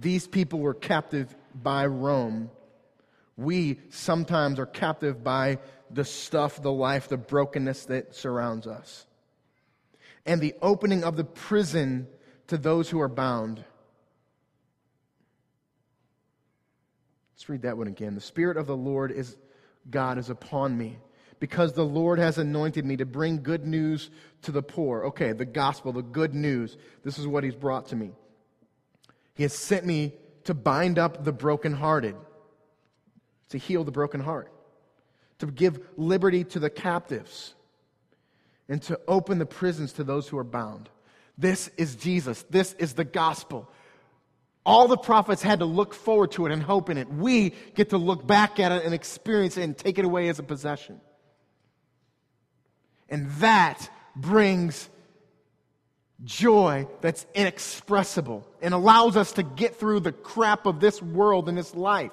These 0.00 0.26
people 0.26 0.58
were 0.58 0.74
captive 0.74 1.32
by 1.54 1.86
Rome 1.86 2.50
we 3.40 3.80
sometimes 3.88 4.58
are 4.58 4.66
captive 4.66 5.24
by 5.24 5.58
the 5.90 6.04
stuff, 6.04 6.60
the 6.60 6.70
life, 6.70 7.08
the 7.08 7.16
brokenness 7.16 7.86
that 7.86 8.14
surrounds 8.14 8.66
us. 8.66 9.06
And 10.26 10.42
the 10.42 10.54
opening 10.60 11.04
of 11.04 11.16
the 11.16 11.24
prison 11.24 12.06
to 12.48 12.58
those 12.58 12.90
who 12.90 13.00
are 13.00 13.08
bound. 13.08 13.64
Let's 17.34 17.48
read 17.48 17.62
that 17.62 17.78
one 17.78 17.86
again. 17.86 18.14
The 18.14 18.20
Spirit 18.20 18.58
of 18.58 18.66
the 18.66 18.76
Lord 18.76 19.10
is 19.10 19.38
God 19.88 20.18
is 20.18 20.28
upon 20.28 20.76
me 20.76 20.98
because 21.38 21.72
the 21.72 21.86
Lord 21.86 22.18
has 22.18 22.36
anointed 22.36 22.84
me 22.84 22.98
to 22.98 23.06
bring 23.06 23.42
good 23.42 23.66
news 23.66 24.10
to 24.42 24.52
the 24.52 24.62
poor. 24.62 25.06
Okay, 25.06 25.32
the 25.32 25.46
gospel, 25.46 25.94
the 25.94 26.02
good 26.02 26.34
news. 26.34 26.76
This 27.02 27.18
is 27.18 27.26
what 27.26 27.42
He's 27.42 27.54
brought 27.54 27.88
to 27.88 27.96
me. 27.96 28.10
He 29.40 29.44
has 29.44 29.54
sent 29.54 29.86
me 29.86 30.12
to 30.44 30.52
bind 30.52 30.98
up 30.98 31.24
the 31.24 31.32
brokenhearted, 31.32 32.14
to 33.48 33.56
heal 33.56 33.84
the 33.84 33.90
broken 33.90 34.20
heart, 34.20 34.52
to 35.38 35.46
give 35.46 35.80
liberty 35.96 36.44
to 36.44 36.58
the 36.58 36.68
captives, 36.68 37.54
and 38.68 38.82
to 38.82 39.00
open 39.08 39.38
the 39.38 39.46
prisons 39.46 39.94
to 39.94 40.04
those 40.04 40.28
who 40.28 40.36
are 40.36 40.44
bound. 40.44 40.90
This 41.38 41.70
is 41.78 41.96
Jesus. 41.96 42.44
This 42.50 42.74
is 42.74 42.92
the 42.92 43.04
gospel. 43.04 43.66
All 44.66 44.88
the 44.88 44.98
prophets 44.98 45.40
had 45.40 45.60
to 45.60 45.64
look 45.64 45.94
forward 45.94 46.32
to 46.32 46.44
it 46.44 46.52
and 46.52 46.62
hope 46.62 46.90
in 46.90 46.98
it. 46.98 47.10
We 47.10 47.54
get 47.74 47.88
to 47.90 47.96
look 47.96 48.26
back 48.26 48.60
at 48.60 48.72
it 48.72 48.84
and 48.84 48.92
experience 48.92 49.56
it 49.56 49.62
and 49.62 49.74
take 49.74 49.98
it 49.98 50.04
away 50.04 50.28
as 50.28 50.38
a 50.38 50.42
possession. 50.42 51.00
And 53.08 53.30
that 53.36 53.88
brings 54.14 54.90
joy 56.24 56.86
that's 57.00 57.26
inexpressible 57.34 58.46
and 58.60 58.74
allows 58.74 59.16
us 59.16 59.32
to 59.32 59.42
get 59.42 59.76
through 59.76 60.00
the 60.00 60.12
crap 60.12 60.66
of 60.66 60.80
this 60.80 61.00
world 61.00 61.48
and 61.48 61.56
this 61.56 61.74
life 61.74 62.12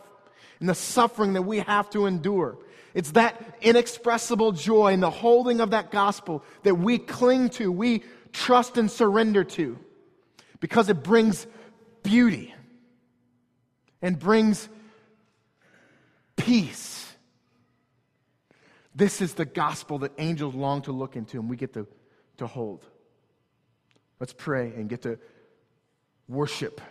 and 0.59 0.69
the 0.69 0.75
suffering 0.75 1.33
that 1.33 1.41
we 1.41 1.59
have 1.59 1.89
to 1.91 2.05
endure. 2.05 2.57
It's 2.93 3.11
that 3.11 3.57
inexpressible 3.61 4.53
joy 4.53 4.93
and 4.93 5.03
the 5.03 5.09
holding 5.09 5.61
of 5.61 5.71
that 5.71 5.91
gospel 5.91 6.43
that 6.63 6.75
we 6.75 6.97
cling 6.97 7.49
to, 7.51 7.71
we 7.71 8.03
trust 8.31 8.77
and 8.77 8.89
surrender 8.89 9.43
to 9.43 9.77
because 10.59 10.89
it 10.89 11.03
brings 11.03 11.45
beauty 12.03 12.53
and 14.01 14.17
brings 14.17 14.67
peace. 16.35 17.11
This 18.95 19.21
is 19.21 19.35
the 19.35 19.45
gospel 19.45 19.99
that 19.99 20.13
angels 20.17 20.55
long 20.55 20.81
to 20.83 20.91
look 20.91 21.15
into 21.15 21.39
and 21.39 21.49
we 21.49 21.55
get 21.55 21.73
to, 21.73 21.85
to 22.37 22.47
hold. 22.47 22.85
Let's 24.19 24.33
pray 24.33 24.73
and 24.75 24.89
get 24.89 25.03
to 25.03 25.19
worship 26.27 26.81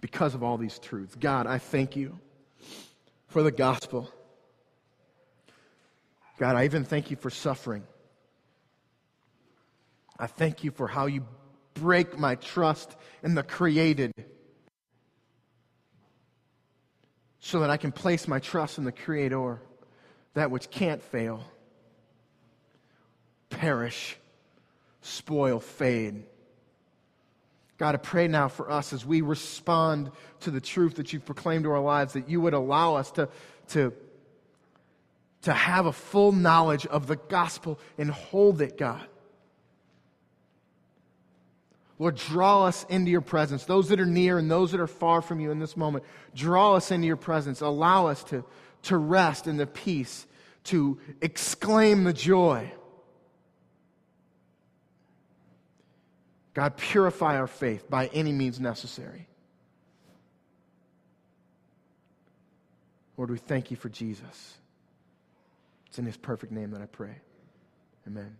because 0.00 0.34
of 0.34 0.42
all 0.42 0.56
these 0.56 0.78
truths. 0.78 1.14
God, 1.14 1.46
I 1.46 1.58
thank 1.58 1.96
you 1.96 2.18
for 3.28 3.42
the 3.42 3.50
gospel. 3.50 4.10
God, 6.38 6.56
I 6.56 6.64
even 6.64 6.84
thank 6.84 7.10
you 7.10 7.16
for 7.16 7.30
suffering. 7.30 7.84
I 10.18 10.26
thank 10.26 10.64
you 10.64 10.70
for 10.70 10.86
how 10.86 11.06
you 11.06 11.24
break 11.74 12.18
my 12.18 12.34
trust 12.34 12.96
in 13.22 13.34
the 13.34 13.42
created 13.42 14.12
so 17.40 17.60
that 17.60 17.70
I 17.70 17.76
can 17.76 17.90
place 17.90 18.28
my 18.28 18.38
trust 18.38 18.78
in 18.78 18.84
the 18.84 18.92
Creator, 18.92 19.60
that 20.34 20.50
which 20.50 20.70
can't 20.70 21.02
fail, 21.02 21.42
perish, 23.48 24.16
spoil, 25.00 25.60
fade. 25.60 26.24
God, 27.78 27.94
I 27.94 27.98
pray 27.98 28.28
now 28.28 28.48
for 28.48 28.70
us 28.70 28.92
as 28.92 29.06
we 29.06 29.22
respond 29.22 30.10
to 30.40 30.50
the 30.50 30.60
truth 30.60 30.96
that 30.96 31.12
you've 31.12 31.24
proclaimed 31.24 31.64
to 31.64 31.70
our 31.70 31.80
lives, 31.80 32.12
that 32.12 32.28
you 32.28 32.40
would 32.42 32.52
allow 32.52 32.96
us 32.96 33.10
to, 33.12 33.28
to, 33.68 33.94
to 35.42 35.52
have 35.52 35.86
a 35.86 35.92
full 35.92 36.32
knowledge 36.32 36.84
of 36.86 37.06
the 37.06 37.16
gospel 37.16 37.78
and 37.96 38.10
hold 38.10 38.60
it, 38.60 38.76
God. 38.76 39.06
Lord, 41.98 42.16
draw 42.16 42.64
us 42.64 42.84
into 42.88 43.10
your 43.10 43.20
presence. 43.20 43.64
Those 43.64 43.88
that 43.88 44.00
are 44.00 44.06
near 44.06 44.38
and 44.38 44.50
those 44.50 44.72
that 44.72 44.80
are 44.80 44.86
far 44.86 45.22
from 45.22 45.38
you 45.40 45.50
in 45.50 45.58
this 45.58 45.76
moment, 45.76 46.04
draw 46.34 46.74
us 46.74 46.90
into 46.90 47.06
your 47.06 47.16
presence. 47.16 47.60
Allow 47.60 48.06
us 48.08 48.24
to, 48.24 48.44
to 48.84 48.96
rest 48.96 49.46
in 49.46 49.58
the 49.58 49.66
peace, 49.66 50.26
to 50.64 50.98
exclaim 51.20 52.04
the 52.04 52.12
joy. 52.12 52.72
God, 56.54 56.76
purify 56.76 57.36
our 57.38 57.46
faith 57.46 57.88
by 57.88 58.08
any 58.08 58.32
means 58.32 58.58
necessary. 58.58 59.28
Lord, 63.16 63.30
we 63.30 63.38
thank 63.38 63.70
you 63.70 63.76
for 63.76 63.88
Jesus. 63.88 64.54
It's 65.86 65.98
in 65.98 66.06
his 66.06 66.16
perfect 66.16 66.52
name 66.52 66.70
that 66.70 66.80
I 66.80 66.86
pray. 66.86 67.16
Amen. 68.06 68.36